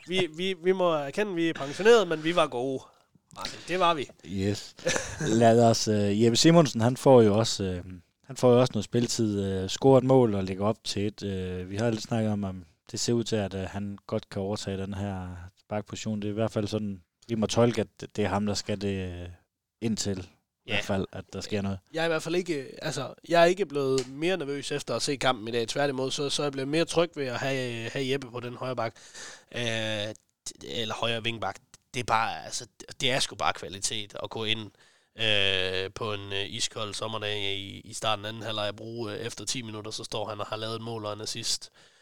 vi, 0.08 0.28
vi, 0.38 0.56
vi 0.64 0.72
må 0.72 0.94
erkende, 0.94 1.32
at 1.32 1.36
vi 1.36 1.50
er 1.50 1.54
pensioneret, 1.54 2.08
men 2.08 2.24
vi 2.24 2.36
var 2.36 2.48
gode. 2.48 2.84
Martin, 3.36 3.60
det 3.68 3.80
var 3.80 3.94
vi. 3.94 4.10
Yes. 4.26 4.76
Lad 5.22 5.70
os... 5.70 5.88
Uh, 5.88 6.24
Jeppe 6.24 6.38
Simonsen, 6.38 6.82
han 6.82 6.98
får 6.98 7.22
jo 7.22 7.38
også... 7.38 7.82
Uh, 7.86 7.92
han 8.26 8.38
får 8.38 8.52
jo 8.52 8.60
også 8.60 8.72
noget 8.74 8.86
spilletid, 8.86 9.64
uh, 9.64 9.70
scorer 9.70 9.98
et 9.98 10.04
mål 10.04 10.36
og 10.36 10.44
lægger 10.44 10.66
op 10.66 10.84
til 10.84 11.08
et. 11.08 11.24
Uh, 11.24 11.70
vi 11.70 11.76
har 11.78 11.90
lidt 11.90 12.04
snakket 12.04 12.32
om, 12.32 12.44
om 12.44 12.66
det 12.92 13.00
ser 13.00 13.14
ud 13.14 13.24
til, 13.24 13.36
at 13.36 13.54
uh, 13.54 13.60
han 13.60 13.98
godt 14.08 14.30
kan 14.30 14.42
overtage 14.42 14.78
den 14.78 14.94
her 14.94 15.28
bakposition. 15.70 16.22
Det 16.22 16.28
er 16.28 16.32
i 16.32 16.34
hvert 16.34 16.52
fald 16.52 16.68
sådan, 16.68 17.02
vi 17.28 17.36
må 17.36 17.48
tolke, 17.48 17.82
at 17.82 17.88
det 18.16 18.26
er 18.26 18.30
ham, 18.30 18.46
der 18.46 18.54
skal 18.54 18.82
det 18.82 19.24
uh, 19.24 19.30
indtil 19.82 20.28
i 20.70 20.76
hvert 20.76 20.86
fald, 20.86 21.06
at 21.12 21.26
der 21.34 21.42
sker 21.42 21.62
noget. 21.62 21.80
Jeg 21.94 22.02
er 22.02 22.06
i 22.06 22.08
hvert 22.08 22.24
fald 22.24 22.36
ikke, 22.36 22.68
altså, 22.82 23.14
jeg 23.30 23.42
er 23.42 23.46
ikke 23.46 23.66
blevet 23.66 24.08
mere 24.08 24.38
nervøs 24.38 24.72
efter 24.72 24.96
at 24.96 25.02
se 25.02 25.16
kampen 25.16 25.48
i 25.48 25.52
dag. 25.52 25.68
Tværtimod, 25.68 26.12
så, 26.12 26.30
så 26.30 26.42
er 26.42 26.46
jeg 26.46 26.52
blevet 26.52 26.68
mere 26.68 26.86
tryg 26.86 27.12
ved 27.16 27.26
at 27.26 27.40
have, 27.40 27.90
have 27.90 28.12
Jeppe 28.12 28.32
på 28.32 28.40
den 28.40 28.56
højre 28.56 28.76
bak, 28.76 28.96
øh, 29.56 29.62
eller 30.64 30.94
højre 30.96 31.24
vingbak. 31.24 31.56
Det 31.94 32.00
er 32.00 32.04
bare, 32.04 32.46
altså, 32.46 32.68
det 33.02 33.12
er 33.12 33.20
sgu 33.20 33.36
bare 33.36 33.54
kvalitet 33.54 34.16
at 34.24 34.30
gå 34.30 34.44
ind 34.44 34.72
øh, 35.20 35.92
på 35.96 36.14
en 36.14 36.34
øh, 36.34 36.54
iskold 36.54 36.94
sommerdag 36.94 37.40
i, 37.40 37.80
i 37.80 37.94
starten 37.94 38.26
af 38.26 38.30
anden 38.30 38.44
halvleg 38.44 38.68
at 38.68 38.76
bruge 38.76 39.14
øh, 39.14 39.20
efter 39.20 39.46
10 39.46 39.62
minutter, 39.62 39.92
så 39.92 40.04
står 40.04 40.30
han 40.30 40.40
og 40.40 40.48
har 40.48 40.56
lavet 40.56 40.76
et 40.76 40.82
mål 40.82 41.06
og 41.06 41.14
en 41.14 41.22
assist. 41.22 41.70
Øh, 41.74 41.99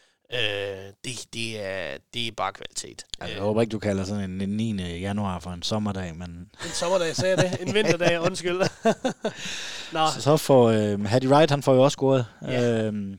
det, 1.04 1.26
det, 1.32 1.64
er, 1.64 1.98
det 2.14 2.26
er 2.26 2.32
bare 2.32 2.52
kvalitet. 2.52 3.04
Altså, 3.20 3.34
jeg 3.34 3.42
håber 3.42 3.60
ikke, 3.60 3.72
du 3.72 3.78
kalder 3.78 4.04
sådan 4.04 4.40
en, 4.40 4.48
9. 4.48 4.98
januar 4.98 5.38
for 5.38 5.50
en 5.50 5.62
sommerdag, 5.62 6.16
men... 6.16 6.30
En 6.64 6.70
sommerdag, 6.72 7.16
sagde 7.16 7.36
jeg 7.36 7.50
det. 7.50 7.68
En 7.68 7.74
vinterdag, 7.74 8.20
undskyld. 8.26 8.58
Nå. 9.92 10.06
Så, 10.14 10.20
så 10.20 10.36
får 10.36 10.68
øh, 10.68 11.04
Hattie 11.04 11.30
Wright, 11.30 11.50
han 11.50 11.62
får 11.62 11.74
jo 11.74 11.82
også 11.82 11.94
scoret. 11.94 12.26
Ja. 12.42 12.82
Øh, 12.82 13.16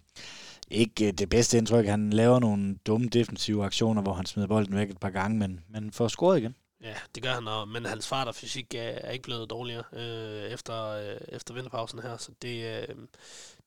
ikke 0.71 1.07
øh, 1.07 1.13
det 1.13 1.29
bedste 1.29 1.57
indtryk. 1.57 1.85
Han 1.85 2.09
laver 2.09 2.39
nogle 2.39 2.75
dumme 2.87 3.07
defensive 3.07 3.65
aktioner, 3.65 4.01
hvor 4.01 4.13
han 4.13 4.25
smider 4.25 4.47
bolden 4.47 4.75
væk 4.75 4.89
et 4.89 4.99
par 4.99 5.09
gange, 5.09 5.37
men, 5.37 5.59
men 5.69 5.91
får 5.91 6.07
scoret 6.07 6.39
igen. 6.39 6.55
Ja, 6.83 6.93
det 7.15 7.23
gør 7.23 7.33
han, 7.33 7.47
og, 7.47 7.67
men 7.67 7.85
hans 7.85 8.07
fart 8.07 8.27
og 8.27 8.35
fysik 8.35 8.75
er, 8.75 8.81
er 8.81 9.11
ikke 9.11 9.23
blevet 9.23 9.49
dårligere 9.49 9.83
øh, 9.93 10.51
efter, 10.51 10.87
øh, 10.87 11.17
efter 11.27 11.53
vinterpausen 11.53 11.99
her, 11.99 12.17
så 12.17 12.31
det, 12.41 12.85
øh, 12.89 12.95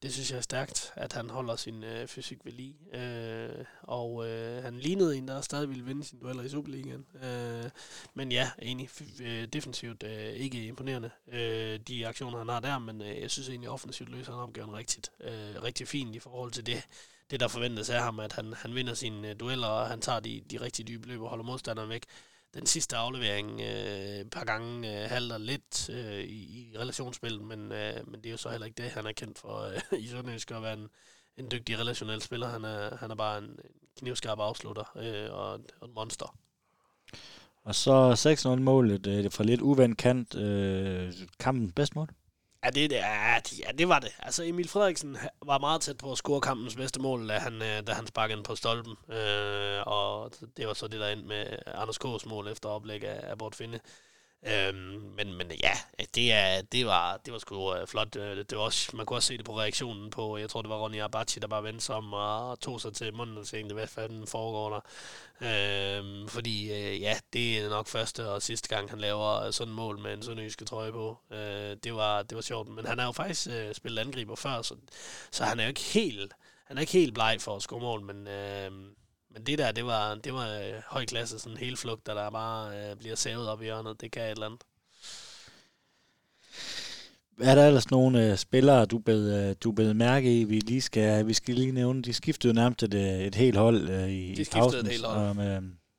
det 0.02 0.12
synes 0.12 0.30
jeg 0.30 0.36
er 0.36 0.42
stærkt, 0.42 0.92
at 0.96 1.12
han 1.12 1.30
holder 1.30 1.56
sin 1.56 1.84
øh, 1.84 2.06
fysik 2.06 2.38
ved 2.44 2.52
lige. 2.52 2.76
Øh, 2.94 3.64
og 3.82 4.28
øh, 4.28 4.62
han 4.62 4.78
lignede 4.78 5.16
en, 5.16 5.28
der 5.28 5.40
stadig 5.40 5.68
ville 5.68 5.84
vinde 5.84 6.04
sin 6.04 6.18
dueller 6.18 6.42
i 6.42 6.48
Superligaen. 6.48 7.06
Øh, 7.24 7.70
men 8.14 8.32
ja, 8.32 8.50
enig, 8.58 8.90
øh, 9.22 9.46
defensivt 9.46 10.02
øh, 10.02 10.32
ikke 10.32 10.66
imponerende, 10.66 11.10
øh, 11.32 11.80
de 11.88 12.06
aktioner, 12.06 12.38
han 12.38 12.48
har 12.48 12.60
der, 12.60 12.78
men 12.78 13.02
øh, 13.02 13.20
jeg 13.20 13.30
synes 13.30 13.48
egentlig, 13.48 13.70
offensivt 13.70 14.10
løser 14.10 14.32
han 14.32 14.42
opgaven 14.42 14.74
rigtigt, 14.74 15.12
øh, 15.20 15.62
rigtig 15.62 15.88
fint 15.88 16.14
i 16.14 16.18
forhold 16.18 16.52
til 16.52 16.66
det, 16.66 16.82
det 17.30 17.40
der 17.40 17.48
forventes 17.48 17.90
af 17.90 18.02
ham, 18.02 18.20
at 18.20 18.32
han, 18.32 18.52
han 18.52 18.74
vinder 18.74 18.94
sine 18.94 19.30
øh, 19.30 19.40
dueller, 19.40 19.66
og 19.66 19.86
han 19.86 20.00
tager 20.00 20.20
de, 20.20 20.42
de 20.50 20.60
rigtig 20.60 20.88
dybe 20.88 21.08
løb 21.08 21.20
og 21.20 21.28
holder 21.28 21.44
modstanderen 21.44 21.88
væk 21.88 22.02
den 22.54 22.66
sidste 22.66 22.96
aflevering 22.96 23.60
øh, 23.60 24.20
et 24.20 24.30
par 24.30 24.44
gange 24.44 25.02
øh, 25.02 25.10
halter 25.10 25.38
lidt 25.38 25.90
øh, 25.90 26.20
i, 26.20 26.70
i 26.72 26.78
relationsspillet, 26.78 27.42
men, 27.42 27.72
øh, 27.72 28.10
men 28.10 28.20
det 28.20 28.26
er 28.26 28.30
jo 28.30 28.36
så 28.36 28.50
heller 28.50 28.66
ikke 28.66 28.82
det, 28.82 28.90
han 28.90 29.06
er 29.06 29.12
kendt 29.12 29.38
for 29.38 29.60
øh, 29.60 30.00
i 30.04 30.08
Sønderjysk 30.08 30.50
at 30.50 30.62
være 30.62 30.74
en, 30.74 30.88
en 31.36 31.50
dygtig 31.50 31.78
relationel 31.78 32.22
spiller. 32.22 32.48
Han 32.48 32.64
er, 32.64 32.96
han 32.96 33.10
er 33.10 33.14
bare 33.14 33.38
en, 33.38 33.58
knivskarp 33.98 34.38
afslutter 34.38 34.96
øh, 34.96 35.34
og, 35.34 35.52
og 35.80 35.88
en 35.88 35.94
monster. 35.94 36.36
Og 37.64 37.74
så 37.74 38.12
6-0-målet 38.56 39.06
øh, 39.06 39.32
fra 39.32 39.44
lidt 39.44 39.60
uvendt 39.60 39.98
kant. 39.98 40.34
Øh, 40.34 41.12
kampen 41.38 41.72
bedst 41.72 41.96
mål? 41.96 42.08
Ja 42.64 42.70
det, 42.70 42.92
ja, 42.92 43.34
ja, 43.34 43.72
det 43.78 43.88
var 43.88 43.98
det. 43.98 44.12
Altså, 44.18 44.44
Emil 44.44 44.68
Frederiksen 44.68 45.16
var 45.46 45.58
meget 45.58 45.80
tæt 45.80 45.96
på 45.96 46.12
at 46.12 46.18
score 46.18 46.40
kampens 46.40 46.76
bedste 46.76 47.00
mål, 47.00 47.28
da 47.28 47.38
han, 47.38 47.62
øh, 47.62 47.86
da 47.86 47.92
han 47.92 48.06
sparkede 48.06 48.36
den 48.36 48.44
på 48.44 48.56
stolpen. 48.56 48.96
Øh, 49.08 49.82
og 49.86 50.32
det 50.56 50.66
var 50.66 50.74
så 50.74 50.88
det, 50.88 51.00
der 51.00 51.08
endte 51.08 51.26
med 51.26 51.46
Anders 51.66 51.98
K's 52.04 52.28
mål 52.28 52.48
efter 52.48 52.68
oplæg 52.68 53.04
af, 53.04 53.30
af 53.30 53.38
Bort 53.38 53.54
Finde. 53.54 53.80
Øhm, 54.46 55.12
men, 55.16 55.34
men 55.34 55.52
ja, 55.62 55.72
det, 56.14 56.32
er, 56.32 56.62
det, 56.62 56.86
var, 56.86 57.16
det 57.16 57.32
var 57.32 57.38
sgu 57.38 57.74
øh, 57.74 57.86
flot. 57.86 58.16
Øh, 58.16 58.36
det 58.36 58.58
var 58.58 58.64
også, 58.64 58.96
man 58.96 59.06
kunne 59.06 59.16
også 59.16 59.26
se 59.26 59.36
det 59.36 59.44
på 59.44 59.58
reaktionen 59.58 60.10
på, 60.10 60.36
jeg 60.36 60.50
tror 60.50 60.62
det 60.62 60.68
var 60.68 60.76
Ronny 60.76 61.02
Abachi, 61.02 61.40
der 61.40 61.46
bare 61.46 61.64
vendte 61.64 61.80
sig 61.80 61.94
om 61.94 62.12
og 62.12 62.60
tog 62.60 62.80
sig 62.80 62.94
til 62.94 63.14
munden 63.14 63.38
og 63.38 63.46
tænkte, 63.46 63.74
hvad 63.74 63.86
fanden 63.86 64.26
foregår 64.26 64.70
der? 64.70 64.80
Øhm, 65.40 66.28
fordi 66.28 66.72
øh, 66.72 67.00
ja, 67.00 67.16
det 67.32 67.58
er 67.58 67.68
nok 67.68 67.88
første 67.88 68.28
og 68.28 68.42
sidste 68.42 68.68
gang, 68.68 68.90
han 68.90 68.98
laver 68.98 69.50
sådan 69.50 69.70
en 69.70 69.76
mål 69.76 69.98
med 69.98 70.14
en 70.14 70.22
sønderjyske 70.22 70.64
trøje 70.64 70.92
på. 70.92 71.18
Øh, 71.30 71.76
det, 71.84 71.94
var, 71.94 72.22
det 72.22 72.36
var 72.36 72.42
sjovt, 72.42 72.68
men 72.68 72.86
han 72.86 72.98
har 72.98 73.06
jo 73.06 73.12
faktisk 73.12 73.48
øh, 73.50 73.74
spillet 73.74 74.02
angriber 74.02 74.34
før, 74.34 74.62
så, 74.62 74.74
så 75.30 75.44
han 75.44 75.60
er 75.60 75.64
jo 75.64 75.68
ikke 75.68 75.80
helt, 75.80 76.32
han 76.64 76.76
er 76.76 76.80
ikke 76.80 76.92
helt 76.92 77.14
bleg 77.14 77.36
for 77.40 77.56
at 77.56 77.62
score 77.62 77.80
mål, 77.80 78.02
men... 78.02 78.28
Øh, 78.28 78.70
men 79.34 79.42
det 79.46 79.58
der, 79.58 79.72
det 79.72 79.86
var, 79.86 80.14
det 80.14 80.34
var 80.34 80.48
øh, 80.48 80.82
høj 80.86 81.04
klasse, 81.04 81.38
sådan 81.38 81.52
en 81.52 81.58
hel 81.58 81.76
flugt, 81.76 82.06
der 82.06 82.30
bare 82.30 82.90
øh, 82.90 82.96
bliver 82.96 83.16
savet 83.16 83.48
op 83.48 83.62
i 83.62 83.64
hjørnet. 83.64 84.00
Det 84.00 84.12
kan 84.12 84.22
et 84.22 84.30
eller 84.30 84.46
andet. 84.46 84.60
Er 87.40 87.54
der 87.54 87.66
ellers 87.66 87.90
nogle 87.90 88.30
øh, 88.30 88.36
spillere, 88.36 88.84
du 88.84 88.98
bed, 88.98 89.48
øh, 89.48 89.56
du 89.64 89.72
bed 89.72 89.94
mærke 89.94 90.40
i, 90.40 90.44
vi 90.44 90.58
lige 90.58 90.80
skal, 90.80 91.26
vi 91.26 91.34
skal 91.34 91.54
lige 91.54 91.72
nævne? 91.72 92.02
De 92.02 92.12
skiftede 92.12 92.54
nærmest 92.54 92.82
et, 92.82 92.94
øh, 92.94 93.20
et 93.20 93.34
helt 93.34 93.56
hold 93.56 93.88
øh, 93.88 94.08
i, 94.08 94.34
de 94.34 94.42
i 94.42 94.44
pausen. 94.52 94.80
et 94.80 94.88
helt 94.88 95.06
hold. 95.06 95.34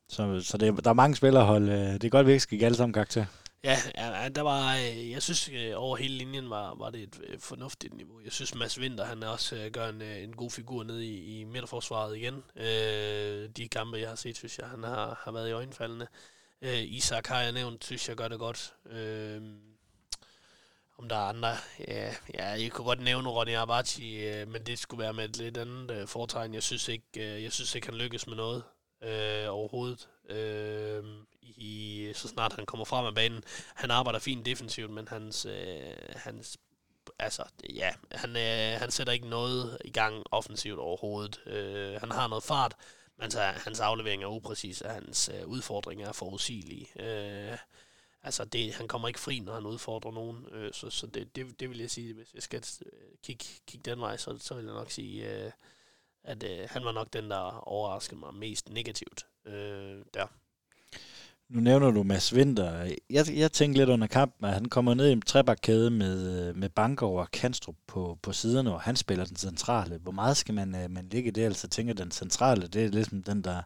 Så, 0.08 0.22
øh, 0.22 0.40
så, 0.40 0.40
så 0.50 0.58
det, 0.58 0.84
der 0.84 0.90
er 0.90 0.94
mange 0.94 1.16
spillerhold. 1.16 1.68
Øh, 1.68 1.92
det 1.92 2.04
er 2.04 2.08
godt, 2.08 2.20
at 2.20 2.26
vi 2.26 2.32
ikke 2.32 2.42
skal 2.42 2.58
give 2.58 2.66
alle 2.66 2.76
sammen 2.76 2.92
karakter. 2.92 3.24
Ja, 3.64 3.78
ja, 3.98 4.28
der 4.28 4.42
var, 4.42 4.76
øh, 4.76 5.10
jeg 5.10 5.22
synes 5.22 5.48
øh, 5.48 5.72
over 5.74 5.96
hele 5.96 6.14
linjen 6.14 6.50
var, 6.50 6.74
var 6.74 6.90
det 6.90 7.02
et 7.02 7.20
øh, 7.24 7.38
fornuftigt 7.38 7.94
niveau. 7.94 8.20
Jeg 8.20 8.32
synes 8.32 8.54
Mads 8.54 8.80
Vinter, 8.80 9.04
han 9.04 9.22
også 9.22 9.70
gør 9.72 9.88
en, 9.88 10.02
en 10.02 10.36
god 10.36 10.50
figur 10.50 10.84
ned 10.84 11.00
i, 11.00 11.40
i 11.40 11.44
midterforsvaret 11.44 12.16
igen. 12.16 12.44
Øh, 12.56 13.48
de 13.56 13.68
kampe, 13.68 13.98
jeg 13.98 14.08
har 14.08 14.16
set, 14.16 14.36
synes 14.36 14.58
jeg, 14.58 14.68
han 14.68 14.82
har, 14.82 15.20
har 15.24 15.32
været 15.32 15.48
i 15.48 15.52
øjenfaldende. 15.52 16.06
Øh, 16.62 16.82
Isak 16.82 17.26
har 17.26 17.40
jeg 17.40 17.52
nævnt, 17.52 17.84
synes 17.84 18.08
jeg 18.08 18.16
gør 18.16 18.28
det 18.28 18.38
godt. 18.38 18.74
Øh, 18.90 19.42
om 20.98 21.08
der 21.08 21.16
er 21.16 21.28
andre, 21.28 21.52
ja, 21.88 22.14
ja 22.34 22.44
jeg 22.44 22.70
kunne 22.70 22.84
godt 22.84 23.00
nævne 23.00 23.28
Ronny 23.28 23.56
Abachi, 23.56 24.28
øh, 24.28 24.48
men 24.48 24.62
det 24.66 24.78
skulle 24.78 25.02
være 25.02 25.12
med 25.12 25.24
et 25.24 25.36
lidt 25.36 25.56
andet 25.56 25.90
øh, 25.90 26.06
foretegn. 26.08 26.54
Jeg 26.54 26.62
synes 26.62 26.88
ikke, 26.88 27.06
øh, 27.16 27.42
jeg 27.42 27.52
synes 27.52 27.74
ikke 27.74 27.86
han 27.86 27.96
lykkes 27.96 28.26
med 28.26 28.36
noget 28.36 28.62
øh, 29.02 29.46
overhovedet. 29.48 30.08
Øh, 30.28 31.04
i, 31.56 32.12
så 32.14 32.28
snart 32.28 32.52
han 32.52 32.66
kommer 32.66 32.84
frem 32.84 33.06
af 33.06 33.14
banen. 33.14 33.44
Han 33.74 33.90
arbejder 33.90 34.18
fint 34.18 34.46
defensivt, 34.46 34.90
men 34.90 35.08
hans, 35.08 35.46
øh, 35.46 35.94
hans 36.16 36.58
altså, 37.18 37.42
ja, 37.74 37.92
han, 38.12 38.36
øh, 38.36 38.80
han 38.80 38.90
sætter 38.90 39.12
ikke 39.12 39.28
noget 39.28 39.78
i 39.84 39.90
gang 39.90 40.24
offensivt 40.30 40.78
overhovedet. 40.78 41.46
Øh, 41.46 42.00
han 42.00 42.10
har 42.10 42.28
noget 42.28 42.44
fart, 42.44 42.74
men 43.18 43.30
så, 43.30 43.40
hans 43.40 43.80
aflevering 43.80 44.22
er 44.22 44.26
upræcis, 44.26 44.80
og 44.80 44.90
hans 44.90 45.30
øh, 45.34 45.46
udfordringer 45.46 46.08
er 46.08 46.12
forudsigelige. 46.12 46.88
Øh, 47.02 47.58
altså, 48.22 48.44
det, 48.44 48.74
han 48.74 48.88
kommer 48.88 49.08
ikke 49.08 49.20
fri, 49.20 49.40
når 49.40 49.54
han 49.54 49.66
udfordrer 49.66 50.12
nogen, 50.12 50.46
øh, 50.52 50.72
så, 50.72 50.90
så 50.90 51.06
det, 51.06 51.36
det, 51.36 51.60
det 51.60 51.70
vil 51.70 51.78
jeg 51.78 51.90
sige, 51.90 52.14
hvis 52.14 52.34
jeg 52.34 52.42
skal 52.42 52.64
øh, 52.86 52.92
kigge, 53.22 53.44
kigge 53.66 53.90
den 53.90 54.00
vej, 54.00 54.16
så, 54.16 54.38
så 54.38 54.54
vil 54.54 54.64
jeg 54.64 54.74
nok 54.74 54.90
sige, 54.90 55.44
øh, 55.44 55.50
at 56.24 56.42
øh, 56.42 56.68
han 56.70 56.84
var 56.84 56.92
nok 56.92 57.12
den, 57.12 57.30
der 57.30 57.68
overraskede 57.68 58.20
mig 58.20 58.34
mest 58.34 58.70
negativt 58.70 59.26
øh, 59.44 60.04
der. 60.14 60.26
Nu 61.50 61.60
nævner 61.60 61.90
du 61.90 62.02
Mads 62.02 62.34
Vinter. 62.34 62.94
Jeg, 63.10 63.36
jeg 63.36 63.52
tænkte 63.52 63.80
lidt 63.80 63.90
under 63.90 64.06
kampen, 64.06 64.44
at 64.44 64.54
han 64.54 64.64
kommer 64.64 64.94
ned 64.94 65.08
i 65.08 65.12
en 65.12 65.22
trebakkæde 65.22 65.90
med, 65.90 66.48
øh, 66.48 66.56
med 66.56 66.68
Banker 66.68 67.06
og 67.06 67.30
Kanstrup 67.30 67.76
på, 67.86 68.18
på 68.22 68.32
siderne, 68.32 68.72
og 68.72 68.80
han 68.80 68.96
spiller 68.96 69.24
den 69.24 69.36
centrale. 69.36 69.98
Hvor 69.98 70.12
meget 70.12 70.36
skal 70.36 70.54
man, 70.54 70.74
øh, 70.74 70.90
man 70.90 71.08
ligge 71.08 71.30
det? 71.30 71.44
Altså 71.44 71.68
tænker 71.68 71.94
den 71.94 72.10
centrale, 72.10 72.66
det 72.66 72.84
er 72.84 72.88
ligesom 72.88 73.22
den, 73.22 73.44
der 73.44 73.62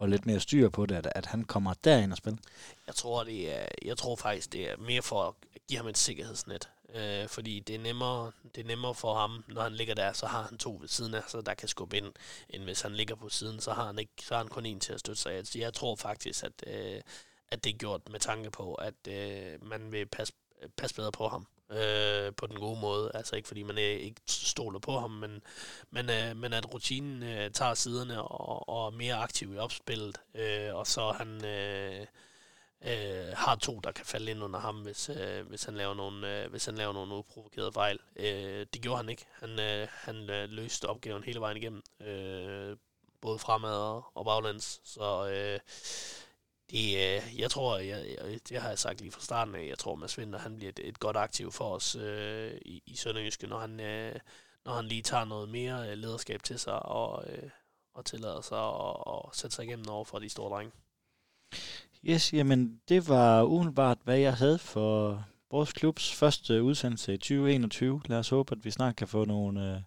og 0.00 0.08
lidt 0.08 0.26
mere 0.26 0.40
styr 0.40 0.68
på 0.68 0.86
det, 0.86 0.96
at, 0.96 1.08
at 1.14 1.26
han 1.26 1.44
kommer 1.44 1.74
derind 1.84 2.12
og 2.12 2.18
spiller? 2.18 2.38
Jeg 2.86 2.94
tror, 2.94 3.24
det 3.24 3.56
er, 3.56 3.66
jeg 3.84 3.96
tror 3.96 4.16
faktisk, 4.16 4.52
det 4.52 4.70
er 4.70 4.76
mere 4.76 5.02
for 5.02 5.22
at 5.22 5.34
give 5.68 5.76
ham 5.76 5.86
et 5.86 5.98
sikkerhedsnet. 5.98 6.68
Øh, 6.94 7.28
fordi 7.28 7.60
det 7.60 7.74
er, 7.74 7.78
nemmere, 7.78 8.32
det 8.54 8.60
er 8.64 8.66
nemmere 8.66 8.94
for 8.94 9.14
ham, 9.14 9.44
når 9.48 9.62
han 9.62 9.72
ligger 9.72 9.94
der, 9.94 10.12
så 10.12 10.26
har 10.26 10.42
han 10.42 10.58
to 10.58 10.78
ved 10.80 10.88
siden 10.88 11.14
af 11.14 11.22
sig, 11.28 11.46
der 11.46 11.54
kan 11.54 11.68
skubbe 11.68 11.96
ind, 11.96 12.12
end 12.48 12.62
hvis 12.62 12.80
han 12.80 12.92
ligger 12.92 13.14
på 13.14 13.28
siden, 13.28 13.60
så 13.60 13.72
har 13.72 13.86
han, 13.86 13.98
ikke, 13.98 14.12
så 14.22 14.34
har 14.34 14.38
han 14.38 14.48
kun 14.48 14.66
en 14.66 14.80
til 14.80 14.92
at 14.92 15.00
støtte 15.00 15.22
sig. 15.22 15.46
Så 15.46 15.58
jeg 15.58 15.74
tror 15.74 15.96
faktisk, 15.96 16.44
at, 16.44 16.52
øh, 16.66 17.00
at 17.50 17.64
det 17.64 17.74
er 17.74 17.78
gjort 17.78 18.08
med 18.10 18.20
tanke 18.20 18.50
på, 18.50 18.74
at 18.74 19.08
øh, 19.08 19.66
man 19.68 19.92
vil 19.92 20.06
passe, 20.06 20.34
passe 20.76 20.96
bedre 20.96 21.12
på 21.12 21.28
ham 21.28 21.46
øh, 21.70 22.32
på 22.36 22.46
den 22.46 22.56
gode 22.56 22.80
måde. 22.80 23.10
Altså 23.14 23.36
ikke 23.36 23.48
fordi 23.48 23.62
man 23.62 23.78
øh, 23.78 23.84
ikke 23.84 24.20
stoler 24.26 24.78
på 24.78 24.98
ham, 24.98 25.10
men, 25.10 25.42
men, 25.90 26.10
øh, 26.10 26.36
men 26.36 26.52
at 26.52 26.74
rutinen 26.74 27.22
øh, 27.22 27.50
tager 27.50 27.74
siderne 27.74 28.22
og, 28.22 28.68
og 28.68 28.86
er 28.86 28.90
mere 28.90 29.14
aktiv 29.14 29.54
i 29.54 29.58
opspillet, 29.58 30.18
øh, 30.34 30.74
og 30.74 30.86
så 30.86 31.10
han... 31.10 31.44
Øh, 31.44 32.06
øh, 32.84 33.32
har 33.36 33.54
to, 33.54 33.80
der 33.80 33.92
kan 33.92 34.04
falde 34.04 34.30
ind 34.30 34.42
under 34.42 34.60
ham, 34.60 34.76
hvis, 34.76 35.08
øh, 35.08 35.46
hvis, 35.46 35.64
han, 35.64 35.74
laver 35.74 35.94
nogle, 35.94 36.42
øh, 36.42 36.50
hvis 36.50 36.64
han 36.64 36.74
laver 36.74 36.92
nogle 36.92 37.14
uprovokerede 37.14 37.72
fejl. 37.72 37.98
Øh, 38.16 38.66
det 38.72 38.82
gjorde 38.82 38.96
han 38.96 39.08
ikke. 39.08 39.26
Han, 39.32 39.60
øh, 39.60 39.88
han 39.90 40.30
øh, 40.30 40.48
løste 40.48 40.84
opgaven 40.84 41.24
hele 41.24 41.40
vejen 41.40 41.56
igennem, 41.56 41.82
øh, 42.00 42.76
både 43.20 43.38
fremad 43.38 43.76
og, 43.76 44.04
og 44.14 44.24
baglæns. 44.24 44.80
Så 44.84 45.28
øh, 45.28 45.60
det, 46.70 46.96
øh, 46.96 47.40
jeg 47.40 47.50
tror, 47.50 47.78
jeg, 47.78 48.06
jeg, 48.18 48.40
det 48.48 48.60
har 48.60 48.68
jeg 48.68 48.78
sagt 48.78 49.00
lige 49.00 49.12
fra 49.12 49.20
starten 49.20 49.54
af, 49.54 49.66
jeg 49.68 49.78
tror, 49.78 49.94
Mads 49.94 50.18
Vinter, 50.18 50.38
han 50.38 50.56
bliver 50.56 50.68
et, 50.68 50.80
et 50.84 51.00
godt 51.00 51.16
aktiv 51.16 51.52
for 51.52 51.74
os 51.74 51.96
øh, 51.96 52.52
i, 52.62 52.82
i 52.86 52.96
Sønderjyske, 52.96 53.46
når 53.46 53.58
han, 53.58 53.80
øh, 53.80 54.14
når 54.64 54.72
han 54.72 54.84
lige 54.84 55.02
tager 55.02 55.24
noget 55.24 55.48
mere 55.48 55.90
øh, 55.90 55.98
lederskab 55.98 56.42
til 56.42 56.58
sig 56.58 56.82
og, 56.82 57.24
øh, 57.30 57.50
og 57.94 58.04
tillader 58.04 58.40
sig 58.40 58.58
at, 58.58 59.36
sætte 59.36 59.56
sig 59.56 59.64
igennem 59.64 59.88
over 59.88 60.04
for 60.04 60.18
de 60.18 60.28
store 60.28 60.50
drenge. 60.50 60.72
Yes, 62.04 62.32
jamen 62.32 62.80
det 62.88 63.08
var 63.08 63.42
umiddelbart, 63.42 63.98
hvad 64.04 64.18
jeg 64.18 64.34
havde 64.34 64.58
for 64.58 65.24
vores 65.50 65.72
klubs 65.72 66.14
første 66.14 66.62
udsendelse 66.62 67.14
i 67.14 67.16
2021. 67.16 68.02
Lad 68.06 68.18
os 68.18 68.28
håbe, 68.28 68.52
at 68.52 68.64
vi 68.64 68.70
snart 68.70 68.96
kan 68.96 69.08
få 69.08 69.24
nogle 69.24 69.74
uh, 69.74 69.82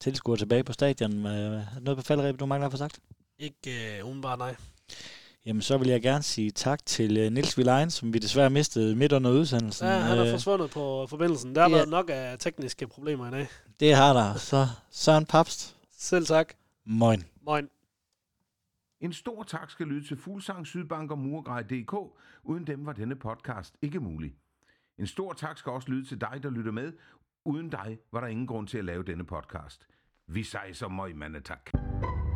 tilskuere 0.00 0.38
tilbage 0.38 0.64
på 0.64 0.72
stadion. 0.72 1.12
Uh, 1.12 1.82
noget 1.82 1.96
på 1.96 2.02
faldrebet, 2.02 2.40
du 2.40 2.46
mangler 2.46 2.66
at 2.66 2.72
få 2.72 2.78
sagt? 2.78 3.00
Ikke 3.38 3.98
uh, 4.02 4.08
umiddelbart, 4.08 4.38
nej. 4.38 4.56
Jamen, 5.48 5.62
så 5.62 5.78
vil 5.78 5.88
jeg 5.88 6.02
gerne 6.02 6.22
sige 6.22 6.50
tak 6.50 6.86
til 6.86 7.26
uh, 7.26 7.32
Nils 7.32 7.58
Vilein, 7.58 7.90
som 7.90 8.12
vi 8.14 8.18
desværre 8.18 8.50
mistede 8.50 8.96
midt 8.96 9.12
under 9.12 9.30
udsendelsen. 9.30 9.86
Ja, 9.86 9.98
han 9.98 10.18
er 10.18 10.30
forsvundet 10.30 10.70
på 10.70 11.06
forbindelsen. 11.06 11.54
Der 11.54 11.62
har 11.62 11.68
ja. 11.68 11.74
været 11.74 11.88
nok 11.88 12.10
af 12.12 12.38
tekniske 12.38 12.86
problemer 12.86 13.28
i 13.28 13.30
dag. 13.30 13.48
Det 13.80 13.94
har 13.94 14.12
der. 14.12 14.34
Så 14.34 14.66
Søren 14.90 15.26
Papst. 15.26 15.76
Selv 15.98 16.26
tak. 16.26 16.54
Moin. 16.86 17.24
Moin. 17.42 17.68
En 19.00 19.12
stor 19.12 19.42
tak 19.42 19.70
skal 19.70 19.86
lyde 19.86 20.06
til 20.08 20.16
Fuglsang, 20.16 20.66
Sydbank 20.66 21.10
og 21.10 21.18
Murgrej.dk. 21.18 21.94
Uden 22.42 22.66
dem 22.66 22.86
var 22.86 22.92
denne 22.92 23.16
podcast 23.16 23.74
ikke 23.82 24.00
mulig. 24.00 24.34
En 24.98 25.06
stor 25.06 25.32
tak 25.32 25.58
skal 25.58 25.72
også 25.72 25.88
lyde 25.88 26.08
til 26.08 26.20
dig, 26.20 26.40
der 26.42 26.50
lytter 26.50 26.72
med. 26.72 26.92
Uden 27.44 27.68
dig 27.70 27.98
var 28.12 28.20
der 28.20 28.28
ingen 28.28 28.46
grund 28.46 28.68
til 28.68 28.78
at 28.78 28.84
lave 28.84 29.02
denne 29.02 29.24
podcast. 29.24 29.86
Vi 30.26 30.42
sejser 30.42 30.88
møg, 30.88 31.16
mandetak. 31.16 31.70
tak. 31.72 32.27